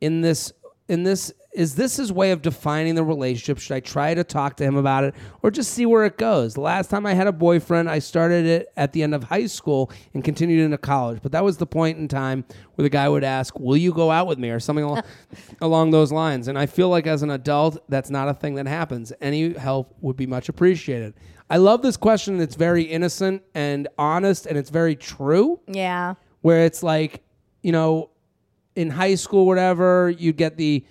In 0.00 0.20
this 0.20 0.52
in 0.88 1.04
this 1.04 1.32
is 1.52 1.74
this 1.74 1.96
his 1.96 2.10
way 2.12 2.30
of 2.30 2.40
defining 2.40 2.94
the 2.94 3.04
relationship? 3.04 3.58
Should 3.58 3.74
I 3.74 3.80
try 3.80 4.14
to 4.14 4.24
talk 4.24 4.56
to 4.56 4.64
him 4.64 4.76
about 4.76 5.04
it 5.04 5.14
or 5.42 5.50
just 5.50 5.72
see 5.72 5.84
where 5.84 6.04
it 6.04 6.16
goes? 6.16 6.54
The 6.54 6.60
last 6.60 6.88
time 6.88 7.04
I 7.04 7.14
had 7.14 7.26
a 7.26 7.32
boyfriend, 7.32 7.90
I 7.90 7.98
started 7.98 8.46
it 8.46 8.68
at 8.76 8.92
the 8.92 9.02
end 9.02 9.14
of 9.14 9.24
high 9.24 9.46
school 9.46 9.90
and 10.14 10.24
continued 10.24 10.64
into 10.64 10.78
college. 10.78 11.20
But 11.22 11.32
that 11.32 11.44
was 11.44 11.58
the 11.58 11.66
point 11.66 11.98
in 11.98 12.08
time 12.08 12.44
where 12.74 12.82
the 12.84 12.88
guy 12.90 13.08
would 13.08 13.24
ask, 13.24 13.58
"Will 13.58 13.76
you 13.76 13.92
go 13.92 14.10
out 14.10 14.26
with 14.26 14.38
me?" 14.38 14.50
or 14.50 14.60
something 14.60 14.84
al- 14.84 15.04
along 15.60 15.90
those 15.90 16.10
lines. 16.10 16.48
And 16.48 16.58
I 16.58 16.66
feel 16.66 16.88
like 16.88 17.06
as 17.06 17.22
an 17.22 17.30
adult, 17.30 17.78
that's 17.88 18.10
not 18.10 18.28
a 18.28 18.34
thing 18.34 18.54
that 18.54 18.66
happens. 18.66 19.12
Any 19.20 19.52
help 19.52 19.94
would 20.00 20.16
be 20.16 20.26
much 20.26 20.48
appreciated. 20.48 21.14
I 21.50 21.58
love 21.58 21.82
this 21.82 21.98
question. 21.98 22.40
It's 22.40 22.54
very 22.54 22.82
innocent 22.84 23.42
and 23.54 23.86
honest 23.98 24.46
and 24.46 24.56
it's 24.56 24.70
very 24.70 24.96
true 24.96 25.60
yeah. 25.66 26.14
where 26.40 26.64
it's 26.64 26.82
like, 26.82 27.22
you 27.62 27.72
know, 27.72 28.08
in 28.74 28.88
high 28.88 29.16
school, 29.16 29.44
whatever, 29.44 30.08
you 30.08 30.32
get 30.32 30.56
the 30.56 30.82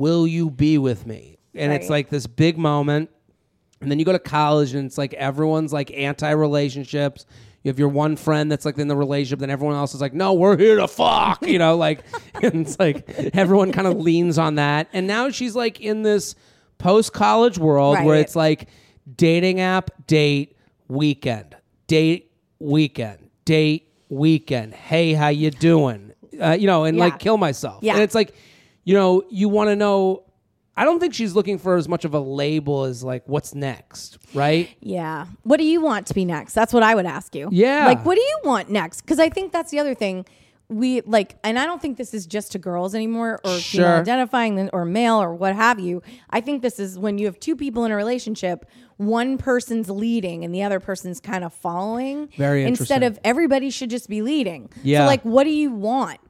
"Will 0.00 0.26
you 0.26 0.50
be 0.50 0.78
with 0.78 1.06
me?" 1.06 1.36
and 1.54 1.72
it's 1.72 1.90
like 1.90 2.08
this 2.10 2.26
big 2.26 2.56
moment, 2.56 3.10
and 3.80 3.90
then 3.90 3.98
you 3.98 4.04
go 4.04 4.12
to 4.12 4.18
college, 4.18 4.72
and 4.74 4.86
it's 4.86 4.96
like 4.98 5.12
everyone's 5.14 5.72
like 5.72 5.90
anti-relationships. 5.92 7.26
You 7.62 7.68
have 7.70 7.78
your 7.78 7.88
one 7.88 8.16
friend 8.16 8.50
that's 8.50 8.64
like 8.64 8.78
in 8.78 8.88
the 8.88 8.96
relationship, 8.96 9.40
then 9.40 9.50
everyone 9.50 9.76
else 9.76 9.94
is 9.94 10.00
like, 10.00 10.14
"No, 10.14 10.32
we're 10.32 10.56
here 10.56 10.76
to 10.76 10.88
fuck," 10.88 11.46
you 11.46 11.58
know, 11.58 11.76
like, 11.76 12.04
and 12.42 12.66
it's 12.66 12.78
like 12.78 13.08
everyone 13.34 13.72
kind 13.72 13.86
of 13.86 13.98
leans 13.98 14.38
on 14.38 14.54
that. 14.54 14.88
And 14.92 15.06
now 15.06 15.28
she's 15.30 15.54
like 15.54 15.80
in 15.80 16.02
this 16.02 16.34
post-college 16.78 17.58
world 17.58 17.98
where 18.04 18.16
it's 18.16 18.34
like 18.36 18.68
dating 19.16 19.60
app, 19.60 19.90
date, 20.06 20.56
weekend, 20.88 21.54
date, 21.86 22.30
weekend, 22.58 23.28
date, 23.44 23.92
weekend. 24.08 24.72
Hey, 24.74 25.12
how 25.12 25.28
you 25.28 25.50
doing? 25.50 26.12
Uh, 26.40 26.52
you 26.52 26.66
know, 26.66 26.84
and 26.84 26.96
Yeah. 26.96 27.04
like 27.04 27.18
kill 27.18 27.36
myself. 27.36 27.80
Yeah. 27.82 27.94
And 27.94 28.02
it's 28.02 28.14
like, 28.14 28.34
you 28.84 28.94
know, 28.94 29.22
you 29.30 29.48
want 29.48 29.68
to 29.68 29.76
know. 29.76 30.24
I 30.76 30.84
don't 30.84 30.98
think 30.98 31.12
she's 31.12 31.34
looking 31.34 31.58
for 31.58 31.76
as 31.76 31.88
much 31.88 32.04
of 32.06 32.14
a 32.14 32.20
label 32.20 32.84
as 32.84 33.04
like 33.04 33.22
what's 33.26 33.54
next, 33.54 34.18
right? 34.32 34.68
Yeah. 34.80 35.26
What 35.42 35.58
do 35.58 35.64
you 35.64 35.80
want 35.82 36.06
to 36.06 36.14
be 36.14 36.24
next? 36.24 36.54
That's 36.54 36.72
what 36.72 36.82
I 36.82 36.94
would 36.94 37.04
ask 37.06 37.34
you. 37.34 37.48
Yeah. 37.52 37.86
Like, 37.86 38.04
what 38.06 38.14
do 38.14 38.20
you 38.22 38.38
want 38.44 38.70
next? 38.70 39.02
Because 39.02 39.18
I 39.18 39.28
think 39.28 39.52
that's 39.52 39.70
the 39.70 39.78
other 39.78 39.94
thing. 39.94 40.24
We 40.68 41.00
like, 41.02 41.36
and 41.42 41.58
I 41.58 41.66
don't 41.66 41.82
think 41.82 41.98
this 41.98 42.14
is 42.14 42.26
just 42.26 42.52
to 42.52 42.58
girls 42.58 42.94
anymore 42.94 43.40
or 43.44 43.58
Sure. 43.58 43.82
female 43.82 43.96
identifying 44.00 44.70
or 44.72 44.84
male 44.84 45.20
or 45.20 45.34
what 45.34 45.54
have 45.56 45.80
you. 45.80 46.00
I 46.30 46.40
think 46.40 46.62
this 46.62 46.78
is 46.78 46.96
when 46.96 47.18
you 47.18 47.26
have 47.26 47.40
two 47.40 47.56
people 47.56 47.84
in 47.84 47.90
a 47.90 47.96
relationship, 47.96 48.64
one 48.96 49.36
person's 49.36 49.90
leading 49.90 50.44
and 50.44 50.54
the 50.54 50.62
other 50.62 50.78
person's 50.78 51.20
kind 51.20 51.42
of 51.42 51.52
following. 51.52 52.28
Very 52.38 52.64
Instead 52.64 53.02
of 53.02 53.18
everybody 53.24 53.68
should 53.70 53.90
just 53.90 54.08
be 54.08 54.22
leading. 54.22 54.70
Yeah. 54.84 55.00
So, 55.00 55.06
like, 55.06 55.22
what 55.24 55.42
do 55.44 55.50
you 55.50 55.72
want? 55.72 56.20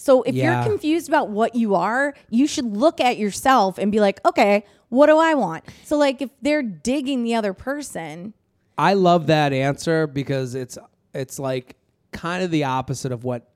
So 0.00 0.22
if 0.22 0.34
Yeah. 0.34 0.62
you're 0.62 0.70
confused 0.70 1.08
about 1.10 1.28
what 1.28 1.54
you 1.54 1.74
are, 1.74 2.14
you 2.30 2.46
should 2.46 2.64
look 2.74 3.02
at 3.02 3.18
yourself 3.18 3.76
and 3.76 3.92
be 3.92 4.00
like, 4.00 4.18
okay, 4.24 4.64
what 4.88 5.08
do 5.08 5.18
I 5.18 5.34
want? 5.34 5.62
So 5.84 5.98
like 5.98 6.22
if 6.22 6.30
they're 6.40 6.62
digging 6.62 7.22
the 7.22 7.34
other 7.34 7.52
person, 7.52 8.32
I 8.78 8.94
love 8.94 9.26
that 9.26 9.52
answer 9.52 10.06
because 10.06 10.54
it's 10.54 10.78
it's 11.12 11.38
like 11.38 11.76
kind 12.12 12.42
of 12.42 12.50
the 12.50 12.64
opposite 12.64 13.12
of 13.12 13.24
what 13.24 13.50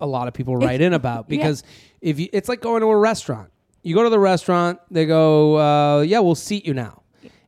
a 0.00 0.06
lot 0.06 0.26
of 0.26 0.32
people 0.32 0.56
write 0.56 0.80
in 0.80 0.94
about. 0.94 1.28
Because 1.34 1.62
if 2.00 2.18
you, 2.18 2.28
it's 2.32 2.48
like 2.48 2.62
going 2.62 2.80
to 2.80 2.86
a 2.86 2.96
restaurant, 2.96 3.50
you 3.82 3.94
go 3.94 4.02
to 4.04 4.10
the 4.10 4.18
restaurant, 4.18 4.80
they 4.90 5.04
go, 5.04 5.58
uh, 5.58 6.00
"Yeah, 6.00 6.20
we'll 6.20 6.34
seat 6.34 6.64
you 6.64 6.72
now," 6.72 7.02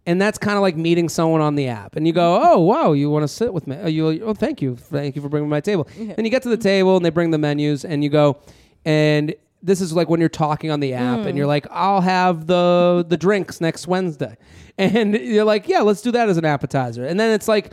and 0.07 0.22
that's 0.22 0.38
kind 0.38 0.57
of 0.57 0.62
like 0.62 0.76
meeting 0.76 1.09
someone 1.09 1.40
on 1.40 1.57
the 1.57 1.68
app, 1.68 1.96
and 1.96 2.07
you 2.07 2.12
go, 2.12 2.38
mm-hmm. 2.38 2.48
"Oh, 2.48 2.61
wow, 2.61 2.92
you 2.92 3.11
want 3.11 3.24
to 3.24 3.28
sit 3.28 3.52
with 3.52 3.66
me? 3.66 3.76
Oh, 3.82 3.88
you, 3.88 4.22
oh, 4.24 4.34
thank 4.34 4.62
you, 4.62 4.76
thank 4.76 5.16
you 5.16 5.22
for 5.22 5.28
bringing 5.28 5.48
my 5.48 5.61
table." 5.61 5.88
And 5.98 6.26
you 6.26 6.30
get 6.30 6.42
to 6.42 6.48
the 6.48 6.57
table, 6.57 6.96
and 6.96 7.04
they 7.04 7.11
bring 7.11 7.30
the 7.30 7.38
menus, 7.38 7.84
and 7.84 8.02
you 8.02 8.11
go, 8.11 8.38
and 8.84 9.34
this 9.62 9.80
is 9.80 9.92
like 9.92 10.09
when 10.09 10.20
you're 10.20 10.28
talking 10.28 10.70
on 10.70 10.80
the 10.80 10.94
app 10.94 11.26
and 11.26 11.36
you're 11.36 11.46
mm. 11.46 11.48
like, 11.48 11.66
I'll 11.70 12.00
have 12.00 12.46
the 12.46 13.04
the 13.07 13.16
drinks 13.16 13.61
next 13.61 13.86
Wednesday. 13.86 14.36
And 14.78 15.14
you're 15.14 15.46
like, 15.46 15.68
yeah, 15.68 15.80
let's 15.80 16.02
do 16.02 16.12
that 16.12 16.28
as 16.28 16.36
an 16.36 16.44
appetizer. 16.44 17.07
And 17.07 17.18
then 17.18 17.32
it's 17.32 17.48
like 17.48 17.72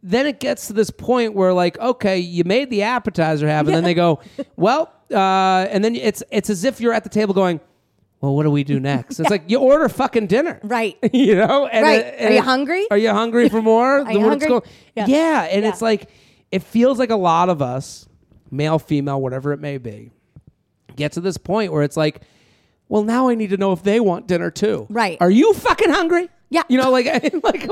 then 0.00 0.26
it 0.26 0.38
gets 0.38 0.68
to 0.68 0.72
this 0.72 0.90
point 0.90 1.34
where 1.34 1.52
like, 1.52 1.76
okay, 1.80 2.20
you 2.20 2.44
made 2.44 2.70
the 2.70 2.82
appetizer 2.82 3.48
happen, 3.48 3.70
and 3.70 3.78
then 3.78 3.82
they 3.82 3.94
go, 3.94 4.20
well, 4.54 4.92
uh, 5.10 5.66
and 5.68 5.82
then 5.84 5.96
it's 5.96 6.22
it's 6.30 6.48
as 6.48 6.62
if 6.62 6.80
you're 6.80 6.92
at 6.92 7.02
the 7.02 7.10
table 7.10 7.34
going, 7.34 7.58
well, 8.20 8.34
what 8.34 8.42
do 8.44 8.50
we 8.50 8.64
do 8.64 8.80
next? 8.80 9.20
It's 9.20 9.30
like 9.30 9.44
you 9.48 9.58
order 9.58 9.88
fucking 9.88 10.26
dinner, 10.26 10.58
right? 10.64 10.96
you 11.12 11.34
know? 11.36 11.66
And 11.66 11.82
Right. 11.84 12.04
and 12.04 12.30
Are 12.30 12.34
you 12.36 12.42
hungry? 12.42 12.86
Are 12.90 12.98
you 12.98 13.10
hungry 13.10 13.48
for 13.48 13.60
more? 13.62 14.00
Are 14.06 14.12
you 14.12 14.20
hungry? 14.28 14.60
Yeah. 14.96 15.06
yeah, 15.06 15.42
and 15.50 15.62
Yeah. 15.62 15.68
it's 15.70 15.82
like 15.82 16.08
it 16.50 16.62
feels 16.62 16.98
like 16.98 17.10
a 17.10 17.16
lot 17.16 17.48
of 17.48 17.60
us, 17.62 18.08
male, 18.50 18.78
female, 18.78 19.20
whatever 19.20 19.52
it 19.52 19.60
may 19.60 19.78
be, 19.78 20.12
get 20.94 21.12
to 21.12 21.20
this 21.20 21.36
point 21.36 21.72
where 21.72 21.82
it's 21.82 21.96
like, 21.96 22.22
well, 22.88 23.02
now 23.02 23.28
I 23.28 23.34
need 23.34 23.50
to 23.50 23.56
know 23.56 23.72
if 23.72 23.82
they 23.82 23.98
want 24.00 24.28
dinner 24.28 24.50
too. 24.50 24.86
Right. 24.88 25.18
Are 25.20 25.30
you 25.30 25.52
fucking 25.54 25.90
hungry? 25.90 26.28
Yeah. 26.50 26.62
You 26.68 26.78
know, 26.78 26.90
like, 26.92 27.06
like 27.42 27.64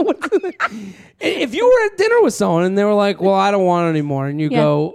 if 1.20 1.55
you 1.55 1.64
were 1.66 1.86
at 1.86 1.97
dinner 1.97 2.20
with 2.22 2.34
someone 2.34 2.64
and 2.64 2.76
they 2.76 2.84
were 2.84 2.95
like, 2.95 3.20
"Well, 3.20 3.34
I 3.34 3.51
don't 3.53 3.64
want 3.64 3.88
anymore," 3.88 4.26
and 4.26 4.40
you 4.40 4.49
Yeah. 4.51 4.59
go, 4.59 4.95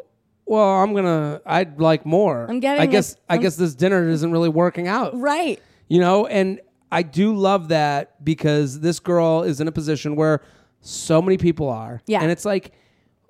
"Well, 0.50 0.68
I'm 0.84 0.93
gonna, 0.93 1.41
I'd 1.45 1.80
like 1.80 2.06
more." 2.06 2.47
I'm 2.50 2.60
getting 2.60 2.82
I 2.82 2.86
guess, 2.88 3.16
I 3.30 3.34
I'm- 3.34 3.41
guess 3.43 3.56
this 3.56 3.76
dinner 3.76 4.08
isn't 4.10 4.32
really 4.32 4.50
working 4.50 4.88
out 4.88 5.12
Right. 5.20 5.60
you 5.88 6.00
know 6.00 6.26
and 6.28 6.60
i 6.91 7.02
do 7.04 7.36
love 7.36 7.68
that 7.70 8.24
because 8.26 8.80
this 8.80 9.00
girl 9.00 9.43
is 9.43 9.62
in 9.62 9.68
a 9.68 9.72
position 9.72 10.16
where 10.16 10.41
so 10.82 11.22
many 11.22 11.38
people 11.38 11.70
are 11.70 12.02
Yeah. 12.08 12.22
and 12.22 12.32
it's 12.32 12.45
like 12.45 12.72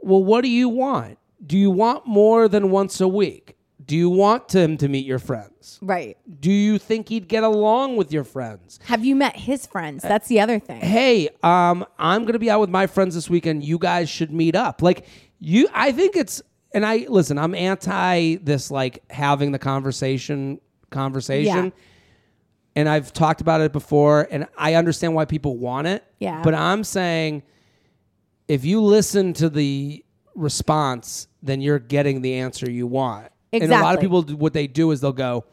well 0.01 0.23
what 0.23 0.41
do 0.45 0.49
you 0.49 0.69
want 0.69 1.17
do 1.45 1.57
you 1.57 1.69
want 1.71 2.05
more 2.07 2.47
than 2.47 2.71
once 2.71 3.01
a 3.01 3.07
week 3.07 3.55
do 3.85 3.95
you 3.97 4.09
want 4.09 4.53
him 4.53 4.77
to 4.77 4.87
meet 4.87 5.05
your 5.05 5.19
friends 5.19 5.79
Right. 5.81 6.15
do 6.39 6.51
you 6.51 6.77
think 6.77 7.09
he'd 7.09 7.27
get 7.27 7.43
along 7.43 7.97
with 7.97 8.11
your 8.13 8.23
friends 8.23 8.79
Have 8.85 9.03
you 9.03 9.15
met 9.15 9.35
his 9.35 9.65
friends? 9.65 10.03
That's 10.03 10.27
the 10.29 10.39
other 10.39 10.59
thing. 10.59 10.79
hey 10.81 11.29
um 11.43 11.85
i'm 11.97 12.23
gonna 12.25 12.39
be 12.39 12.49
out 12.49 12.61
with 12.61 12.69
my 12.69 12.87
friends 12.87 13.13
this 13.15 13.29
weekend 13.29 13.63
you 13.63 13.77
guys 13.77 14.09
should 14.09 14.31
meet 14.31 14.55
up 14.55 14.81
like 14.81 15.05
you 15.41 15.67
i 15.73 15.91
think 15.91 16.15
it's 16.15 16.41
and 16.73 16.85
i 16.85 17.05
listen 17.09 17.37
i'm 17.37 17.55
anti 17.55 18.35
this 18.35 18.69
like 18.71 19.03
having 19.09 19.51
the 19.51 19.59
conversation 19.59 20.59
conversation 20.89 21.65
Yeah. 21.65 21.71
and 22.75 22.89
I've 22.89 23.11
talked 23.13 23.41
about 23.41 23.61
it 23.61 23.71
before, 23.71 24.27
and 24.31 24.47
I 24.57 24.73
understand 24.75 25.13
why 25.13 25.25
people 25.25 25.57
want 25.57 25.85
it. 25.87 26.03
Yeah. 26.19 26.41
But 26.43 26.55
I'm 26.55 26.83
saying 26.83 27.43
if 28.47 28.65
you 28.65 28.81
listen 28.81 29.33
to 29.33 29.49
the 29.49 30.03
response, 30.33 31.27
then 31.43 31.61
you're 31.61 31.77
getting 31.79 32.21
the 32.21 32.33
answer 32.35 32.69
you 32.69 32.87
want. 32.87 33.27
Exactly. 33.51 33.73
And 33.75 33.81
a 33.81 33.85
lot 33.85 33.95
of 33.95 34.01
people, 34.01 34.23
what 34.35 34.53
they 34.53 34.65
do 34.65 34.89
is 34.91 35.01
they'll 35.01 35.11
go, 35.11 35.45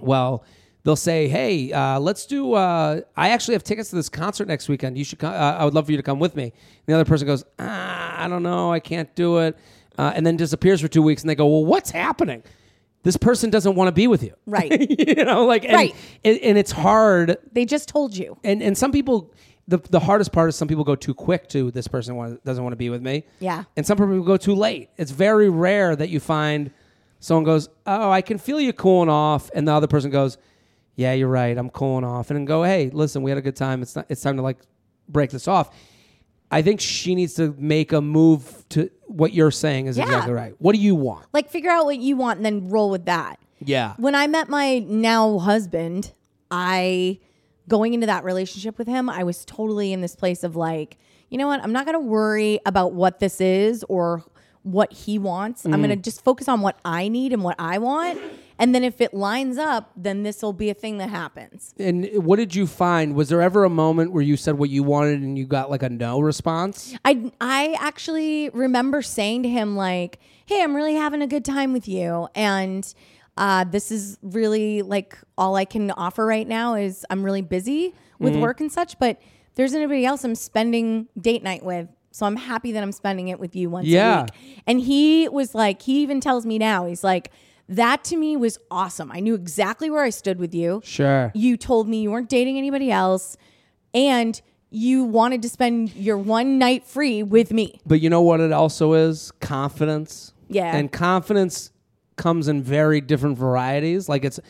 well, 0.00 0.44
they'll 0.84 0.96
say, 0.96 1.28
hey, 1.28 1.72
uh, 1.72 1.98
let's 2.00 2.24
do, 2.26 2.54
uh, 2.54 3.00
I 3.16 3.30
actually 3.30 3.54
have 3.54 3.64
tickets 3.64 3.90
to 3.90 3.96
this 3.96 4.08
concert 4.08 4.48
next 4.48 4.68
weekend. 4.68 4.96
You 4.96 5.04
should 5.04 5.18
come, 5.18 5.32
uh, 5.34 5.36
I 5.36 5.64
would 5.64 5.74
love 5.74 5.86
for 5.86 5.92
you 5.92 5.98
to 5.98 6.02
come 6.02 6.18
with 6.18 6.34
me. 6.36 6.44
And 6.44 6.52
the 6.86 6.94
other 6.94 7.04
person 7.04 7.26
goes, 7.26 7.44
ah, 7.58 8.24
I 8.24 8.28
don't 8.28 8.42
know, 8.42 8.72
I 8.72 8.80
can't 8.80 9.14
do 9.14 9.38
it. 9.38 9.58
Uh, 9.98 10.12
and 10.14 10.24
then 10.24 10.36
disappears 10.36 10.80
for 10.80 10.86
two 10.88 11.02
weeks, 11.02 11.22
and 11.22 11.28
they 11.28 11.34
go, 11.34 11.46
well, 11.46 11.64
what's 11.64 11.90
happening? 11.90 12.42
This 13.02 13.16
person 13.16 13.50
doesn't 13.50 13.74
want 13.74 13.88
to 13.88 13.92
be 13.92 14.06
with 14.06 14.22
you 14.22 14.34
Right. 14.46 14.70
you 15.16 15.24
know, 15.24 15.44
like 15.44 15.64
and, 15.64 15.72
Right. 15.74 15.94
and, 16.24 16.38
and 16.38 16.56
it's 16.58 16.70
hard. 16.72 17.36
They 17.52 17.64
just 17.64 17.88
told 17.88 18.16
you. 18.16 18.36
And 18.44 18.62
and 18.62 18.76
some 18.78 18.92
people, 18.92 19.32
the 19.66 19.78
the 19.78 20.00
hardest 20.00 20.30
part 20.32 20.48
is 20.50 20.56
some 20.56 20.68
people 20.68 20.84
go 20.84 20.94
too 20.96 21.14
quick 21.14 21.48
to 21.50 21.70
this 21.70 21.88
person 21.88 22.16
wa- 22.16 22.36
doesn't 22.44 22.62
want 22.62 22.72
to 22.72 22.76
be 22.76 22.90
with 22.90 23.02
me. 23.02 23.24
Yeah. 23.40 23.64
And 23.76 23.84
some 23.86 23.96
people 23.98 24.22
go 24.22 24.36
too 24.36 24.54
late. 24.54 24.90
It's 24.96 25.10
very 25.12 25.48
rare 25.48 25.94
that 25.96 26.08
you 26.10 26.20
find 26.20 26.70
someone 27.20 27.44
goes, 27.44 27.68
"Oh, 27.86 28.10
I 28.10 28.20
can 28.20 28.38
feel 28.38 28.60
you 28.60 28.72
cooling 28.72 29.08
off," 29.08 29.50
and 29.54 29.66
the 29.66 29.72
other 29.72 29.86
person 29.86 30.10
goes, 30.10 30.36
"Yeah, 30.96 31.12
you're 31.12 31.28
right. 31.28 31.56
I'm 31.56 31.70
cooling 31.70 32.04
off," 32.04 32.30
and 32.30 32.36
then 32.36 32.44
go, 32.44 32.62
"Hey, 32.64 32.90
listen, 32.92 33.22
we 33.22 33.30
had 33.30 33.38
a 33.38 33.42
good 33.42 33.56
time. 33.56 33.80
It's 33.82 33.94
not, 33.96 34.06
it's 34.08 34.20
time 34.22 34.36
to 34.36 34.42
like 34.42 34.58
break 35.08 35.30
this 35.30 35.46
off." 35.48 35.70
I 36.50 36.62
think 36.62 36.80
she 36.80 37.14
needs 37.14 37.34
to 37.34 37.54
make 37.58 37.92
a 37.92 38.00
move 38.00 38.64
to 38.70 38.90
what 39.06 39.32
you're 39.32 39.50
saying 39.50 39.86
is 39.86 39.96
Yeah. 39.96 40.04
exactly 40.04 40.32
right. 40.32 40.54
What 40.58 40.74
do 40.74 40.80
you 40.80 40.94
want? 40.94 41.26
Like 41.32 41.50
figure 41.50 41.70
out 41.70 41.84
what 41.84 41.98
you 41.98 42.16
want 42.16 42.38
and 42.38 42.46
then 42.46 42.68
roll 42.68 42.90
with 42.90 43.06
that. 43.06 43.38
Yeah. 43.60 43.94
When 43.96 44.14
I 44.14 44.26
met 44.26 44.48
my 44.48 44.78
now 44.78 45.38
husband, 45.38 46.12
I 46.50 47.18
going 47.68 47.94
into 47.94 48.06
that 48.06 48.24
relationship 48.24 48.78
with 48.78 48.88
him, 48.88 49.10
I 49.10 49.24
was 49.24 49.44
totally 49.44 49.92
in 49.92 50.00
this 50.00 50.16
place 50.16 50.42
of 50.42 50.56
like, 50.56 50.98
you 51.28 51.36
know 51.36 51.46
what? 51.46 51.62
I'm 51.62 51.72
not 51.72 51.84
going 51.84 51.94
to 51.94 52.06
worry 52.06 52.60
about 52.64 52.94
what 52.94 53.18
this 53.18 53.40
is 53.40 53.84
or 53.88 54.24
what 54.62 54.92
he 54.92 55.18
wants. 55.18 55.64
I'm 55.64 55.72
mm. 55.72 55.76
going 55.76 55.90
to 55.90 55.96
just 55.96 56.24
focus 56.24 56.48
on 56.48 56.62
what 56.62 56.78
I 56.84 57.08
need 57.08 57.32
and 57.32 57.42
what 57.42 57.56
I 57.58 57.78
want. 57.78 58.18
And 58.58 58.74
then 58.74 58.82
if 58.82 59.00
it 59.00 59.14
lines 59.14 59.56
up, 59.58 59.92
then 59.96 60.24
this 60.24 60.42
will 60.42 60.52
be 60.52 60.68
a 60.68 60.74
thing 60.74 60.98
that 60.98 61.10
happens. 61.10 61.74
And 61.78 62.08
what 62.24 62.36
did 62.36 62.54
you 62.54 62.66
find? 62.66 63.14
Was 63.14 63.28
there 63.28 63.40
ever 63.40 63.64
a 63.64 63.70
moment 63.70 64.12
where 64.12 64.22
you 64.22 64.36
said 64.36 64.58
what 64.58 64.68
you 64.70 64.82
wanted 64.82 65.20
and 65.22 65.38
you 65.38 65.46
got 65.46 65.70
like 65.70 65.82
a 65.82 65.88
no 65.88 66.20
response? 66.20 66.94
I 67.04 67.30
I 67.40 67.76
actually 67.78 68.48
remember 68.50 69.00
saying 69.02 69.44
to 69.44 69.48
him 69.48 69.76
like, 69.76 70.18
"Hey, 70.46 70.62
I'm 70.62 70.74
really 70.74 70.94
having 70.94 71.22
a 71.22 71.26
good 71.28 71.44
time 71.44 71.72
with 71.72 71.86
you, 71.86 72.28
and 72.34 72.92
uh, 73.36 73.64
this 73.64 73.92
is 73.92 74.18
really 74.22 74.82
like 74.82 75.16
all 75.36 75.54
I 75.54 75.64
can 75.64 75.90
offer 75.92 76.26
right 76.26 76.46
now 76.48 76.74
is 76.74 77.06
I'm 77.10 77.22
really 77.24 77.42
busy 77.42 77.94
with 78.18 78.34
work 78.34 78.60
and 78.60 78.72
such, 78.72 78.98
but 78.98 79.20
there's 79.54 79.74
anybody 79.74 80.04
else 80.04 80.24
I'm 80.24 80.34
spending 80.34 81.06
date 81.20 81.42
night 81.44 81.64
with." 81.64 81.88
So 82.10 82.26
I'm 82.26 82.36
happy 82.36 82.72
that 82.72 82.82
I'm 82.82 82.90
spending 82.90 83.28
it 83.28 83.38
with 83.38 83.54
you 83.54 83.70
once 83.70 83.86
Yeah. 83.86 84.20
a 84.20 84.22
week. 84.22 84.30
And 84.66 84.80
he 84.80 85.28
was 85.28 85.54
like, 85.54 85.82
he 85.82 86.02
even 86.02 86.20
tells 86.20 86.44
me 86.44 86.58
now, 86.58 86.86
he's 86.86 87.04
like, 87.04 87.30
that 87.68 88.04
to 88.04 88.16
me 88.16 88.36
was 88.36 88.58
awesome. 88.70 89.12
I 89.12 89.20
knew 89.20 89.34
exactly 89.34 89.90
where 89.90 90.02
I 90.02 90.10
stood 90.10 90.38
with 90.38 90.54
you. 90.54 90.80
Sure. 90.84 91.30
You 91.34 91.56
told 91.56 91.88
me 91.88 92.02
you 92.02 92.10
weren't 92.10 92.28
dating 92.28 92.56
anybody 92.56 92.90
else 92.90 93.36
and 93.92 94.40
you 94.70 95.04
wanted 95.04 95.42
to 95.42 95.48
spend 95.48 95.94
your 95.94 96.18
one 96.18 96.58
night 96.58 96.84
free 96.84 97.22
with 97.22 97.52
me. 97.52 97.80
But 97.86 98.00
you 98.00 98.10
know 98.10 98.22
what 98.22 98.40
it 98.40 98.52
also 98.52 98.94
is? 98.94 99.32
Confidence. 99.40 100.32
Yeah. 100.48 100.74
And 100.74 100.90
confidence 100.90 101.70
comes 102.16 102.48
in 102.48 102.62
very 102.62 103.00
different 103.00 103.38
varieties. 103.38 104.08
Like 104.08 104.24
it's 104.24 104.40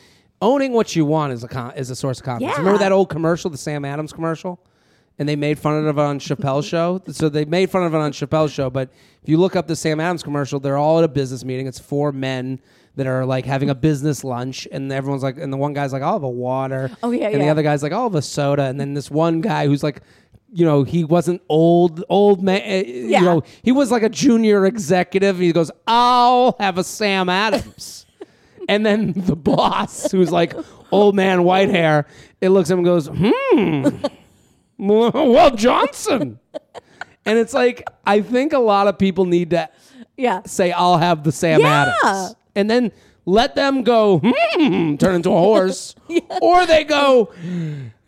owning 0.41 0.73
what 0.73 0.95
you 0.95 1.05
want 1.05 1.33
is 1.33 1.43
a 1.43 1.47
con- 1.47 1.73
is 1.75 1.89
a 1.89 1.95
source 1.95 2.19
of 2.19 2.25
confidence. 2.25 2.53
Yeah. 2.53 2.59
Remember 2.59 2.79
that 2.79 2.91
old 2.91 3.09
commercial, 3.09 3.49
the 3.49 3.57
Sam 3.57 3.85
Adams 3.85 4.13
commercial? 4.13 4.59
And 5.17 5.27
they 5.27 5.35
made 5.35 5.59
fun 5.59 5.85
of 5.85 5.97
it 5.97 6.01
on 6.01 6.17
Chappelle's 6.19 6.65
show. 6.65 7.01
So 7.11 7.27
they 7.27 7.43
made 7.43 7.69
fun 7.69 7.83
of 7.83 7.93
it 7.93 7.97
on 7.97 8.13
Chappelle's 8.13 8.53
show. 8.53 8.69
But 8.69 8.89
if 9.21 9.27
you 9.27 9.37
look 9.37 9.57
up 9.57 9.67
the 9.67 9.75
Sam 9.75 9.99
Adams 9.99 10.23
commercial, 10.23 10.61
they're 10.61 10.77
all 10.77 10.99
at 10.99 11.03
a 11.03 11.09
business 11.09 11.43
meeting. 11.43 11.67
It's 11.67 11.79
four 11.79 12.13
men 12.13 12.61
that 12.99 13.07
are 13.07 13.25
like 13.25 13.45
having 13.45 13.69
a 13.69 13.75
business 13.75 14.23
lunch, 14.23 14.67
and 14.71 14.91
everyone's 14.93 15.23
like, 15.23 15.37
and 15.39 15.51
the 15.51 15.57
one 15.57 15.73
guy's 15.73 15.91
like, 15.91 16.03
"I'll 16.03 16.13
have 16.13 16.23
a 16.23 16.29
water." 16.29 16.91
Oh, 17.03 17.11
yeah, 17.11 17.29
and 17.29 17.41
the 17.41 17.49
other 17.49 17.63
guy's 17.63 17.81
like, 17.83 17.91
"I'll 17.91 18.03
have 18.03 18.15
a 18.15 18.21
soda." 18.21 18.63
And 18.63 18.79
then 18.79 18.93
this 18.93 19.09
one 19.11 19.41
guy 19.41 19.65
who's 19.67 19.81
like, 19.83 20.01
you 20.51 20.65
know, 20.65 20.83
he 20.83 21.03
wasn't 21.03 21.41
old, 21.49 22.03
old 22.09 22.43
man. 22.43 22.61
eh, 22.63 22.83
Yeah. 22.85 23.19
You 23.19 23.25
know, 23.25 23.43
he 23.63 23.71
was 23.71 23.91
like 23.91 24.03
a 24.03 24.09
junior 24.09 24.65
executive. 24.65 25.35
And 25.35 25.43
He 25.43 25.51
goes, 25.51 25.71
"I'll 25.87 26.55
have 26.59 26.77
a 26.77 26.83
Sam 26.83 27.29
Adams." 27.29 28.05
and 28.69 28.85
then 28.85 29.13
the 29.15 29.35
boss, 29.35 30.11
who's 30.11 30.31
like 30.31 30.53
old 30.91 31.15
man, 31.15 31.43
white 31.43 31.69
hair, 31.69 32.05
it 32.41 32.49
looks 32.49 32.69
at 32.69 32.73
him 32.73 32.79
and 32.79 32.85
goes, 32.85 33.07
"Hmm, 33.07 34.05
well, 34.77 35.51
Johnson." 35.55 36.39
and 37.25 37.37
it's 37.37 37.53
like 37.53 37.87
I 38.05 38.21
think 38.21 38.53
a 38.53 38.59
lot 38.59 38.87
of 38.87 38.97
people 38.97 39.25
need 39.25 39.51
to 39.51 39.69
Yeah. 40.17 40.41
say, 40.45 40.71
"I'll 40.71 40.97
have 40.97 41.23
the 41.23 41.31
Sam 41.31 41.59
Yeah. 41.61 41.93
Adams," 42.03 42.35
and 42.59 42.69
then 42.69 42.91
let 43.25 43.55
them 43.55 43.83
go, 43.83 44.19
"Hmm," 44.23 44.95
turn 44.97 45.15
into 45.15 45.29
a 45.29 45.39
horse, 45.39 45.95
or 46.41 46.65
they 46.65 46.83
go. 46.83 47.31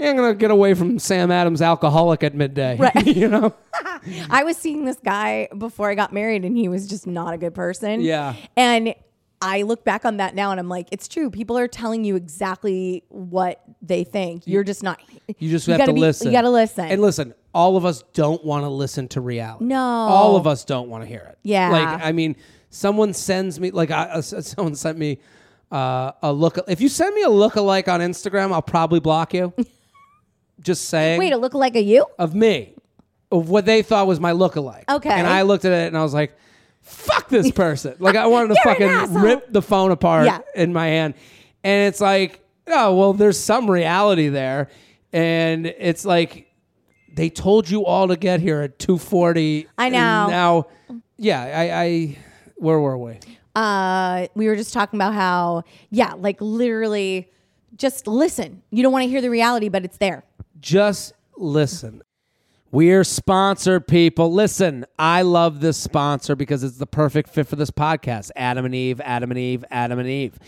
I'm 0.07 0.15
gonna 0.15 0.33
get 0.33 0.51
away 0.51 0.73
from 0.73 0.99
Sam 0.99 1.31
Adams 1.31 1.61
alcoholic 1.61 2.23
at 2.23 2.33
midday. 2.33 2.77
Right. 2.77 3.05
you 3.15 3.27
know? 3.27 3.53
I 4.29 4.43
was 4.43 4.57
seeing 4.57 4.85
this 4.85 4.97
guy 5.03 5.47
before 5.57 5.89
I 5.89 5.95
got 5.95 6.11
married 6.11 6.43
and 6.43 6.57
he 6.57 6.67
was 6.67 6.87
just 6.87 7.05
not 7.05 7.33
a 7.33 7.37
good 7.37 7.53
person. 7.53 8.01
Yeah. 8.01 8.35
And 8.57 8.95
I 9.41 9.63
look 9.63 9.83
back 9.83 10.05
on 10.05 10.17
that 10.17 10.35
now 10.35 10.51
and 10.51 10.59
I'm 10.59 10.69
like, 10.69 10.87
it's 10.91 11.07
true. 11.07 11.29
People 11.29 11.57
are 11.57 11.67
telling 11.67 12.03
you 12.03 12.15
exactly 12.15 13.03
what 13.09 13.63
they 13.81 14.03
think. 14.03 14.43
You're 14.45 14.63
just 14.63 14.83
not. 14.83 14.99
You 15.39 15.49
just 15.49 15.67
have 15.67 15.77
gotta 15.77 15.91
to 15.91 15.93
be- 15.93 16.01
listen. 16.01 16.27
You 16.27 16.33
got 16.33 16.41
to 16.41 16.49
listen. 16.49 16.85
And 16.85 17.01
listen, 17.01 17.33
all 17.53 17.77
of 17.77 17.85
us 17.85 18.03
don't 18.13 18.43
want 18.43 18.63
to 18.63 18.69
listen 18.69 19.07
to 19.09 19.21
reality. 19.21 19.65
No. 19.65 19.79
All 19.79 20.35
of 20.35 20.47
us 20.47 20.65
don't 20.65 20.89
want 20.89 21.03
to 21.03 21.07
hear 21.07 21.25
it. 21.29 21.37
Yeah. 21.43 21.69
Like, 21.69 22.03
I 22.03 22.11
mean, 22.11 22.35
someone 22.71 23.13
sends 23.13 23.59
me 23.59 23.69
like 23.69 23.91
I, 23.91 24.05
uh, 24.05 24.21
someone 24.23 24.73
sent 24.73 24.97
me 24.97 25.19
uh, 25.71 26.13
a 26.23 26.33
look. 26.33 26.57
If 26.67 26.81
you 26.81 26.89
send 26.89 27.13
me 27.13 27.21
a 27.21 27.29
look-alike 27.29 27.87
on 27.87 27.99
Instagram, 27.99 28.51
I'll 28.51 28.61
probably 28.63 28.99
block 28.99 29.35
you. 29.35 29.53
Just 30.59 30.85
saying. 30.89 31.19
Wait, 31.19 31.31
it 31.31 31.37
look 31.37 31.53
like 31.53 31.75
a 31.75 31.81
you? 31.83 32.05
of 32.19 32.33
me, 32.35 32.73
of 33.31 33.49
what 33.49 33.65
they 33.65 33.81
thought 33.83 34.07
was 34.07 34.19
my 34.19 34.31
look-alike. 34.31 34.85
Okay. 34.89 35.09
And 35.09 35.27
I 35.27 35.43
looked 35.43 35.65
at 35.65 35.71
it 35.71 35.87
and 35.87 35.97
I 35.97 36.03
was 36.03 36.13
like, 36.13 36.35
"Fuck 36.81 37.29
this 37.29 37.51
person!" 37.63 37.95
like 37.99 38.15
I 38.15 38.27
wanted 38.27 38.55
to 38.55 38.61
fucking 38.63 39.13
rip 39.13 39.51
the 39.51 39.61
phone 39.61 39.91
apart 39.91 40.25
Yeah. 40.25 40.39
in 40.55 40.73
my 40.73 40.87
hand. 40.87 41.13
And 41.63 41.87
it's 41.87 42.01
like, 42.01 42.43
oh 42.67 42.95
well, 42.95 43.13
there's 43.13 43.39
some 43.39 43.69
reality 43.69 44.29
there, 44.29 44.69
and 45.13 45.65
it's 45.65 46.05
like 46.05 46.47
they 47.13 47.29
told 47.29 47.69
you 47.69 47.85
all 47.85 48.07
to 48.07 48.15
get 48.15 48.39
here 48.39 48.61
at 48.61 48.77
2:40. 48.77 49.67
I 49.77 49.85
and 49.85 49.93
know. 49.93 50.27
now, 50.27 50.67
yeah, 51.17 51.41
I, 51.41 51.83
I, 51.83 52.17
where 52.61 52.79
were 52.79 52.97
we? 52.97 53.17
Uh, 53.55 54.27
we 54.35 54.47
were 54.47 54.55
just 54.55 54.73
talking 54.73 54.97
about 54.97 55.13
how, 55.13 55.63
yeah, 55.89 56.13
like 56.13 56.37
literally, 56.39 57.29
just 57.75 58.07
listen. 58.07 58.61
You 58.71 58.83
don't 58.83 58.93
want 58.93 59.03
to 59.03 59.09
hear 59.09 59.21
the 59.21 59.29
reality, 59.29 59.67
but 59.69 59.83
it's 59.83 59.97
there. 59.97 60.23
just 60.59 61.13
listen. 61.35 62.01
We're 62.71 63.03
sponsored 63.03 63.85
people. 63.85 64.31
Listen, 64.31 64.85
I 64.97 65.23
love 65.23 65.59
this 65.59 65.75
sponsor 65.75 66.37
because 66.37 66.63
it's 66.63 66.77
the 66.77 66.85
perfect 66.87 67.29
fit 67.29 67.45
for 67.47 67.57
this 67.57 67.71
podcast. 67.71 68.31
Adam 68.37 68.63
and 68.63 68.73
Eve, 68.73 69.01
Adam 69.03 69.29
and 69.31 69.37
Eve, 69.37 69.65
Adam 69.69 69.99
and 69.99 70.07
Eve. 70.07 70.39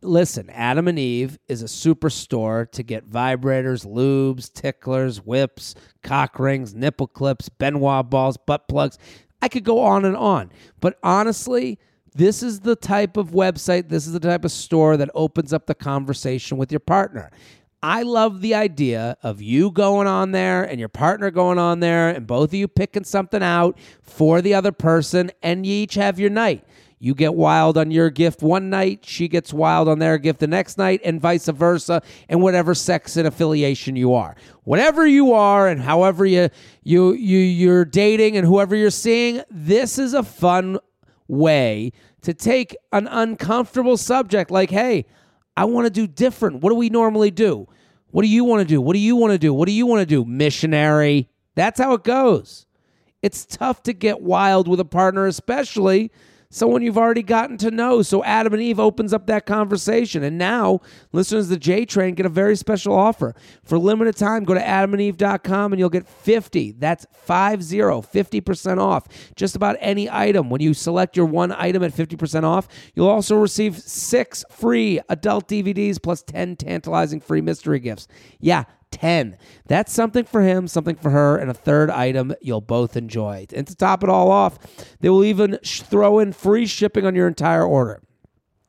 Listen, 0.00 0.50
Adam 0.50 0.86
and 0.86 0.98
Eve 0.98 1.36
is 1.48 1.62
a 1.62 1.66
superstore 1.66 2.70
to 2.70 2.82
get 2.84 3.10
vibrators, 3.10 3.84
lubes, 3.84 4.52
ticklers, 4.52 5.24
whips, 5.24 5.74
cock 6.04 6.38
rings, 6.38 6.74
nipple 6.74 7.08
clips, 7.08 7.48
Ben 7.48 7.80
Wa 7.80 8.02
balls, 8.04 8.36
butt 8.36 8.68
plugs. 8.68 8.98
I 9.44 9.48
could 9.48 9.62
go 9.62 9.80
on 9.80 10.06
and 10.06 10.16
on. 10.16 10.50
But 10.80 10.98
honestly, 11.02 11.78
this 12.14 12.42
is 12.42 12.60
the 12.60 12.76
type 12.76 13.18
of 13.18 13.32
website, 13.32 13.90
this 13.90 14.06
is 14.06 14.14
the 14.14 14.20
type 14.20 14.42
of 14.42 14.50
store 14.52 14.96
that 14.96 15.10
opens 15.14 15.52
up 15.52 15.66
the 15.66 15.74
conversation 15.74 16.56
with 16.56 16.72
your 16.72 16.80
partner. 16.80 17.30
I 17.82 18.04
love 18.04 18.40
the 18.40 18.54
idea 18.54 19.18
of 19.22 19.42
you 19.42 19.70
going 19.70 20.06
on 20.06 20.32
there 20.32 20.64
and 20.64 20.80
your 20.80 20.88
partner 20.88 21.30
going 21.30 21.58
on 21.58 21.80
there 21.80 22.08
and 22.08 22.26
both 22.26 22.48
of 22.50 22.54
you 22.54 22.66
picking 22.66 23.04
something 23.04 23.42
out 23.42 23.78
for 24.00 24.40
the 24.40 24.54
other 24.54 24.72
person 24.72 25.30
and 25.42 25.66
you 25.66 25.74
each 25.74 25.92
have 25.96 26.18
your 26.18 26.30
night. 26.30 26.64
You 26.98 27.14
get 27.14 27.34
wild 27.34 27.76
on 27.76 27.90
your 27.90 28.10
gift 28.10 28.42
one 28.42 28.70
night, 28.70 29.04
she 29.04 29.28
gets 29.28 29.52
wild 29.52 29.88
on 29.88 29.98
their 29.98 30.16
gift 30.16 30.40
the 30.40 30.46
next 30.46 30.78
night, 30.78 31.00
and 31.04 31.20
vice 31.20 31.46
versa, 31.48 32.02
and 32.28 32.40
whatever 32.40 32.74
sex 32.74 33.16
and 33.16 33.26
affiliation 33.26 33.96
you 33.96 34.14
are. 34.14 34.36
Whatever 34.62 35.06
you 35.06 35.32
are 35.32 35.68
and 35.68 35.80
however 35.80 36.24
you 36.24 36.48
you 36.82 37.12
you 37.12 37.38
you're 37.38 37.84
dating 37.84 38.36
and 38.36 38.46
whoever 38.46 38.74
you're 38.74 38.90
seeing, 38.90 39.42
this 39.50 39.98
is 39.98 40.14
a 40.14 40.22
fun 40.22 40.78
way 41.28 41.92
to 42.22 42.32
take 42.32 42.76
an 42.92 43.06
uncomfortable 43.08 43.96
subject 43.96 44.50
like, 44.50 44.70
hey, 44.70 45.04
I 45.56 45.64
want 45.66 45.86
to 45.86 45.90
do 45.90 46.06
different. 46.06 46.62
What 46.62 46.70
do 46.70 46.76
we 46.76 46.88
normally 46.88 47.30
do? 47.30 47.68
What 48.10 48.22
do 48.22 48.28
you 48.28 48.44
want 48.44 48.60
to 48.60 48.64
do? 48.66 48.80
What 48.80 48.94
do 48.94 49.00
you 49.00 49.16
want 49.16 49.32
to 49.32 49.38
do? 49.38 49.52
What 49.52 49.66
do 49.66 49.72
you 49.72 49.86
want 49.86 50.00
to 50.00 50.06
do? 50.06 50.24
Missionary. 50.24 51.28
That's 51.54 51.80
how 51.80 51.94
it 51.94 52.04
goes. 52.04 52.66
It's 53.22 53.44
tough 53.44 53.82
to 53.84 53.92
get 53.92 54.20
wild 54.20 54.68
with 54.68 54.80
a 54.80 54.84
partner, 54.84 55.26
especially 55.26 56.12
someone 56.54 56.82
you've 56.82 56.96
already 56.96 57.22
gotten 57.22 57.56
to 57.58 57.70
know. 57.70 58.00
So 58.00 58.22
Adam 58.22 58.52
and 58.52 58.62
Eve 58.62 58.78
opens 58.78 59.12
up 59.12 59.26
that 59.26 59.44
conversation. 59.44 60.22
And 60.22 60.38
now 60.38 60.80
listeners 61.12 61.48
the 61.48 61.56
J 61.56 61.84
Train 61.84 62.14
get 62.14 62.26
a 62.26 62.28
very 62.30 62.54
special 62.54 62.94
offer. 62.94 63.34
For 63.64 63.76
limited 63.76 64.16
time, 64.16 64.44
go 64.44 64.54
to 64.54 64.60
adamandeve.com 64.60 65.72
and 65.72 65.80
you'll 65.80 65.90
get 65.90 66.06
50. 66.06 66.72
That's 66.72 67.06
50, 67.12 67.78
50% 67.78 68.78
off. 68.78 69.08
Just 69.34 69.56
about 69.56 69.76
any 69.80 70.08
item. 70.08 70.48
When 70.48 70.60
you 70.60 70.74
select 70.74 71.16
your 71.16 71.26
one 71.26 71.50
item 71.50 71.82
at 71.82 71.92
50% 71.92 72.44
off, 72.44 72.68
you'll 72.94 73.08
also 73.08 73.34
receive 73.34 73.76
six 73.76 74.44
free 74.48 75.00
adult 75.08 75.48
DVDs 75.48 76.00
plus 76.00 76.22
10 76.22 76.54
tantalizing 76.56 77.20
free 77.20 77.40
mystery 77.40 77.80
gifts. 77.80 78.06
Yeah, 78.38 78.64
10. 78.94 79.36
That's 79.66 79.92
something 79.92 80.24
for 80.24 80.42
him, 80.42 80.68
something 80.68 80.94
for 80.94 81.10
her, 81.10 81.36
and 81.36 81.50
a 81.50 81.54
third 81.54 81.90
item 81.90 82.32
you'll 82.40 82.60
both 82.60 82.96
enjoy. 82.96 83.46
And 83.54 83.66
to 83.66 83.74
top 83.74 84.04
it 84.04 84.08
all 84.08 84.30
off, 84.30 84.58
they 85.00 85.08
will 85.08 85.24
even 85.24 85.58
sh- 85.62 85.80
throw 85.80 86.20
in 86.20 86.32
free 86.32 86.66
shipping 86.66 87.04
on 87.04 87.14
your 87.14 87.26
entire 87.26 87.64
order. 87.64 88.00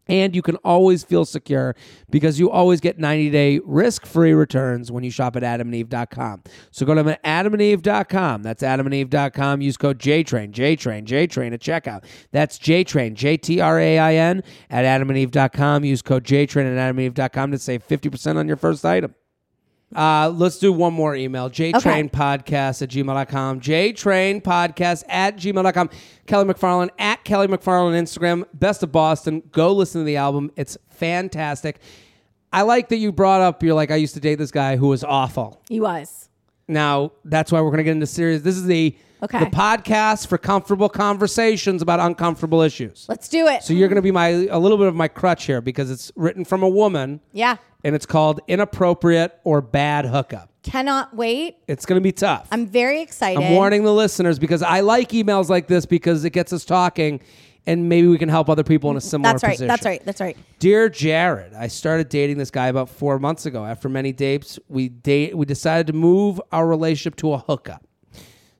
And 0.07 0.35
you 0.35 0.41
can 0.41 0.55
always 0.57 1.03
feel 1.03 1.25
secure 1.25 1.75
because 2.11 2.39
you 2.39 2.51
always 2.51 2.79
get 2.79 2.99
90 2.99 3.29
day 3.31 3.59
risk 3.63 4.05
free 4.05 4.33
returns 4.33 4.91
when 4.91 5.03
you 5.03 5.09
shop 5.09 5.35
at 5.35 5.41
adamandeve.com. 5.41 6.43
So 6.69 6.85
go 6.85 6.93
to 6.93 7.03
adamandeve.com. 7.03 8.43
That's 8.43 8.61
adamandeve.com. 8.61 9.61
Use 9.61 9.77
code 9.77 9.97
JTRAIN, 9.97 10.51
JTRAIN, 10.51 11.05
JTRAIN 11.05 11.53
at 11.53 11.59
checkout. 11.59 12.03
That's 12.31 12.59
JTRAIN, 12.59 13.15
J 13.15 13.37
T 13.37 13.59
R 13.59 13.79
A 13.79 13.97
I 13.97 14.13
N 14.15 14.43
at 14.69 14.85
adamandeve.com. 14.85 15.83
Use 15.83 16.03
code 16.03 16.23
JTRAIN 16.23 16.77
at 16.77 16.95
adamandeve.com 16.95 17.51
to 17.51 17.57
save 17.57 17.87
50% 17.87 18.37
on 18.37 18.47
your 18.47 18.57
first 18.57 18.85
item. 18.85 19.15
Uh, 19.93 20.29
let's 20.29 20.57
do 20.57 20.73
one 20.73 20.93
more 20.93 21.15
email. 21.15 21.49
JTrainPodcast 21.49 22.81
at 22.81 22.89
gmail.com. 22.89 23.61
JTrainPodcast 23.61 25.03
at 25.07 25.37
gmail.com. 25.37 25.89
Kelly 26.25 26.53
MacFarland 26.53 26.89
at 26.97 27.23
Kelly 27.23 27.47
MacFarland 27.47 27.93
Instagram. 27.93 28.45
Best 28.53 28.83
of 28.83 28.91
Boston. 28.91 29.43
Go 29.51 29.73
listen 29.73 30.01
to 30.01 30.05
the 30.05 30.17
album. 30.17 30.51
It's 30.55 30.77
fantastic. 30.89 31.79
I 32.51 32.61
like 32.61 32.89
that 32.89 32.97
you 32.97 33.11
brought 33.11 33.41
up, 33.41 33.61
you're 33.63 33.73
like, 33.73 33.91
I 33.91 33.95
used 33.97 34.13
to 34.13 34.21
date 34.21 34.35
this 34.35 34.51
guy 34.51 34.77
who 34.77 34.87
was 34.87 35.03
awful. 35.03 35.61
He 35.67 35.81
was. 35.81 36.29
Now, 36.67 37.11
that's 37.25 37.51
why 37.51 37.59
we're 37.59 37.69
going 37.69 37.79
to 37.79 37.83
get 37.83 37.91
into 37.91 38.07
serious. 38.07 38.41
This 38.41 38.55
is 38.55 38.65
the, 38.65 38.97
Okay. 39.23 39.39
the 39.39 39.45
podcast 39.45 40.27
for 40.27 40.37
comfortable 40.37 40.89
conversations 40.89 41.81
about 41.81 41.99
uncomfortable 41.99 42.61
issues. 42.61 43.05
Let's 43.07 43.27
do 43.27 43.47
it. 43.47 43.63
So 43.63 43.73
you're 43.73 43.87
going 43.87 43.95
to 43.95 44.01
be 44.01 44.11
my 44.11 44.27
a 44.27 44.59
little 44.59 44.77
bit 44.77 44.87
of 44.87 44.95
my 44.95 45.07
crutch 45.07 45.45
here 45.45 45.61
because 45.61 45.89
it's 45.89 46.11
written 46.15 46.45
from 46.45 46.63
a 46.63 46.69
woman 46.69 47.21
yeah. 47.31 47.57
and 47.83 47.95
it's 47.95 48.05
called 48.05 48.41
inappropriate 48.47 49.39
or 49.43 49.61
bad 49.61 50.05
hookup. 50.05 50.49
Cannot 50.63 51.15
wait. 51.15 51.57
It's 51.67 51.85
going 51.85 51.97
to 51.99 52.03
be 52.03 52.11
tough. 52.11 52.47
I'm 52.51 52.67
very 52.67 53.01
excited. 53.01 53.41
I'm 53.41 53.53
warning 53.53 53.83
the 53.83 53.93
listeners 53.93 54.39
because 54.39 54.61
I 54.61 54.81
like 54.81 55.09
emails 55.09 55.49
like 55.49 55.67
this 55.67 55.85
because 55.85 56.25
it 56.25 56.31
gets 56.31 56.51
us 56.51 56.65
talking 56.65 57.21
and 57.67 57.89
maybe 57.89 58.07
we 58.07 58.17
can 58.17 58.29
help 58.29 58.49
other 58.49 58.63
people 58.63 58.91
in 58.91 58.97
a 58.97 59.01
similar 59.01 59.33
That's 59.33 59.43
right. 59.43 59.51
position. 59.51 59.67
That's 59.67 59.85
right. 59.85 60.05
That's 60.05 60.21
right. 60.21 60.37
Dear 60.59 60.89
Jared, 60.89 61.53
I 61.53 61.67
started 61.67 62.09
dating 62.09 62.37
this 62.37 62.51
guy 62.51 62.67
about 62.67 62.89
4 62.89 63.19
months 63.19 63.45
ago. 63.45 63.65
After 63.65 63.89
many 63.89 64.11
dates, 64.11 64.59
we 64.67 64.89
date 64.89 65.37
we 65.37 65.45
decided 65.45 65.87
to 65.87 65.93
move 65.93 66.41
our 66.51 66.67
relationship 66.67 67.15
to 67.17 67.33
a 67.33 67.37
hookup. 67.39 67.84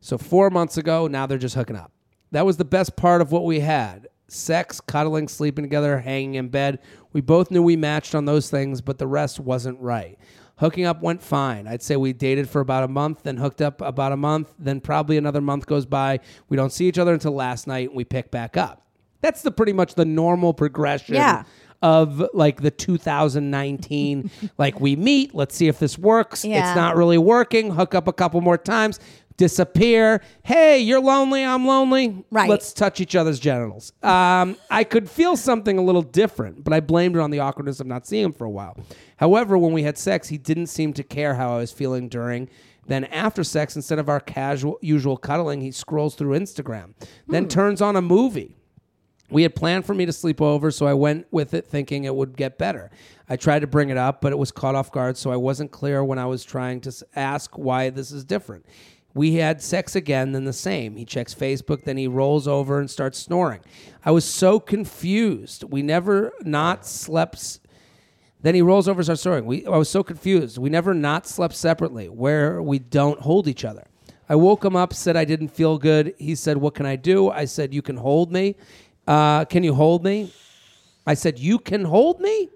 So 0.05 0.19
4 0.19 0.51
months 0.51 0.77
ago, 0.77 1.07
now 1.07 1.25
they're 1.25 1.39
just 1.39 1.55
hooking 1.55 1.75
up. 1.75 1.91
That 2.31 2.45
was 2.45 2.57
the 2.57 2.63
best 2.65 2.95
part 2.95 3.21
of 3.21 3.31
what 3.31 3.43
we 3.43 3.59
had. 3.61 4.07
Sex, 4.27 4.79
cuddling, 4.79 5.27
sleeping 5.27 5.63
together, 5.65 5.97
hanging 5.99 6.35
in 6.35 6.49
bed. 6.49 6.77
We 7.11 7.21
both 7.21 7.49
knew 7.49 7.63
we 7.63 7.75
matched 7.75 8.13
on 8.13 8.25
those 8.25 8.47
things, 8.51 8.81
but 8.81 8.99
the 8.99 9.07
rest 9.07 9.39
wasn't 9.39 9.79
right. 9.79 10.19
Hooking 10.57 10.85
up 10.85 11.01
went 11.01 11.23
fine. 11.23 11.67
I'd 11.67 11.81
say 11.81 11.95
we 11.95 12.13
dated 12.13 12.47
for 12.47 12.61
about 12.61 12.83
a 12.83 12.87
month, 12.87 13.23
then 13.23 13.37
hooked 13.37 13.63
up 13.63 13.81
about 13.81 14.11
a 14.11 14.17
month, 14.17 14.53
then 14.59 14.79
probably 14.79 15.17
another 15.17 15.41
month 15.41 15.65
goes 15.65 15.87
by. 15.87 16.19
We 16.49 16.55
don't 16.55 16.71
see 16.71 16.87
each 16.87 16.99
other 16.99 17.13
until 17.13 17.33
last 17.33 17.65
night 17.65 17.87
and 17.89 17.97
we 17.97 18.03
pick 18.05 18.29
back 18.29 18.57
up. 18.57 18.85
That's 19.21 19.41
the 19.41 19.49
pretty 19.49 19.73
much 19.73 19.95
the 19.95 20.05
normal 20.05 20.53
progression 20.53 21.15
Yeah. 21.15 21.43
of 21.81 22.21
like 22.33 22.61
the 22.61 22.69
2019 22.71 24.29
like 24.57 24.79
we 24.79 24.95
meet, 24.95 25.33
let's 25.35 25.55
see 25.55 25.67
if 25.67 25.79
this 25.79 25.97
works. 25.97 26.45
Yeah. 26.45 26.69
It's 26.69 26.75
not 26.75 26.95
really 26.95 27.17
working. 27.17 27.71
Hook 27.71 27.95
up 27.95 28.07
a 28.07 28.13
couple 28.13 28.39
more 28.41 28.57
times, 28.57 28.99
disappear. 29.37 30.21
Hey, 30.43 30.79
you're 30.79 31.01
lonely, 31.01 31.43
I'm 31.43 31.65
lonely. 31.65 32.25
Right. 32.31 32.49
Let's 32.49 32.73
touch 32.73 32.99
each 33.01 33.15
other's 33.15 33.39
genitals. 33.39 33.93
Um, 34.01 34.57
I 34.69 34.83
could 34.83 35.09
feel 35.09 35.35
something 35.35 35.77
a 35.77 35.81
little 35.81 36.01
different, 36.01 36.63
but 36.63 36.73
I 36.73 36.79
blamed 36.79 37.15
it 37.15 37.19
on 37.19 37.31
the 37.31 37.39
awkwardness 37.39 37.79
of 37.79 37.87
not 37.87 38.07
seeing 38.07 38.25
him 38.25 38.33
for 38.33 38.45
a 38.45 38.49
while. 38.49 38.77
However, 39.17 39.57
when 39.57 39.73
we 39.73 39.83
had 39.83 39.97
sex, 39.97 40.29
he 40.29 40.37
didn't 40.37 40.67
seem 40.67 40.93
to 40.93 41.03
care 41.03 41.35
how 41.35 41.55
I 41.55 41.57
was 41.57 41.71
feeling 41.71 42.09
during. 42.09 42.49
Then 42.87 43.05
after 43.05 43.43
sex, 43.43 43.75
instead 43.75 43.99
of 43.99 44.09
our 44.09 44.19
casual 44.19 44.77
usual 44.81 45.17
cuddling, 45.17 45.61
he 45.61 45.71
scrolls 45.71 46.15
through 46.15 46.37
Instagram. 46.37 46.93
Then 47.27 47.47
turns 47.47 47.81
on 47.81 47.95
a 47.95 48.01
movie. 48.01 48.57
We 49.31 49.41
had 49.41 49.55
planned 49.55 49.87
for 49.87 49.95
me 49.95 50.05
to 50.05 50.13
sleep 50.13 50.39
over, 50.39 50.69
so 50.69 50.85
I 50.85 50.93
went 50.93 51.25
with 51.31 51.55
it 51.55 51.65
thinking 51.65 52.03
it 52.03 52.15
would 52.15 52.37
get 52.37 52.59
better. 52.59 52.91
I 53.27 53.37
tried 53.37 53.59
to 53.61 53.67
bring 53.67 53.89
it 53.89 53.97
up, 53.97 54.21
but 54.21 54.31
it 54.31 54.37
was 54.37 54.51
caught 54.51 54.75
off 54.75 54.91
guard, 54.91 55.17
so 55.17 55.31
I 55.31 55.35
wasn't 55.35 55.71
clear 55.71 56.03
when 56.03 56.19
I 56.19 56.27
was 56.27 56.43
trying 56.43 56.79
to 56.81 56.93
ask 57.15 57.57
why 57.57 57.89
this 57.89 58.11
is 58.11 58.23
different. 58.23 58.67
We 59.15 59.35
had 59.35 59.61
sex 59.61 59.95
again, 59.95 60.33
then 60.33 60.43
the 60.43 60.53
same. 60.53 60.97
He 60.97 61.05
checks 61.05 61.33
Facebook, 61.33 61.85
then 61.85 61.95
he 61.95 62.05
rolls 62.05 62.49
over 62.49 62.79
and 62.79 62.91
starts 62.91 63.17
snoring. 63.17 63.61
I 64.03 64.11
was 64.11 64.25
so 64.25 64.59
confused. 64.59 65.63
We 65.63 65.81
never 65.81 66.33
not 66.41 66.85
slept. 66.85 67.61
Then 68.41 68.55
he 68.55 68.61
rolls 68.61 68.89
over 68.89 68.99
and 68.99 69.05
starts 69.05 69.21
snoring. 69.21 69.45
We, 69.45 69.65
I 69.65 69.77
was 69.77 69.89
so 69.89 70.03
confused. 70.03 70.57
We 70.57 70.69
never 70.69 70.93
not 70.93 71.25
slept 71.27 71.55
separately, 71.55 72.09
where 72.09 72.61
we 72.61 72.77
don't 72.77 73.21
hold 73.21 73.47
each 73.47 73.63
other. 73.63 73.85
I 74.27 74.35
woke 74.35 74.65
him 74.65 74.75
up, 74.75 74.93
said 74.93 75.15
I 75.15 75.23
didn't 75.23 75.47
feel 75.47 75.77
good. 75.77 76.13
He 76.17 76.35
said, 76.35 76.57
What 76.57 76.75
can 76.75 76.85
I 76.85 76.97
do? 76.97 77.29
I 77.29 77.45
said, 77.45 77.73
You 77.73 77.81
can 77.81 77.95
hold 77.95 78.33
me. 78.33 78.57
Uh, 79.07 79.45
can 79.45 79.63
you 79.63 79.73
hold 79.73 80.03
me? 80.03 80.33
I 81.07 81.13
said, 81.13 81.39
You 81.39 81.57
can 81.57 81.85
hold 81.85 82.19
me? 82.19 82.49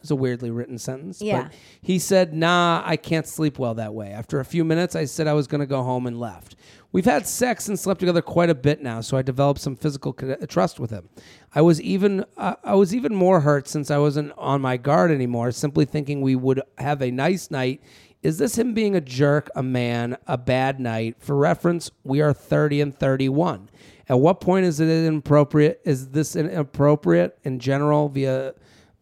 It's 0.00 0.10
a 0.10 0.16
weirdly 0.16 0.50
written 0.50 0.78
sentence. 0.78 1.20
Yeah. 1.20 1.44
But 1.44 1.52
he 1.82 1.98
said, 1.98 2.32
Nah, 2.32 2.82
I 2.84 2.96
can't 2.96 3.26
sleep 3.26 3.58
well 3.58 3.74
that 3.74 3.94
way. 3.94 4.10
After 4.10 4.40
a 4.40 4.44
few 4.44 4.64
minutes, 4.64 4.94
I 4.94 5.04
said 5.04 5.26
I 5.26 5.32
was 5.32 5.46
going 5.46 5.60
to 5.60 5.66
go 5.66 5.82
home 5.82 6.06
and 6.06 6.18
left. 6.18 6.56
We've 6.92 7.04
had 7.04 7.26
sex 7.26 7.68
and 7.68 7.78
slept 7.78 8.00
together 8.00 8.22
quite 8.22 8.48
a 8.48 8.54
bit 8.54 8.80
now, 8.80 9.00
so 9.00 9.16
I 9.16 9.22
developed 9.22 9.60
some 9.60 9.76
physical 9.76 10.14
trust 10.48 10.80
with 10.80 10.90
him. 10.90 11.08
I 11.54 11.60
was 11.60 11.80
even 11.82 12.24
uh, 12.36 12.54
I 12.64 12.74
was 12.74 12.94
even 12.94 13.14
more 13.14 13.40
hurt 13.40 13.68
since 13.68 13.90
I 13.90 13.98
wasn't 13.98 14.32
on 14.38 14.60
my 14.60 14.76
guard 14.76 15.10
anymore, 15.10 15.50
simply 15.50 15.84
thinking 15.84 16.20
we 16.20 16.36
would 16.36 16.62
have 16.78 17.02
a 17.02 17.10
nice 17.10 17.50
night. 17.50 17.82
Is 18.22 18.38
this 18.38 18.56
him 18.56 18.74
being 18.74 18.96
a 18.96 19.00
jerk, 19.00 19.50
a 19.54 19.62
man, 19.62 20.16
a 20.26 20.38
bad 20.38 20.80
night? 20.80 21.16
For 21.18 21.36
reference, 21.36 21.90
we 22.02 22.20
are 22.20 22.32
30 22.32 22.80
and 22.80 22.98
31. 22.98 23.68
At 24.08 24.20
what 24.20 24.40
point 24.40 24.66
is 24.66 24.80
it 24.80 24.88
inappropriate? 24.88 25.80
Is 25.84 26.08
this 26.08 26.34
inappropriate 26.34 27.38
in 27.44 27.58
general 27.58 28.08
via 28.08 28.54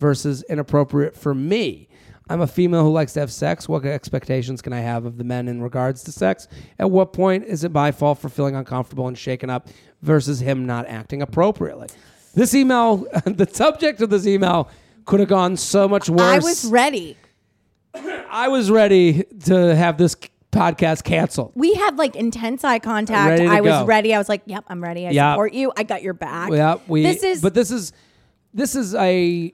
versus 0.04 0.42
inappropriate 0.50 1.16
for 1.16 1.34
me? 1.34 1.88
I'm 2.28 2.42
a 2.42 2.46
female 2.46 2.82
who 2.84 2.92
likes 2.92 3.14
to 3.14 3.20
have 3.20 3.32
sex. 3.32 3.66
What 3.66 3.86
expectations 3.86 4.60
can 4.60 4.74
I 4.74 4.80
have 4.80 5.06
of 5.06 5.16
the 5.16 5.24
men 5.24 5.48
in 5.48 5.62
regards 5.62 6.04
to 6.04 6.12
sex? 6.12 6.46
At 6.78 6.90
what 6.90 7.14
point 7.14 7.44
is 7.44 7.64
it 7.64 7.72
my 7.72 7.90
fault 7.90 8.18
for 8.18 8.28
feeling 8.28 8.54
uncomfortable 8.54 9.08
and 9.08 9.16
shaken 9.16 9.48
up 9.48 9.68
versus 10.02 10.40
him 10.40 10.66
not 10.66 10.86
acting 10.88 11.22
appropriately? 11.22 11.88
This 12.34 12.54
email, 12.54 12.96
the 13.24 13.48
subject 13.50 14.02
of 14.02 14.10
this 14.10 14.26
email 14.26 14.68
could 15.06 15.20
have 15.20 15.28
gone 15.30 15.56
so 15.56 15.88
much 15.88 16.10
worse. 16.10 16.20
I 16.20 16.38
was 16.38 16.66
ready. 16.66 17.16
I 17.94 18.48
was 18.48 18.70
ready 18.70 19.24
to 19.44 19.74
have 19.74 19.96
this 19.96 20.16
podcast 20.52 21.04
canceled. 21.04 21.52
We 21.54 21.72
had 21.72 21.96
like 21.96 22.14
intense 22.14 22.62
eye 22.62 22.78
contact. 22.78 23.40
I 23.40 23.62
was 23.62 23.70
go. 23.70 23.86
ready. 23.86 24.12
I 24.12 24.18
was 24.18 24.28
like, 24.28 24.42
"Yep, 24.44 24.64
I'm 24.68 24.82
ready. 24.82 25.06
I 25.06 25.10
Yep. 25.12 25.32
support 25.32 25.54
you. 25.54 25.72
I 25.78 25.82
got 25.82 26.02
your 26.02 26.14
back." 26.14 26.52
Yeah, 26.52 26.76
we. 26.86 27.02
This 27.02 27.22
is 27.22 27.40
but 27.40 27.54
this 27.54 27.70
is 27.70 27.92
this 28.52 28.76
is 28.76 28.94
a 28.94 29.52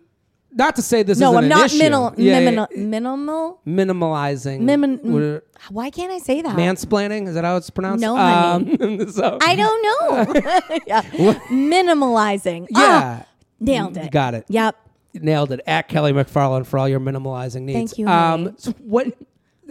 not 0.52 0.76
to 0.76 0.82
say 0.82 1.02
this 1.02 1.18
no. 1.18 1.36
I'm 1.36 1.44
an 1.44 1.48
not 1.48 1.66
issue. 1.66 1.78
minimal. 1.78 2.14
Yeah, 2.16 2.38
yeah, 2.38 2.66
minimal. 2.66 2.68
Minimal. 2.76 3.60
minimalizing. 3.66 4.60
Minim- 4.60 5.40
Why 5.70 5.90
can't 5.90 6.10
I 6.12 6.18
say 6.18 6.42
that? 6.42 6.56
mansplaining 6.56 7.28
is 7.28 7.34
that 7.34 7.44
how 7.44 7.56
it's 7.56 7.70
pronounced? 7.70 8.02
No, 8.02 8.16
honey. 8.16 8.78
Um, 8.80 9.10
so, 9.12 9.38
I 9.40 9.54
don't 9.56 9.82
know. 9.82 10.78
yeah. 10.86 11.02
Minimalizing. 11.50 12.66
yeah, 12.70 13.22
Ah, 13.22 13.26
nailed 13.60 13.96
it. 13.96 14.10
got 14.10 14.34
it. 14.34 14.44
Yep. 14.48 14.76
nailed 15.14 15.52
it. 15.52 15.60
At 15.66 15.88
Kelly 15.88 16.12
MacFarland 16.12 16.66
for 16.66 16.78
all 16.78 16.88
your 16.88 17.00
minimalizing 17.00 17.62
needs. 17.62 17.76
Thank 17.92 17.98
you, 17.98 18.08
Um, 18.08 18.44
honey. 18.44 18.54
so 18.58 18.72
what? 18.80 19.06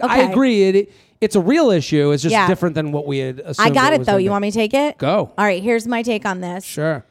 I 0.02 0.20
agree. 0.22 0.62
It, 0.64 0.92
it's 1.20 1.36
a 1.36 1.40
real 1.40 1.70
issue. 1.70 2.10
It's 2.12 2.22
just 2.22 2.32
Yeah. 2.32 2.46
different 2.46 2.74
than 2.74 2.90
what 2.92 3.06
we 3.06 3.18
had 3.18 3.40
assumed. 3.40 3.68
I 3.68 3.70
got 3.74 3.92
it 3.92 4.04
though. 4.06 4.16
You 4.16 4.28
be. 4.28 4.30
want 4.30 4.42
me 4.42 4.50
to 4.50 4.54
take 4.56 4.72
it? 4.72 4.96
Go. 4.96 5.30
All 5.36 5.44
right. 5.44 5.62
Here's 5.62 5.86
my 5.86 6.02
take 6.02 6.24
on 6.24 6.40
this. 6.40 6.64
Sure. 6.64 7.04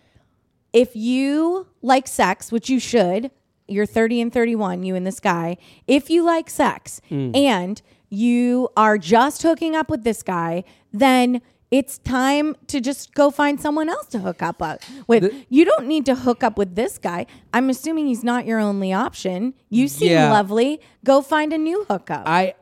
if 0.73 0.95
you 0.95 1.67
like 1.81 2.07
sex, 2.07 2.51
which 2.51 2.69
you 2.69 2.79
should, 2.79 3.31
you're 3.71 3.85
30 3.85 4.21
and 4.21 4.33
31, 4.33 4.83
you 4.83 4.95
and 4.95 5.05
this 5.05 5.19
guy, 5.19 5.57
if 5.87 6.09
you 6.09 6.23
like 6.23 6.49
sex 6.49 7.01
Hmm. 7.09 7.31
and 7.35 7.81
you 8.09 8.69
are 8.75 8.97
just 8.97 9.41
hooking 9.43 9.75
up 9.75 9.89
with 9.89 10.03
this 10.03 10.23
guy, 10.23 10.63
then 10.91 11.41
it's 11.71 11.99
time 11.99 12.55
to 12.65 12.81
just 12.81 13.13
go 13.13 13.29
find 13.29 13.61
someone 13.61 13.89
else 13.89 14.07
to 14.07 14.17
hook 14.19 14.41
up 14.41 14.59
with. 15.07 15.31
you 15.49 15.63
don't 15.65 15.85
need 15.85 16.03
to 16.07 16.15
hook 16.15 16.43
up 16.43 16.57
with 16.57 16.73
this 16.73 16.97
guy. 16.97 17.27
I'm 17.53 17.69
assuming 17.69 18.07
he's 18.07 18.23
not 18.23 18.47
your 18.47 18.59
only 18.59 18.91
option. 18.91 19.53
You 19.69 19.87
seem 19.87 20.09
Yeah. 20.11 20.31
lovely. 20.31 20.81
Go 21.05 21.21
find 21.21 21.53
a 21.53 21.57
new 21.59 21.85
hookup. 21.87 22.23
I 22.27 22.55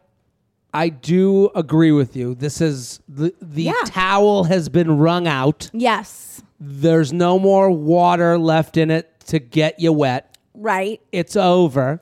I 0.73 0.89
do 0.89 1.49
agree 1.55 1.93
with 1.93 2.17
you. 2.17 2.35
This 2.35 2.59
is 2.59 2.99
the 3.07 3.33
the 3.41 3.63
Yeah. 3.63 3.73
towel 3.85 4.43
has 4.43 4.67
been 4.67 4.97
wrung 4.97 5.25
out. 5.27 5.69
yes. 5.73 6.41
There's 6.59 7.13
no 7.13 7.39
more 7.39 7.69
water 7.71 8.37
left 8.37 8.75
in 8.77 8.91
it 8.91 9.09
to 9.27 9.39
get 9.39 9.79
you 9.79 9.93
wet. 9.93 10.36
Right. 10.57 10.99
It's 11.11 11.35
over. 11.35 12.01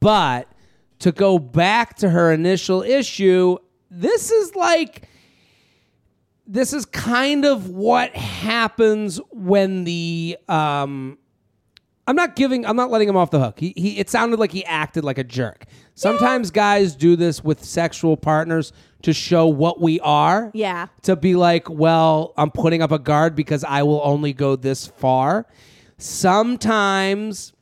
But 0.00 0.48
to 0.98 1.12
go 1.12 1.38
back 1.38 1.96
to 1.98 2.10
her 2.10 2.32
initial 2.32 2.82
issue, 2.82 3.58
this 3.90 4.30
is 4.30 4.54
like 4.54 5.08
this 6.46 6.72
is 6.72 6.84
kind 6.86 7.44
of 7.44 7.68
what 7.70 8.14
happens 8.14 9.20
when 9.30 9.84
the 9.84 10.36
um 10.48 11.18
I'm 12.08 12.14
not 12.14 12.36
giving 12.36 12.64
I'm 12.64 12.76
not 12.76 12.90
letting 12.90 13.08
him 13.08 13.16
off 13.16 13.30
the 13.30 13.40
hook. 13.40 13.58
He, 13.58 13.72
he 13.76 13.98
it 13.98 14.08
sounded 14.10 14.38
like 14.38 14.52
he 14.52 14.64
acted 14.64 15.02
like 15.04 15.18
a 15.18 15.24
jerk. 15.24 15.64
Sometimes 15.94 16.50
guys 16.50 16.94
do 16.94 17.16
this 17.16 17.42
with 17.42 17.64
sexual 17.64 18.16
partners 18.16 18.72
to 19.02 19.12
show 19.12 19.46
what 19.46 19.80
we 19.80 19.98
are 20.00 20.50
Yeah. 20.54 20.86
to 21.02 21.16
be 21.16 21.34
like, 21.36 21.68
well, 21.70 22.32
I'm 22.36 22.50
putting 22.50 22.82
up 22.82 22.92
a 22.92 22.98
guard 22.98 23.34
because 23.34 23.64
I 23.64 23.82
will 23.82 24.00
only 24.04 24.32
go 24.32 24.56
this 24.56 24.86
far. 24.86 25.46
Sometimes 25.98 27.52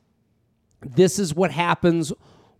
this 0.81 1.19
is 1.19 1.33
what 1.33 1.51
happens 1.51 2.11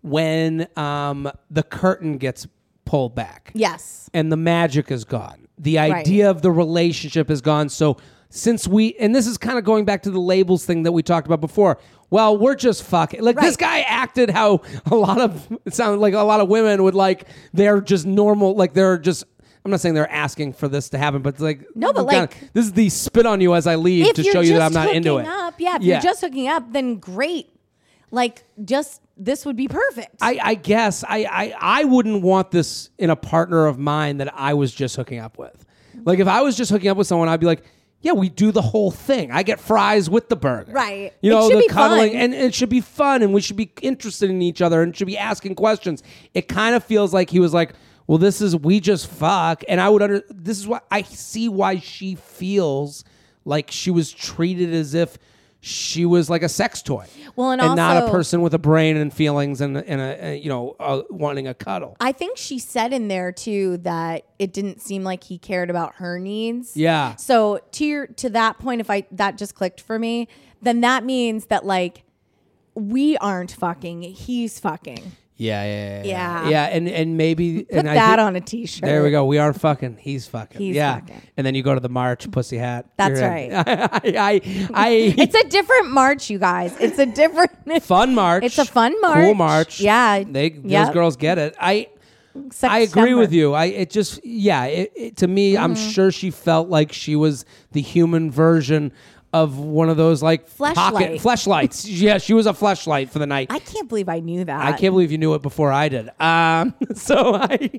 when 0.01 0.67
um, 0.77 1.31
the 1.49 1.63
curtain 1.63 2.17
gets 2.17 2.47
pulled 2.85 3.15
back 3.15 3.51
Yes. 3.55 4.09
and 4.13 4.31
the 4.31 4.37
magic 4.37 4.91
is 4.91 5.03
gone. 5.05 5.47
The 5.57 5.79
idea 5.79 6.29
of 6.29 6.41
the 6.41 6.51
relationship 6.51 7.31
is 7.31 7.41
gone. 7.41 7.69
So 7.69 7.97
since 8.29 8.67
we 8.67 8.93
and 8.95 9.15
this 9.15 9.25
is 9.27 9.37
kind 9.37 9.57
of 9.57 9.63
going 9.63 9.85
back 9.85 10.03
to 10.03 10.11
the 10.11 10.19
labels 10.19 10.65
thing 10.65 10.83
that 10.83 10.91
we 10.91 11.01
talked 11.01 11.25
about 11.27 11.39
before. 11.41 11.79
Well, 12.11 12.37
we're 12.37 12.55
just 12.55 12.83
fucking. 12.83 13.21
Like 13.23 13.37
this 13.39 13.55
guy 13.55 13.79
acted 13.81 14.29
how 14.29 14.61
a 14.91 14.95
lot 14.95 15.19
of 15.21 15.47
it 15.65 15.73
sounded 15.73 15.99
like 16.01 16.13
a 16.13 16.19
lot 16.21 16.39
of 16.41 16.49
women 16.49 16.83
would 16.83 16.93
like 16.95 17.27
they're 17.53 17.81
just 17.81 18.05
normal 18.05 18.53
like 18.55 18.73
they're 18.73 18.97
just 18.97 19.23
I'm 19.63 19.71
not 19.71 19.79
saying 19.79 19.95
they're 19.95 20.11
asking 20.11 20.53
for 20.53 20.67
this 20.67 20.89
to 20.89 20.97
happen, 20.99 21.21
but 21.23 21.35
it's 21.35 21.41
like 21.41 21.65
No, 21.73 21.91
but 21.93 22.07
kinda- 22.09 22.19
like- 22.31 22.53
this 22.53 22.65
is 22.65 22.73
the 22.73 22.89
spit 22.89 23.25
on 23.25 23.41
you 23.41 23.55
as 23.55 23.65
I 23.65 23.75
leave 23.75 24.13
to 24.13 24.23
show 24.23 24.41
you 24.41 24.53
that 24.53 24.61
I'm 24.61 24.73
not 24.73 24.93
into 24.93 25.17
it. 25.17 25.25
Up, 25.25 25.55
yeah, 25.59 25.77
if 25.77 25.81
Yeah. 25.81 25.93
you're 25.95 26.01
just 26.03 26.21
hooking 26.21 26.47
up, 26.49 26.71
then 26.73 26.97
great. 26.97 27.49
Like, 28.15 28.43
just 28.63 29.01
this 29.17 29.45
would 29.45 29.55
be 29.55 29.67
perfect. 29.67 30.15
I, 30.21 30.39
I 30.41 30.55
guess 30.55 31.03
I, 31.07 31.25
I 31.25 31.55
I 31.81 31.83
wouldn't 31.83 32.21
want 32.23 32.51
this 32.51 32.89
in 32.97 33.09
a 33.09 33.15
partner 33.15 33.65
of 33.65 33.77
mine 33.77 34.17
that 34.17 34.33
I 34.33 34.53
was 34.55 34.73
just 34.73 34.95
hooking 34.95 35.19
up 35.19 35.37
with. 35.37 35.65
Like 36.05 36.19
if 36.19 36.27
I 36.27 36.41
was 36.41 36.55
just 36.57 36.71
hooking 36.71 36.89
up 36.89 36.97
with 36.97 37.07
someone, 37.07 37.29
I'd 37.29 37.39
be 37.39 37.45
like, 37.45 37.63
yeah, 38.01 38.11
we 38.13 38.29
do 38.29 38.51
the 38.51 38.61
whole 38.61 38.91
thing. 38.91 39.31
I 39.31 39.43
get 39.43 39.59
fries 39.59 40.09
with 40.09 40.29
the 40.29 40.35
burger, 40.35 40.71
Right. 40.71 41.13
You 41.21 41.31
It 41.31 41.33
know, 41.35 41.49
should 41.49 41.57
the 41.57 41.61
be 41.61 41.67
cuddling, 41.67 42.11
fun. 42.13 42.21
and 42.21 42.33
it 42.33 42.53
should 42.53 42.69
be 42.69 42.81
fun, 42.81 43.21
and 43.23 43.33
we 43.33 43.41
should 43.41 43.55
be 43.57 43.71
interested 43.81 44.29
in 44.29 44.41
each 44.41 44.61
other, 44.61 44.81
and 44.81 44.95
should 44.95 45.07
be 45.07 45.17
asking 45.17 45.55
questions. 45.55 46.03
It 46.33 46.47
kind 46.47 46.75
of 46.75 46.83
feels 46.83 47.13
like 47.13 47.29
he 47.29 47.39
was 47.39 47.53
like, 47.53 47.73
well, 48.07 48.17
this 48.17 48.41
is 48.41 48.55
we 48.55 48.79
just 48.79 49.07
fuck, 49.07 49.63
and 49.67 49.81
I 49.81 49.89
would 49.89 50.01
under. 50.01 50.21
This 50.29 50.57
is 50.59 50.67
why 50.67 50.81
I 50.91 51.01
see 51.01 51.49
why 51.49 51.79
she 51.79 52.15
feels 52.15 53.03
like 53.45 53.71
she 53.71 53.91
was 53.91 54.11
treated 54.11 54.73
as 54.73 54.93
if. 54.93 55.17
She 55.67 56.05
was 56.05 56.29
like 56.29 56.43
a 56.43 56.49
sex 56.49 56.83
toy, 56.83 57.07
Well, 57.35 57.49
and 57.49 57.75
not 57.75 58.03
a 58.03 58.11
person 58.11 58.41
with 58.41 58.53
a 58.53 58.59
brain 58.59 58.97
and 58.97 59.11
feelings 59.11 59.61
and 59.61 59.75
and 59.75 59.99
a, 59.99 60.25
a 60.27 60.37
you 60.37 60.47
know 60.47 60.75
uh, 60.79 61.01
wanting 61.09 61.47
a 61.47 61.55
cuddle. 61.55 61.97
I 61.99 62.11
think 62.11 62.37
she 62.37 62.59
said 62.59 62.93
in 62.93 63.07
there 63.07 63.31
too 63.31 63.77
that 63.77 64.25
it 64.37 64.53
didn't 64.53 64.79
seem 64.79 65.03
like 65.03 65.23
he 65.23 65.39
cared 65.39 65.71
about 65.71 65.95
her 65.95 66.19
needs. 66.19 66.77
Yeah. 66.77 67.15
So 67.15 67.61
to 67.71 67.85
your 67.85 68.05
to 68.05 68.29
that 68.29 68.59
point, 68.59 68.79
if 68.79 68.91
I 68.91 69.07
that 69.13 69.39
just 69.39 69.55
clicked 69.55 69.81
for 69.81 69.97
me, 69.97 70.27
then 70.61 70.81
that 70.81 71.03
means 71.03 71.47
that 71.47 71.65
like 71.65 72.03
we 72.75 73.17
aren't 73.17 73.51
fucking, 73.51 74.03
he's 74.03 74.59
fucking. 74.59 75.13
Yeah, 75.37 75.63
yeah, 75.65 76.03
yeah, 76.03 76.03
Yeah. 76.05 76.49
yeah. 76.49 76.63
And 76.67 76.87
and 76.87 77.17
maybe 77.17 77.63
Put 77.63 77.77
and 77.79 77.89
I 77.89 77.95
that 77.95 78.19
on 78.19 78.35
a 78.37 78.41
t-shirt. 78.41 78.81
There 78.83 79.03
we 79.03 79.11
go. 79.11 79.25
We 79.25 79.37
are 79.37 79.51
fucking. 79.51 79.97
He's 79.99 80.27
fucking. 80.27 80.59
He's 80.61 80.75
yeah. 80.75 80.99
fucking. 81.01 81.21
And 81.35 81.45
then 81.45 81.55
you 81.55 81.61
go 81.63 81.73
to 81.73 81.81
the 81.81 81.89
march, 81.89 82.29
pussy 82.31 82.57
hat. 82.57 82.85
That's 82.97 83.19
You're. 83.19 83.29
I, 83.33 83.99
I, 84.05 84.69
I 84.73 84.89
It's 85.17 85.35
a 85.35 85.47
different 85.49 85.91
march, 85.91 86.29
you 86.29 86.39
guys. 86.39 86.73
It's 86.79 86.99
a 86.99 87.05
different. 87.05 87.51
fun 87.83 88.15
march. 88.15 88.43
It's 88.45 88.57
a 88.57 88.65
fun 88.65 88.95
march. 89.01 89.25
Cool 89.25 89.33
march. 89.35 89.81
Yeah. 89.81 90.23
They 90.23 90.49
those 90.49 90.71
Yep. 90.71 90.93
girls 90.93 91.15
get 91.17 91.37
it. 91.37 91.55
I 91.59 91.89
I 92.63 92.79
agree 92.79 93.13
with 93.13 93.31
you. 93.33 93.53
I 93.53 93.65
it 93.65 93.89
just 93.89 94.25
yeah. 94.25 94.65
It, 94.65 94.91
it, 94.95 95.17
to 95.17 95.27
me, 95.27 95.57
I'm 95.57 95.73
Mm-hmm. 95.75 95.89
sure 95.89 96.11
she 96.11 96.31
felt 96.31 96.69
like 96.69 96.91
she 96.93 97.15
was 97.15 97.45
the 97.71 97.81
human 97.81 98.29
version 98.31 98.91
of 99.35 99.57
one 99.57 99.89
of 99.89 99.97
those 99.97 100.23
like 100.23 100.47
pocket 100.57 101.19
Fleshlight. 101.19 101.21
fleshlights. 101.21 101.85
yeah, 101.89 102.19
she 102.19 102.33
was 102.33 102.45
a 102.47 102.53
fleshlight 102.53 103.09
for 103.09 103.19
the 103.19 103.27
night. 103.27 103.47
I 103.49 103.59
can't 103.59 103.89
believe 103.89 104.07
I 104.07 104.21
knew 104.21 104.45
that. 104.45 104.65
I 104.65 104.71
can't 104.71 104.93
believe 104.93 105.11
you 105.11 105.17
knew 105.17 105.33
it 105.33 105.41
before 105.41 105.73
I 105.73 105.89
did. 105.89 106.09
Um, 106.21 106.73
so 106.95 107.35
I, 107.35 107.69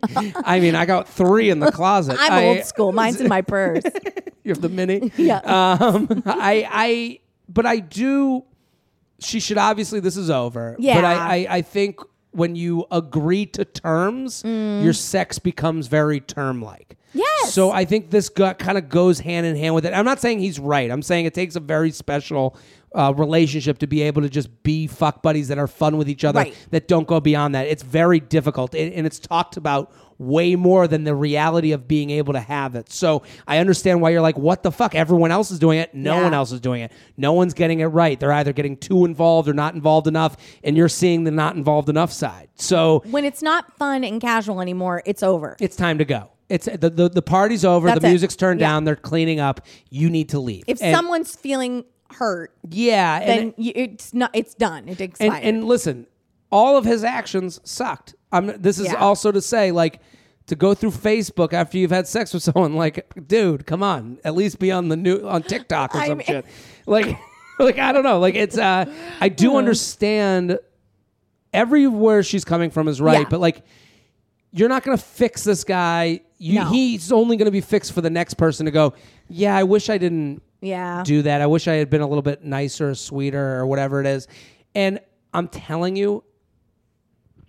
I 0.45 0.61
mean, 0.61 0.75
I 0.75 0.85
got 0.85 1.09
three 1.09 1.49
in 1.49 1.61
the 1.61 1.73
closet. 1.73 2.19
I'm 2.21 2.33
I- 2.33 2.45
old 2.45 2.65
school. 2.67 2.93
Mine's 2.93 3.23
in 3.23 3.29
my 3.29 3.43
purse. 3.43 3.83
You 4.45 4.53
have 4.53 4.63
the 4.63 4.69
mini. 4.69 5.11
Yeah. 5.17 5.39
Um, 5.39 6.23
I, 6.25 6.69
I, 6.71 7.19
but 7.49 7.67
I 7.67 7.81
do. 7.81 8.45
She 9.19 9.41
should 9.41 9.59
obviously. 9.59 9.99
This 9.99 10.17
is 10.17 10.31
over. 10.31 10.77
Yeah. 10.79 10.95
But 10.95 11.05
I, 11.05 11.15
I, 11.17 11.47
I 11.57 11.63
think 11.63 11.99
when 12.31 12.55
you 12.55 12.87
agree 12.93 13.47
to 13.47 13.65
terms, 13.65 14.45
your 14.45 14.93
sex 14.93 15.41
becomes 15.41 15.89
very 15.89 16.21
term-like. 16.21 16.97
Yes. 17.17 17.53
So 17.55 17.71
I 17.71 17.85
think 17.85 18.11
this 18.11 18.29
got, 18.29 18.59
kind 18.59 18.77
of 18.79 18.89
goes 18.89 19.21
hand 19.21 19.47
in 19.47 19.57
hand 19.57 19.75
with 19.75 19.87
it. 19.87 19.93
I'm 19.95 20.05
not 20.05 20.21
saying 20.21 20.39
he's 20.41 20.59
right. 20.59 20.91
I'm 20.91 21.03
saying 21.03 21.25
it 21.27 21.35
takes 21.35 21.57
a 21.57 21.61
very 21.61 21.91
special 21.91 22.57
uh, 22.95 23.12
relationship 23.17 23.79
to 23.79 23.87
be 23.87 24.03
able 24.03 24.23
to 24.23 24.29
just 24.29 24.62
be 24.62 24.87
fuck 24.87 25.23
buddies 25.23 25.49
that 25.49 25.59
are 25.59 25.67
fun 25.67 25.97
with 25.99 26.09
each 26.09 26.25
other 26.25 26.39
Right. 26.39 26.55
that 26.71 26.89
don't 26.89 27.07
go 27.07 27.21
beyond 27.21 27.55
that. 27.55 27.67
It's 27.67 27.83
very 27.83 28.21
difficult, 28.21 28.75
and, 28.75 28.93
and 28.95 29.07
it's 29.07 29.19
talked 29.19 29.57
about 29.59 29.93
way 30.19 30.57
more 30.57 30.89
than 30.89 31.05
the 31.05 31.14
reality 31.14 31.73
of 31.73 31.87
being 31.87 32.09
able 32.09 32.33
to 32.33 32.41
have 32.41 32.75
it. 32.75 32.91
So 32.91 33.23
I 33.47 33.59
understand 33.59 34.01
why 34.01 34.11
you're 34.11 34.23
like, 34.23 34.39
what 34.39 34.62
the 34.62 34.73
fuck? 34.73 34.95
Everyone 34.95 35.31
else 35.31 35.51
is 35.51 35.59
doing 35.59 35.79
it. 35.79 35.95
No 35.95 36.17
Yeah. 36.17 36.23
one 36.23 36.33
else 36.33 36.53
is 36.53 36.61
doing 36.61 36.81
it. 36.81 36.91
No 37.19 37.35
one's 37.35 37.53
getting 37.53 37.81
it 37.81 37.87
right. 37.87 38.19
They're 38.19 38.33
either 38.33 38.55
getting 38.55 38.79
too 38.79 39.05
involved 39.05 39.47
or 39.47 39.53
not 39.53 39.75
involved 39.75 40.07
enough, 40.07 40.39
and 40.64 40.75
you're 40.75 40.89
seeing 40.89 41.25
the 41.25 41.31
not 41.31 41.55
involved 41.55 41.91
enough 41.91 42.12
side. 42.12 42.49
So 42.55 43.03
When 43.11 43.27
it's 43.27 43.43
not 43.43 43.77
fun 43.77 44.05
and 44.05 44.23
casual 44.23 44.62
anymore, 44.62 45.03
it's 45.05 45.23
over. 45.23 45.55
it's 45.61 45.77
time 45.77 45.99
to 45.99 46.07
go. 46.07 46.31
It's 46.49 46.67
the 46.67 46.91
the, 46.91 47.09
the 47.09 47.23
party's 47.23 47.65
over. 47.65 47.89
That's 47.89 48.01
the 48.01 48.07
it. 48.07 48.11
music's 48.11 48.37
turned 48.37 48.61
Yeah. 48.61 48.69
down. 48.69 48.85
They're 48.85 48.97
cleaning 48.97 49.41
up. 49.41 49.61
You 49.91 50.11
need 50.11 50.29
to 50.31 50.39
leave. 50.39 50.65
If 50.67 50.81
And- 50.83 50.95
someone's 50.95 51.35
feeling 51.35 51.85
hurt, 52.13 52.53
yeah, 52.71 53.19
and- 53.21 53.29
then 53.29 53.55
you, 53.57 53.73
it's 53.75 54.15
not. 54.15 54.31
It's 54.33 54.55
done. 54.55 54.89
It 54.89 55.01
and, 55.21 55.35
and 55.35 55.65
listen, 55.65 56.07
all 56.53 56.77
of 56.77 56.85
his 56.85 57.03
actions 57.05 57.61
sucked. 57.65 58.15
I'm, 58.33 58.47
this 58.63 58.79
is 58.79 58.87
Yeah. 58.87 58.95
also 58.97 59.33
to 59.33 59.41
say, 59.41 59.73
like, 59.73 60.01
to 60.47 60.55
go 60.55 60.75
through 60.75 60.93
Facebook 60.93 61.53
after 61.53 61.79
you've 61.79 61.91
had 61.91 62.07
sex 62.07 62.33
with 62.33 62.43
someone, 62.45 62.75
like, 62.75 63.05
dude, 63.27 63.67
come 63.67 63.83
on, 63.83 64.19
at 64.25 64.37
least 64.37 64.61
be 64.61 64.71
on 64.71 64.89
the 64.89 64.97
new 64.97 65.27
on 65.27 65.43
TikTok 65.43 65.95
or 65.97 65.99
I 65.99 66.07
some 66.07 66.19
mean- 66.19 66.27
shit. 66.29 66.47
Like, 66.87 67.19
like 67.59 67.79
I 67.79 67.91
don't 67.91 68.05
know. 68.05 68.21
Like, 68.21 68.37
it's 68.37 68.57
uh, 68.57 68.85
I 69.21 69.29
do 69.29 69.57
understand 69.57 70.59
everywhere 71.53 72.23
she's 72.23 72.45
coming 72.45 72.71
from 72.71 72.87
is 72.89 73.01
right, 73.01 73.21
Yeah. 73.21 73.27
but 73.29 73.41
like, 73.41 73.63
you're 74.53 74.69
not 74.69 74.85
gonna 74.85 74.97
fix 74.99 75.43
this 75.45 75.65
guy. 75.65 76.21
You, 76.39 76.55
No. 76.57 76.64
He's 76.70 77.12
only 77.12 77.37
gonna 77.37 77.51
be 77.51 77.61
fixed 77.61 77.93
for 77.93 78.01
the 78.01 78.11
next 78.11 78.34
person 78.34 78.66
to 78.66 78.72
go. 78.72 78.95
Yeah, 79.28 79.57
I 79.57 79.62
wish 79.62 79.89
I 79.89 79.99
didn't 79.99 80.43
yeah. 80.61 81.03
do 81.05 81.22
that. 81.22 81.41
I 81.41 81.47
wish 81.47 81.68
I 81.68 81.74
had 81.74 81.91
been 81.91 82.03
a 82.03 82.07
little 82.07 82.22
bit 82.22 82.45
nicer, 82.45 82.95
sweeter, 82.95 83.57
or 83.57 83.66
whatever 83.66 84.01
it 84.01 84.07
is. 84.07 84.28
And 84.74 85.01
I'm 85.32 85.49
telling 85.49 85.97
you, 85.97 86.24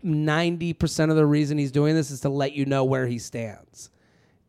90% 0.04 1.10
of 1.10 1.16
the 1.16 1.26
reason 1.26 1.58
he's 1.58 1.72
doing 1.72 1.96
this 1.96 2.12
is 2.12 2.22
to 2.22 2.30
let 2.30 2.54
you 2.54 2.66
know 2.66 2.84
where 2.84 3.08
he 3.08 3.20
stands. 3.20 3.90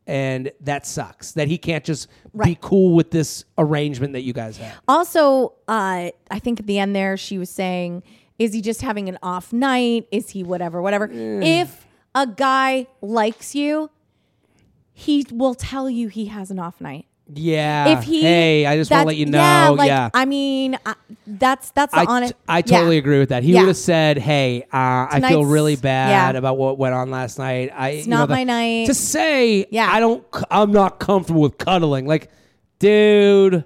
And 0.07 0.53
that 0.61 0.86
sucks 0.86 1.32
that 1.32 1.49
he 1.49 1.59
can't 1.59 1.84
just 1.84 2.09
be 2.43 2.57
cool 2.61 2.95
with 2.95 3.11
this 3.11 3.45
arrangement 3.59 4.14
that 4.14 4.22
you 4.22 4.32
guys 4.32 4.57
have. 4.57 4.80
Also, 4.89 5.55
uh, 5.68 6.11
I 6.30 6.39
think 6.39 6.61
at 6.61 6.66
the 6.66 6.78
end 6.78 6.97
there, 6.97 7.18
she 7.18 7.36
was 7.36 7.51
saying, 7.51 8.03
"Is 8.39 8.55
he 8.55 8.62
just 8.62 8.80
having 8.80 9.11
an 9.11 9.18
off 9.22 9.53
night? 9.53 10.09
Is 10.11 10.30
he 10.30 10.43
whatever, 10.43 10.80
whatever?" 10.80 11.11
If 11.12 11.86
a 12.14 12.26
guy 12.26 12.86
likes 13.03 13.55
you, 13.55 13.91
he 14.99 15.25
will 15.31 15.55
tell 15.55 15.89
you 15.89 16.09
he 16.09 16.25
has 16.27 16.51
an 16.51 16.59
off 16.59 16.81
night. 16.81 17.07
Yeah. 17.33 17.99
If 17.99 18.03
he, 18.05 18.21
hey, 18.23 18.67
I 18.67 18.77
just 18.77 18.91
want 18.91 19.03
to 19.03 19.07
let 19.07 19.17
you 19.17 19.27
know. 19.27 19.39
Yeah, 19.39 19.69
like, 19.69 19.87
yeah. 19.87 20.11
I 20.13 20.25
mean, 20.25 20.77
I, 20.85 20.95
that's 21.27 21.71
that's 21.71 21.93
the 21.95 22.01
I, 22.01 22.05
honest. 22.07 22.33
I 22.49 22.63
totally 22.63 22.97
yeah. 22.97 23.01
agree 23.01 23.19
with 23.21 23.29
that. 23.29 23.45
He 23.45 23.53
Yeah. 23.53 23.61
would 23.61 23.69
have 23.69 23.77
said, 23.77 24.19
"Hey, 24.19 24.63
uh, 24.73 25.07
I 25.11 25.21
feel 25.29 25.45
really 25.45 25.77
bad 25.77 26.35
about 26.35 26.57
what 26.59 26.79
went 26.79 26.95
on 26.95 27.11
last 27.13 27.39
night. 27.39 27.71
I, 27.77 27.91
It's 27.91 28.07
you 28.07 28.11
know, 28.11 28.19
not 28.19 28.29
the- 28.29 28.35
my 28.35 28.45
night." 28.45 28.87
To 28.87 28.95
say, 28.95 29.67
Yeah. 29.71 29.89
I 29.89 30.01
don't, 30.01 30.25
I'm 30.51 30.73
not 30.73 30.99
comfortable 30.99 31.43
with 31.43 31.59
cuddling. 31.59 32.07
Like, 32.07 32.29
dude, 32.81 33.63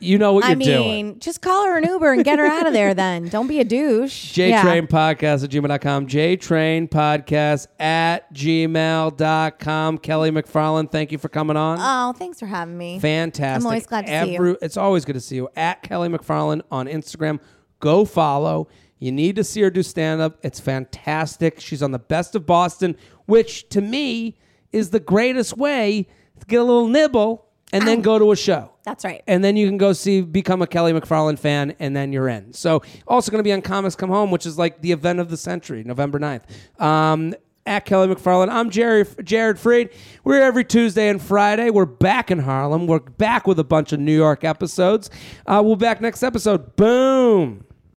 you 0.00 0.18
know 0.18 0.32
what 0.32 0.44
I 0.44 0.48
you're 0.50 0.56
mean, 0.56 0.66
doing. 0.68 1.18
just 1.20 1.42
call 1.42 1.66
her 1.66 1.76
an 1.78 1.84
Uber 1.84 2.12
and 2.12 2.24
get 2.24 2.38
her 2.38 2.46
out 2.46 2.66
of 2.66 2.72
there. 2.72 2.94
Then 2.94 3.28
don't 3.28 3.46
be 3.46 3.60
a 3.60 3.64
douche. 3.64 4.36
Yeah. 4.48 4.62
JTrain 4.64 4.88
Podcast 4.88 5.44
at 5.44 5.50
gmail.com. 5.50 6.06
JTrain 6.06 6.88
Podcast 6.88 7.66
at 7.80 8.32
gmail.com. 8.32 9.98
Kelly 9.98 10.30
MacFarland, 10.30 10.90
thank 10.92 11.12
you 11.12 11.18
for 11.18 11.28
coming 11.28 11.56
on. 11.56 11.78
Oh, 11.80 12.12
thanks 12.16 12.38
for 12.38 12.46
having 12.46 12.78
me. 12.78 12.98
Fantastic. 12.98 13.60
I'm 13.62 13.66
always 13.66 13.86
glad 13.86 14.06
to 14.06 14.24
see 14.24 14.32
you. 14.34 14.56
It's 14.62 14.76
always 14.76 15.04
good 15.04 15.14
to 15.14 15.20
see 15.20 15.36
you. 15.36 15.48
At 15.56 15.82
Kelly 15.82 16.08
MacFarland 16.08 16.62
on 16.70 16.86
Instagram. 16.86 17.40
Go 17.80 18.04
follow. 18.04 18.68
You 18.98 19.12
need 19.12 19.36
to 19.36 19.44
see 19.44 19.60
her 19.62 19.70
do 19.70 19.82
stand 19.82 20.20
up. 20.20 20.38
It's 20.42 20.58
fantastic. 20.60 21.60
She's 21.60 21.82
on 21.82 21.92
the 21.92 21.98
best 21.98 22.34
of 22.34 22.46
Boston, 22.46 22.96
which 23.26 23.68
to 23.70 23.80
me 23.80 24.36
is 24.72 24.90
the 24.90 25.00
greatest 25.00 25.56
way 25.56 26.06
to 26.40 26.46
get 26.46 26.60
a 26.60 26.64
little 26.64 26.88
nibble 26.88 27.47
and 27.72 27.86
then 27.86 28.00
go 28.00 28.18
to 28.18 28.32
a 28.32 28.36
show. 28.36 28.72
That's 28.84 29.04
right. 29.04 29.22
And 29.26 29.44
then 29.44 29.56
you 29.56 29.66
can 29.68 29.76
go 29.76 29.92
see, 29.92 30.20
become 30.22 30.62
a 30.62 30.66
Kelly 30.66 30.92
MacFarland 30.92 31.38
fan, 31.38 31.74
and 31.78 31.94
then 31.94 32.12
you're 32.12 32.28
in. 32.28 32.52
So, 32.52 32.82
also 33.06 33.30
going 33.30 33.40
to 33.40 33.44
be 33.44 33.52
on 33.52 33.62
Comics 33.62 33.94
Come 33.94 34.10
Home, 34.10 34.30
which 34.30 34.46
is 34.46 34.58
like 34.58 34.80
the 34.80 34.92
event 34.92 35.20
of 35.20 35.28
the 35.30 35.36
century, 35.36 35.84
November 35.84 36.18
9th. 36.18 36.42
Um, 36.80 37.34
at 37.66 37.84
Kelly 37.84 38.08
MacFarland. 38.08 38.48
I'm 38.50 38.70
Jerry, 38.70 39.04
Jared 39.22 39.58
Freid. 39.58 39.92
We're 40.24 40.40
every 40.40 40.64
Tuesday 40.64 41.10
and 41.10 41.20
Friday. 41.20 41.68
We're 41.68 41.84
back 41.84 42.30
in 42.30 42.38
Harlem. 42.38 42.86
We're 42.86 43.00
back 43.00 43.46
with 43.46 43.58
a 43.58 43.64
bunch 43.64 43.92
of 43.92 44.00
New 44.00 44.16
York 44.16 44.42
episodes. 44.42 45.10
Uh, 45.46 45.60
we'll 45.62 45.76
be 45.76 45.84
back 45.84 46.00
next 46.00 46.22
episode. 46.22 46.76
Boom. 46.76 47.67